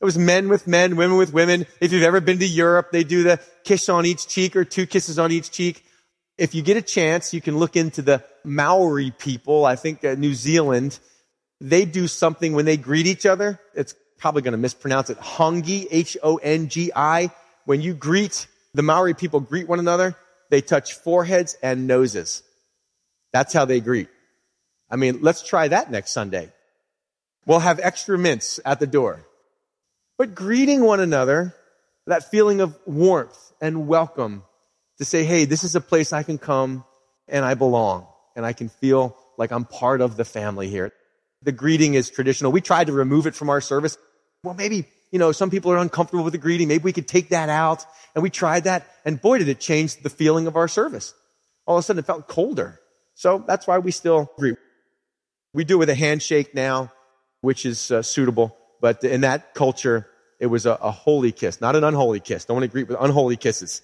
It 0.00 0.04
was 0.04 0.18
men 0.18 0.48
with 0.48 0.66
men, 0.66 0.96
women 0.96 1.16
with 1.16 1.32
women. 1.32 1.66
If 1.80 1.92
you've 1.92 2.02
ever 2.02 2.20
been 2.20 2.38
to 2.38 2.46
Europe, 2.46 2.92
they 2.92 3.04
do 3.04 3.22
the 3.22 3.40
kiss 3.64 3.88
on 3.88 4.06
each 4.06 4.26
cheek 4.28 4.54
or 4.56 4.64
two 4.64 4.86
kisses 4.86 5.18
on 5.18 5.32
each 5.32 5.50
cheek. 5.50 5.84
If 6.36 6.54
you 6.54 6.62
get 6.62 6.76
a 6.76 6.82
chance, 6.82 7.32
you 7.32 7.40
can 7.40 7.58
look 7.58 7.76
into 7.76 8.02
the 8.02 8.24
Maori 8.44 9.12
people. 9.12 9.64
I 9.64 9.76
think 9.76 10.04
uh, 10.04 10.14
New 10.14 10.34
Zealand, 10.34 10.98
they 11.64 11.86
do 11.86 12.06
something 12.06 12.52
when 12.52 12.66
they 12.66 12.76
greet 12.76 13.06
each 13.06 13.24
other. 13.24 13.58
It's 13.74 13.94
probably 14.18 14.42
going 14.42 14.52
to 14.52 14.58
mispronounce 14.58 15.08
it. 15.08 15.18
Hongi, 15.18 15.86
H-O-N-G-I. 15.90 17.30
When 17.64 17.80
you 17.80 17.94
greet, 17.94 18.46
the 18.74 18.82
Maori 18.82 19.14
people 19.14 19.40
greet 19.40 19.66
one 19.66 19.78
another, 19.78 20.14
they 20.50 20.60
touch 20.60 20.92
foreheads 20.92 21.56
and 21.62 21.86
noses. 21.86 22.42
That's 23.32 23.54
how 23.54 23.64
they 23.64 23.80
greet. 23.80 24.08
I 24.90 24.96
mean, 24.96 25.22
let's 25.22 25.42
try 25.42 25.68
that 25.68 25.90
next 25.90 26.12
Sunday. 26.12 26.52
We'll 27.46 27.60
have 27.60 27.80
extra 27.80 28.18
mints 28.18 28.60
at 28.66 28.78
the 28.78 28.86
door. 28.86 29.26
But 30.18 30.34
greeting 30.34 30.82
one 30.84 31.00
another, 31.00 31.54
that 32.06 32.30
feeling 32.30 32.60
of 32.60 32.76
warmth 32.84 33.52
and 33.62 33.88
welcome 33.88 34.42
to 34.98 35.06
say, 35.06 35.24
hey, 35.24 35.46
this 35.46 35.64
is 35.64 35.74
a 35.74 35.80
place 35.80 36.12
I 36.12 36.24
can 36.24 36.36
come 36.36 36.84
and 37.26 37.42
I 37.42 37.54
belong 37.54 38.06
and 38.36 38.44
I 38.44 38.52
can 38.52 38.68
feel 38.68 39.16
like 39.38 39.50
I'm 39.50 39.64
part 39.64 40.02
of 40.02 40.18
the 40.18 40.26
family 40.26 40.68
here. 40.68 40.92
The 41.44 41.52
greeting 41.52 41.94
is 41.94 42.10
traditional. 42.10 42.52
We 42.52 42.60
tried 42.60 42.88
to 42.88 42.92
remove 42.92 43.26
it 43.26 43.34
from 43.34 43.50
our 43.50 43.60
service. 43.60 43.96
Well, 44.42 44.54
maybe, 44.54 44.86
you 45.12 45.18
know, 45.18 45.32
some 45.32 45.50
people 45.50 45.70
are 45.72 45.78
uncomfortable 45.78 46.24
with 46.24 46.32
the 46.32 46.38
greeting. 46.38 46.68
Maybe 46.68 46.82
we 46.82 46.92
could 46.92 47.08
take 47.08 47.28
that 47.28 47.48
out. 47.48 47.84
And 48.14 48.22
we 48.22 48.30
tried 48.30 48.64
that. 48.64 48.86
And 49.04 49.20
boy, 49.20 49.38
did 49.38 49.48
it 49.48 49.60
change 49.60 50.02
the 50.02 50.10
feeling 50.10 50.46
of 50.46 50.56
our 50.56 50.68
service. 50.68 51.14
All 51.66 51.76
of 51.76 51.80
a 51.80 51.82
sudden 51.82 52.00
it 52.00 52.06
felt 52.06 52.28
colder. 52.28 52.80
So 53.14 53.44
that's 53.46 53.66
why 53.66 53.78
we 53.78 53.90
still 53.90 54.30
greet. 54.36 54.56
We 55.52 55.64
do 55.64 55.76
it 55.76 55.78
with 55.78 55.90
a 55.90 55.94
handshake 55.94 56.54
now, 56.54 56.92
which 57.40 57.64
is 57.64 57.90
uh, 57.90 58.02
suitable. 58.02 58.56
But 58.80 59.04
in 59.04 59.20
that 59.22 59.54
culture, 59.54 60.08
it 60.40 60.46
was 60.46 60.66
a, 60.66 60.72
a 60.72 60.90
holy 60.90 61.32
kiss, 61.32 61.60
not 61.60 61.76
an 61.76 61.84
unholy 61.84 62.20
kiss. 62.20 62.44
Don't 62.44 62.56
want 62.56 62.64
to 62.64 62.68
greet 62.68 62.88
with 62.88 62.96
unholy 63.00 63.36
kisses 63.36 63.82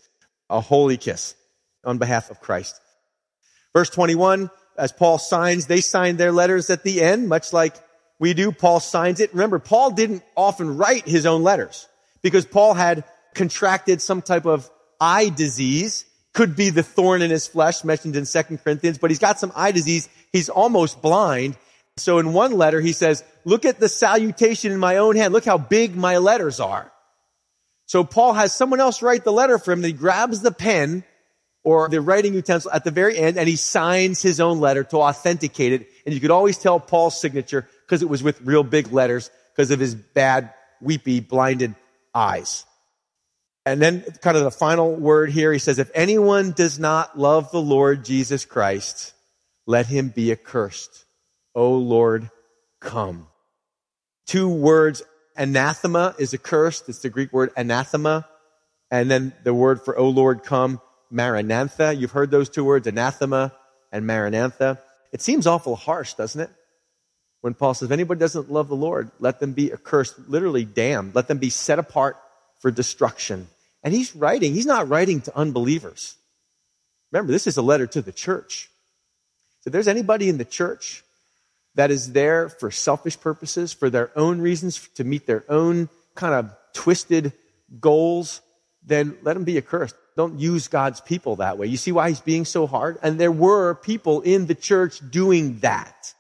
a 0.50 0.60
holy 0.60 0.96
kiss 0.96 1.34
on 1.84 1.98
behalf 1.98 2.30
of 2.30 2.40
Christ. 2.40 2.78
Verse 3.72 3.88
21, 3.88 4.50
as 4.80 4.92
Paul 4.92 5.18
signs, 5.18 5.66
they 5.66 5.80
sign 5.80 6.16
their 6.16 6.32
letters 6.32 6.70
at 6.70 6.82
the 6.82 7.02
end, 7.02 7.28
much 7.28 7.52
like 7.52 7.74
we 8.18 8.34
do. 8.34 8.50
Paul 8.50 8.80
signs 8.80 9.20
it. 9.20 9.32
Remember, 9.32 9.58
Paul 9.58 9.90
didn't 9.90 10.22
often 10.36 10.76
write 10.76 11.06
his 11.06 11.26
own 11.26 11.42
letters 11.42 11.86
because 12.22 12.46
Paul 12.46 12.74
had 12.74 13.04
contracted 13.34 14.00
some 14.00 14.22
type 14.22 14.46
of 14.46 14.68
eye 15.00 15.28
disease. 15.28 16.06
Could 16.32 16.56
be 16.56 16.70
the 16.70 16.82
thorn 16.82 17.22
in 17.22 17.30
his 17.30 17.46
flesh 17.46 17.84
mentioned 17.84 18.16
in 18.16 18.24
2 18.24 18.58
Corinthians, 18.58 18.98
but 18.98 19.10
he's 19.10 19.18
got 19.18 19.38
some 19.38 19.52
eye 19.54 19.72
disease. 19.72 20.08
He's 20.32 20.48
almost 20.48 21.02
blind. 21.02 21.56
So 21.96 22.18
in 22.18 22.32
one 22.32 22.52
letter, 22.52 22.80
he 22.80 22.92
says, 22.92 23.22
look 23.44 23.64
at 23.64 23.80
the 23.80 23.88
salutation 23.88 24.72
in 24.72 24.78
my 24.78 24.96
own 24.96 25.16
hand. 25.16 25.34
Look 25.34 25.44
how 25.44 25.58
big 25.58 25.96
my 25.96 26.18
letters 26.18 26.60
are. 26.60 26.90
So 27.86 28.04
Paul 28.04 28.34
has 28.34 28.54
someone 28.54 28.80
else 28.80 29.02
write 29.02 29.24
the 29.24 29.32
letter 29.32 29.58
for 29.58 29.72
him. 29.72 29.82
He 29.82 29.92
grabs 29.92 30.40
the 30.40 30.52
pen 30.52 31.04
or 31.64 31.88
the 31.88 32.00
writing 32.00 32.34
utensil 32.34 32.70
at 32.72 32.84
the 32.84 32.90
very 32.90 33.18
end 33.18 33.36
and 33.36 33.48
he 33.48 33.56
signs 33.56 34.22
his 34.22 34.40
own 34.40 34.60
letter 34.60 34.84
to 34.84 34.96
authenticate 34.98 35.72
it. 35.72 35.88
And 36.04 36.14
you 36.14 36.20
could 36.20 36.30
always 36.30 36.58
tell 36.58 36.80
Paul's 36.80 37.20
signature 37.20 37.68
because 37.86 38.02
it 38.02 38.08
was 38.08 38.22
with 38.22 38.40
real 38.42 38.62
big 38.62 38.92
letters 38.92 39.30
because 39.54 39.70
of 39.70 39.80
his 39.80 39.94
bad, 39.94 40.52
weepy, 40.80 41.20
blinded 41.20 41.74
eyes. 42.14 42.64
And 43.66 43.80
then 43.80 44.02
kind 44.22 44.36
of 44.36 44.44
the 44.44 44.50
final 44.50 44.94
word 44.94 45.30
here, 45.30 45.52
he 45.52 45.58
says, 45.58 45.78
if 45.78 45.90
anyone 45.94 46.52
does 46.52 46.78
not 46.78 47.18
love 47.18 47.50
the 47.52 47.60
Lord 47.60 48.04
Jesus 48.04 48.46
Christ, 48.46 49.12
let 49.66 49.86
him 49.86 50.08
be 50.08 50.32
accursed. 50.32 51.04
O 51.54 51.74
Lord, 51.74 52.30
come. 52.80 53.26
Two 54.26 54.48
words 54.48 55.02
anathema 55.36 56.14
is 56.18 56.32
accursed. 56.32 56.88
It's 56.88 57.00
the 57.00 57.10
Greek 57.10 57.32
word 57.32 57.50
anathema. 57.56 58.26
And 58.90 59.10
then 59.10 59.34
the 59.44 59.54
word 59.54 59.82
for, 59.82 59.96
O 59.96 60.08
Lord, 60.08 60.42
come, 60.42 60.80
maranatha. 61.10 61.94
You've 61.94 62.12
heard 62.12 62.30
those 62.30 62.48
two 62.48 62.64
words, 62.64 62.86
anathema 62.86 63.52
and 63.92 64.06
maranatha. 64.06 64.78
It 65.12 65.20
seems 65.20 65.46
awful 65.46 65.76
harsh, 65.76 66.14
doesn't 66.14 66.40
it? 66.40 66.50
When 67.40 67.54
Paul 67.54 67.74
says, 67.74 67.86
if 67.86 67.92
anybody 67.92 68.20
doesn't 68.20 68.50
love 68.50 68.68
the 68.68 68.76
Lord, 68.76 69.10
let 69.18 69.40
them 69.40 69.52
be 69.52 69.72
accursed, 69.72 70.28
literally 70.28 70.64
damned. 70.64 71.14
Let 71.14 71.26
them 71.26 71.38
be 71.38 71.50
set 71.50 71.78
apart 71.78 72.16
for 72.58 72.70
destruction. 72.70 73.48
And 73.82 73.94
he's 73.94 74.14
writing, 74.14 74.52
he's 74.52 74.66
not 74.66 74.88
writing 74.88 75.22
to 75.22 75.36
unbelievers. 75.36 76.16
Remember, 77.10 77.32
this 77.32 77.46
is 77.46 77.56
a 77.56 77.62
letter 77.62 77.86
to 77.86 78.02
the 78.02 78.12
church. 78.12 78.68
So 79.60 79.68
if 79.68 79.72
there's 79.72 79.88
anybody 79.88 80.28
in 80.28 80.38
the 80.38 80.44
church 80.44 81.02
that 81.74 81.90
is 81.90 82.12
there 82.12 82.48
for 82.48 82.70
selfish 82.70 83.18
purposes, 83.18 83.72
for 83.72 83.90
their 83.90 84.10
own 84.16 84.40
reasons, 84.40 84.88
to 84.96 85.04
meet 85.04 85.26
their 85.26 85.44
own 85.48 85.88
kind 86.14 86.34
of 86.34 86.54
twisted 86.74 87.32
goals, 87.80 88.42
then 88.84 89.16
let 89.22 89.34
them 89.34 89.44
be 89.44 89.58
accursed. 89.58 89.94
Don't 90.16 90.38
use 90.38 90.68
God's 90.68 91.00
people 91.00 91.36
that 91.36 91.58
way. 91.58 91.66
You 91.66 91.76
see 91.76 91.92
why 91.92 92.08
he's 92.08 92.20
being 92.20 92.44
so 92.44 92.66
hard? 92.66 92.98
And 93.02 93.18
there 93.18 93.32
were 93.32 93.74
people 93.74 94.20
in 94.22 94.46
the 94.46 94.54
church 94.54 95.00
doing 95.10 95.58
that. 95.60 96.14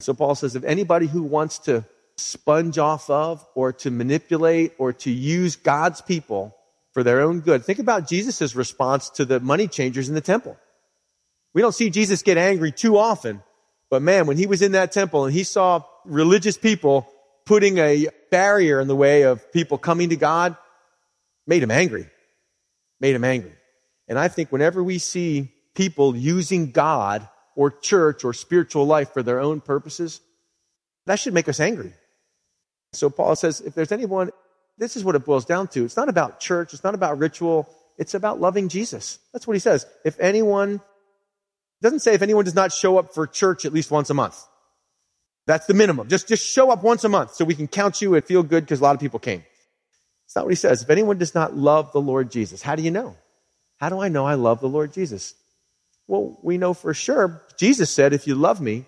So 0.00 0.14
Paul 0.14 0.34
says, 0.34 0.56
if 0.56 0.64
anybody 0.64 1.06
who 1.06 1.22
wants 1.22 1.58
to 1.60 1.84
sponge 2.16 2.78
off 2.78 3.10
of 3.10 3.46
or 3.54 3.72
to 3.72 3.90
manipulate 3.90 4.72
or 4.78 4.92
to 4.92 5.10
use 5.10 5.56
God's 5.56 6.00
people 6.00 6.56
for 6.92 7.02
their 7.02 7.20
own 7.20 7.40
good, 7.40 7.64
think 7.64 7.78
about 7.78 8.08
Jesus' 8.08 8.54
response 8.54 9.10
to 9.10 9.24
the 9.24 9.40
money 9.40 9.68
changers 9.68 10.08
in 10.08 10.14
the 10.14 10.20
temple. 10.20 10.56
We 11.54 11.62
don't 11.62 11.74
see 11.74 11.90
Jesus 11.90 12.22
get 12.22 12.36
angry 12.36 12.72
too 12.72 12.98
often, 12.98 13.42
but 13.90 14.02
man, 14.02 14.26
when 14.26 14.36
he 14.36 14.46
was 14.46 14.62
in 14.62 14.72
that 14.72 14.92
temple 14.92 15.24
and 15.24 15.32
he 15.32 15.44
saw 15.44 15.84
religious 16.04 16.58
people 16.58 17.08
putting 17.46 17.78
a 17.78 18.08
barrier 18.30 18.80
in 18.80 18.88
the 18.88 18.96
way 18.96 19.22
of 19.22 19.52
people 19.52 19.78
coming 19.78 20.10
to 20.10 20.16
God, 20.16 20.56
made 21.46 21.62
him 21.62 21.70
angry. 21.70 22.08
Made 23.00 23.14
him 23.14 23.24
angry. 23.24 23.52
And 24.08 24.18
I 24.18 24.28
think 24.28 24.52
whenever 24.52 24.82
we 24.82 24.98
see 24.98 25.52
people 25.74 26.16
using 26.16 26.70
God 26.70 27.28
or 27.54 27.70
church 27.70 28.24
or 28.24 28.32
spiritual 28.32 28.86
life 28.86 29.12
for 29.12 29.22
their 29.22 29.40
own 29.40 29.60
purposes, 29.60 30.20
that 31.06 31.18
should 31.18 31.34
make 31.34 31.48
us 31.48 31.60
angry. 31.60 31.92
So 32.92 33.10
Paul 33.10 33.36
says, 33.36 33.60
if 33.60 33.74
there's 33.74 33.92
anyone, 33.92 34.30
this 34.78 34.96
is 34.96 35.04
what 35.04 35.14
it 35.14 35.24
boils 35.24 35.44
down 35.44 35.68
to. 35.68 35.84
It's 35.84 35.96
not 35.96 36.08
about 36.08 36.40
church. 36.40 36.72
It's 36.72 36.84
not 36.84 36.94
about 36.94 37.18
ritual. 37.18 37.68
It's 37.98 38.14
about 38.14 38.40
loving 38.40 38.68
Jesus. 38.68 39.18
That's 39.32 39.46
what 39.46 39.54
he 39.54 39.60
says. 39.60 39.86
If 40.04 40.18
anyone 40.20 40.80
doesn't 41.82 42.00
say 42.00 42.14
if 42.14 42.22
anyone 42.22 42.44
does 42.44 42.54
not 42.54 42.72
show 42.72 42.98
up 42.98 43.14
for 43.14 43.26
church 43.26 43.64
at 43.64 43.72
least 43.72 43.90
once 43.90 44.10
a 44.10 44.14
month. 44.14 44.42
That's 45.46 45.66
the 45.66 45.74
minimum. 45.74 46.08
Just, 46.08 46.26
just 46.26 46.44
show 46.44 46.70
up 46.70 46.82
once 46.82 47.04
a 47.04 47.08
month 47.08 47.34
so 47.34 47.44
we 47.44 47.54
can 47.54 47.68
count 47.68 48.02
you 48.02 48.14
and 48.14 48.24
feel 48.24 48.42
good 48.42 48.64
because 48.64 48.80
a 48.80 48.82
lot 48.82 48.94
of 48.94 49.00
people 49.00 49.18
came. 49.20 49.44
It's 50.26 50.36
not 50.36 50.44
what 50.44 50.52
he 50.52 50.56
says. 50.56 50.82
If 50.82 50.90
anyone 50.90 51.18
does 51.18 51.34
not 51.34 51.56
love 51.56 51.92
the 51.92 52.00
Lord 52.00 52.30
Jesus, 52.30 52.60
how 52.60 52.74
do 52.76 52.82
you 52.82 52.90
know? 52.90 53.16
How 53.78 53.88
do 53.88 54.00
I 54.00 54.08
know 54.08 54.26
I 54.26 54.34
love 54.34 54.60
the 54.60 54.68
Lord 54.68 54.92
Jesus? 54.92 55.34
Well, 56.08 56.38
we 56.42 56.58
know 56.58 56.74
for 56.74 56.94
sure. 56.94 57.42
Jesus 57.58 57.90
said, 57.90 58.12
if 58.12 58.26
you 58.26 58.34
love 58.34 58.60
me, 58.60 58.84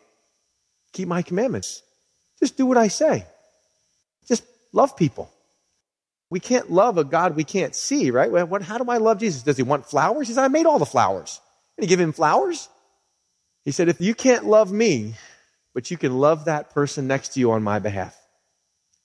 keep 0.92 1.08
my 1.08 1.22
commandments. 1.22 1.82
Just 2.40 2.56
do 2.56 2.66
what 2.66 2.76
I 2.76 2.88
say. 2.88 3.24
Just 4.26 4.44
love 4.72 4.96
people. 4.96 5.30
We 6.30 6.40
can't 6.40 6.70
love 6.70 6.98
a 6.98 7.04
God 7.04 7.36
we 7.36 7.44
can't 7.44 7.74
see, 7.74 8.10
right? 8.10 8.30
What, 8.30 8.62
how 8.62 8.78
do 8.78 8.90
I 8.90 8.98
love 8.98 9.18
Jesus? 9.18 9.42
Does 9.42 9.56
he 9.56 9.62
want 9.62 9.86
flowers? 9.86 10.28
He 10.28 10.34
said, 10.34 10.44
I 10.44 10.48
made 10.48 10.66
all 10.66 10.78
the 10.78 10.86
flowers. 10.86 11.40
Did 11.76 11.84
he 11.84 11.88
give 11.88 12.00
him 12.00 12.12
flowers? 12.12 12.68
He 13.64 13.70
said, 13.72 13.88
if 13.88 14.00
you 14.00 14.14
can't 14.14 14.44
love 14.44 14.70
me, 14.72 15.14
but 15.74 15.90
you 15.90 15.96
can 15.96 16.18
love 16.18 16.46
that 16.46 16.70
person 16.70 17.06
next 17.06 17.30
to 17.30 17.40
you 17.40 17.52
on 17.52 17.62
my 17.62 17.78
behalf. 17.78 18.16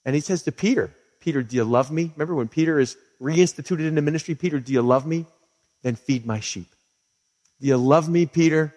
And 0.04 0.14
he 0.14 0.20
says 0.20 0.42
to 0.42 0.52
Peter, 0.52 0.90
Peter, 1.24 1.42
do 1.42 1.56
you 1.56 1.64
love 1.64 1.90
me? 1.90 2.12
Remember 2.14 2.34
when 2.34 2.48
Peter 2.48 2.78
is 2.78 2.96
reinstituted 3.20 3.86
into 3.88 4.02
ministry? 4.02 4.34
Peter, 4.34 4.60
do 4.60 4.72
you 4.74 4.82
love 4.82 5.06
me? 5.06 5.24
Then 5.82 5.96
feed 5.96 6.26
my 6.26 6.40
sheep. 6.40 6.68
Do 7.60 7.66
you 7.66 7.78
love 7.78 8.08
me, 8.08 8.26
Peter? 8.26 8.74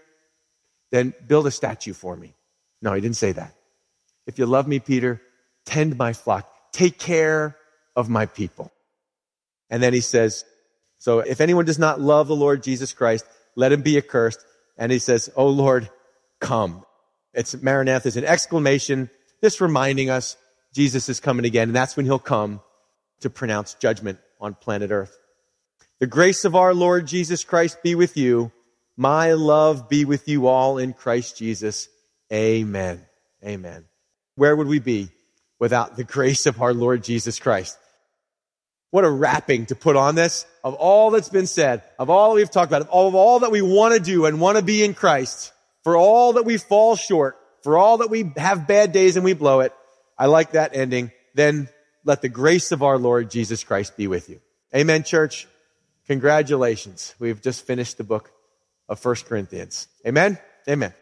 Then 0.91 1.13
build 1.27 1.45
a 1.45 1.51
statue 1.51 1.93
for 1.93 2.15
me. 2.15 2.33
No, 2.81 2.93
he 2.93 3.01
didn't 3.01 3.17
say 3.17 3.33
that. 3.33 3.53
If 4.25 4.39
you 4.39 4.45
love 4.45 4.65
me, 4.65 4.79
Peter, 4.79 5.21
tend 5.65 5.97
my 5.97 6.13
flock. 6.13 6.49
Take 6.71 6.97
care 6.97 7.57
of 7.97 8.07
my 8.07 8.25
people. 8.25 8.71
And 9.69 9.83
then 9.83 9.93
he 9.93 10.01
says, 10.01 10.45
so 10.99 11.19
if 11.19 11.41
anyone 11.41 11.65
does 11.65 11.79
not 11.79 11.99
love 11.99 12.27
the 12.27 12.35
Lord 12.35 12.63
Jesus 12.63 12.93
Christ, 12.93 13.25
let 13.55 13.71
him 13.71 13.81
be 13.81 13.97
accursed. 13.97 14.39
And 14.77 14.91
he 14.91 14.99
says, 14.99 15.29
Oh 15.35 15.49
Lord, 15.49 15.89
come. 16.39 16.85
It's 17.33 17.61
Maranatha 17.61 18.07
is 18.07 18.17
an 18.17 18.25
exclamation, 18.25 19.09
just 19.43 19.61
reminding 19.61 20.09
us 20.09 20.37
Jesus 20.77 21.09
is 21.09 21.19
coming 21.19 21.43
again. 21.43 21.69
And 21.69 21.75
that's 21.75 21.97
when 21.97 22.05
he'll 22.05 22.19
come 22.19 22.61
to 23.21 23.31
pronounce 23.31 23.73
judgment 23.73 24.19
on 24.39 24.53
planet 24.53 24.91
earth. 24.91 25.17
The 25.97 26.05
grace 26.05 26.45
of 26.45 26.55
our 26.55 26.71
Lord 26.71 27.07
Jesus 27.07 27.43
Christ 27.43 27.81
be 27.81 27.95
with 27.95 28.15
you. 28.15 28.51
My 28.95 29.33
love 29.33 29.89
be 29.89 30.05
with 30.05 30.27
you 30.27 30.45
all 30.45 30.77
in 30.77 30.93
Christ 30.93 31.35
Jesus. 31.35 31.89
Amen. 32.31 33.03
Amen. 33.43 33.85
Where 34.35 34.55
would 34.55 34.67
we 34.67 34.77
be 34.77 35.09
without 35.57 35.97
the 35.97 36.03
grace 36.03 36.45
of 36.45 36.61
our 36.61 36.75
Lord 36.75 37.03
Jesus 37.03 37.39
Christ? 37.39 37.75
What 38.91 39.03
a 39.03 39.09
wrapping 39.09 39.65
to 39.67 39.75
put 39.75 39.95
on 39.95 40.13
this 40.13 40.45
of 40.63 40.75
all 40.75 41.09
that's 41.09 41.29
been 41.29 41.47
said, 41.47 41.81
of 41.97 42.11
all 42.11 42.35
we've 42.35 42.51
talked 42.51 42.71
about, 42.71 42.83
of 42.83 43.15
all 43.15 43.39
that 43.39 43.49
we 43.49 43.63
want 43.63 43.95
to 43.95 43.99
do 43.99 44.27
and 44.27 44.39
want 44.39 44.59
to 44.59 44.63
be 44.63 44.83
in 44.83 44.93
Christ, 44.93 45.53
for 45.83 45.97
all 45.97 46.33
that 46.33 46.45
we 46.45 46.57
fall 46.57 46.95
short, 46.95 47.35
for 47.63 47.79
all 47.79 47.97
that 47.97 48.11
we 48.11 48.31
have 48.37 48.67
bad 48.67 48.91
days 48.91 49.15
and 49.15 49.25
we 49.25 49.33
blow 49.33 49.61
it. 49.61 49.73
I 50.17 50.25
like 50.27 50.51
that 50.51 50.75
ending. 50.75 51.11
Then 51.33 51.69
let 52.03 52.21
the 52.21 52.29
grace 52.29 52.71
of 52.71 52.83
our 52.83 52.97
Lord 52.97 53.29
Jesus 53.29 53.63
Christ 53.63 53.97
be 53.97 54.07
with 54.07 54.29
you. 54.29 54.41
Amen, 54.75 55.03
church. 55.03 55.47
Congratulations. 56.07 57.13
We've 57.19 57.41
just 57.41 57.65
finished 57.65 57.97
the 57.97 58.03
book 58.03 58.31
of 58.87 58.99
First 58.99 59.25
Corinthians. 59.25 59.87
Amen. 60.05 60.39
Amen. 60.67 60.93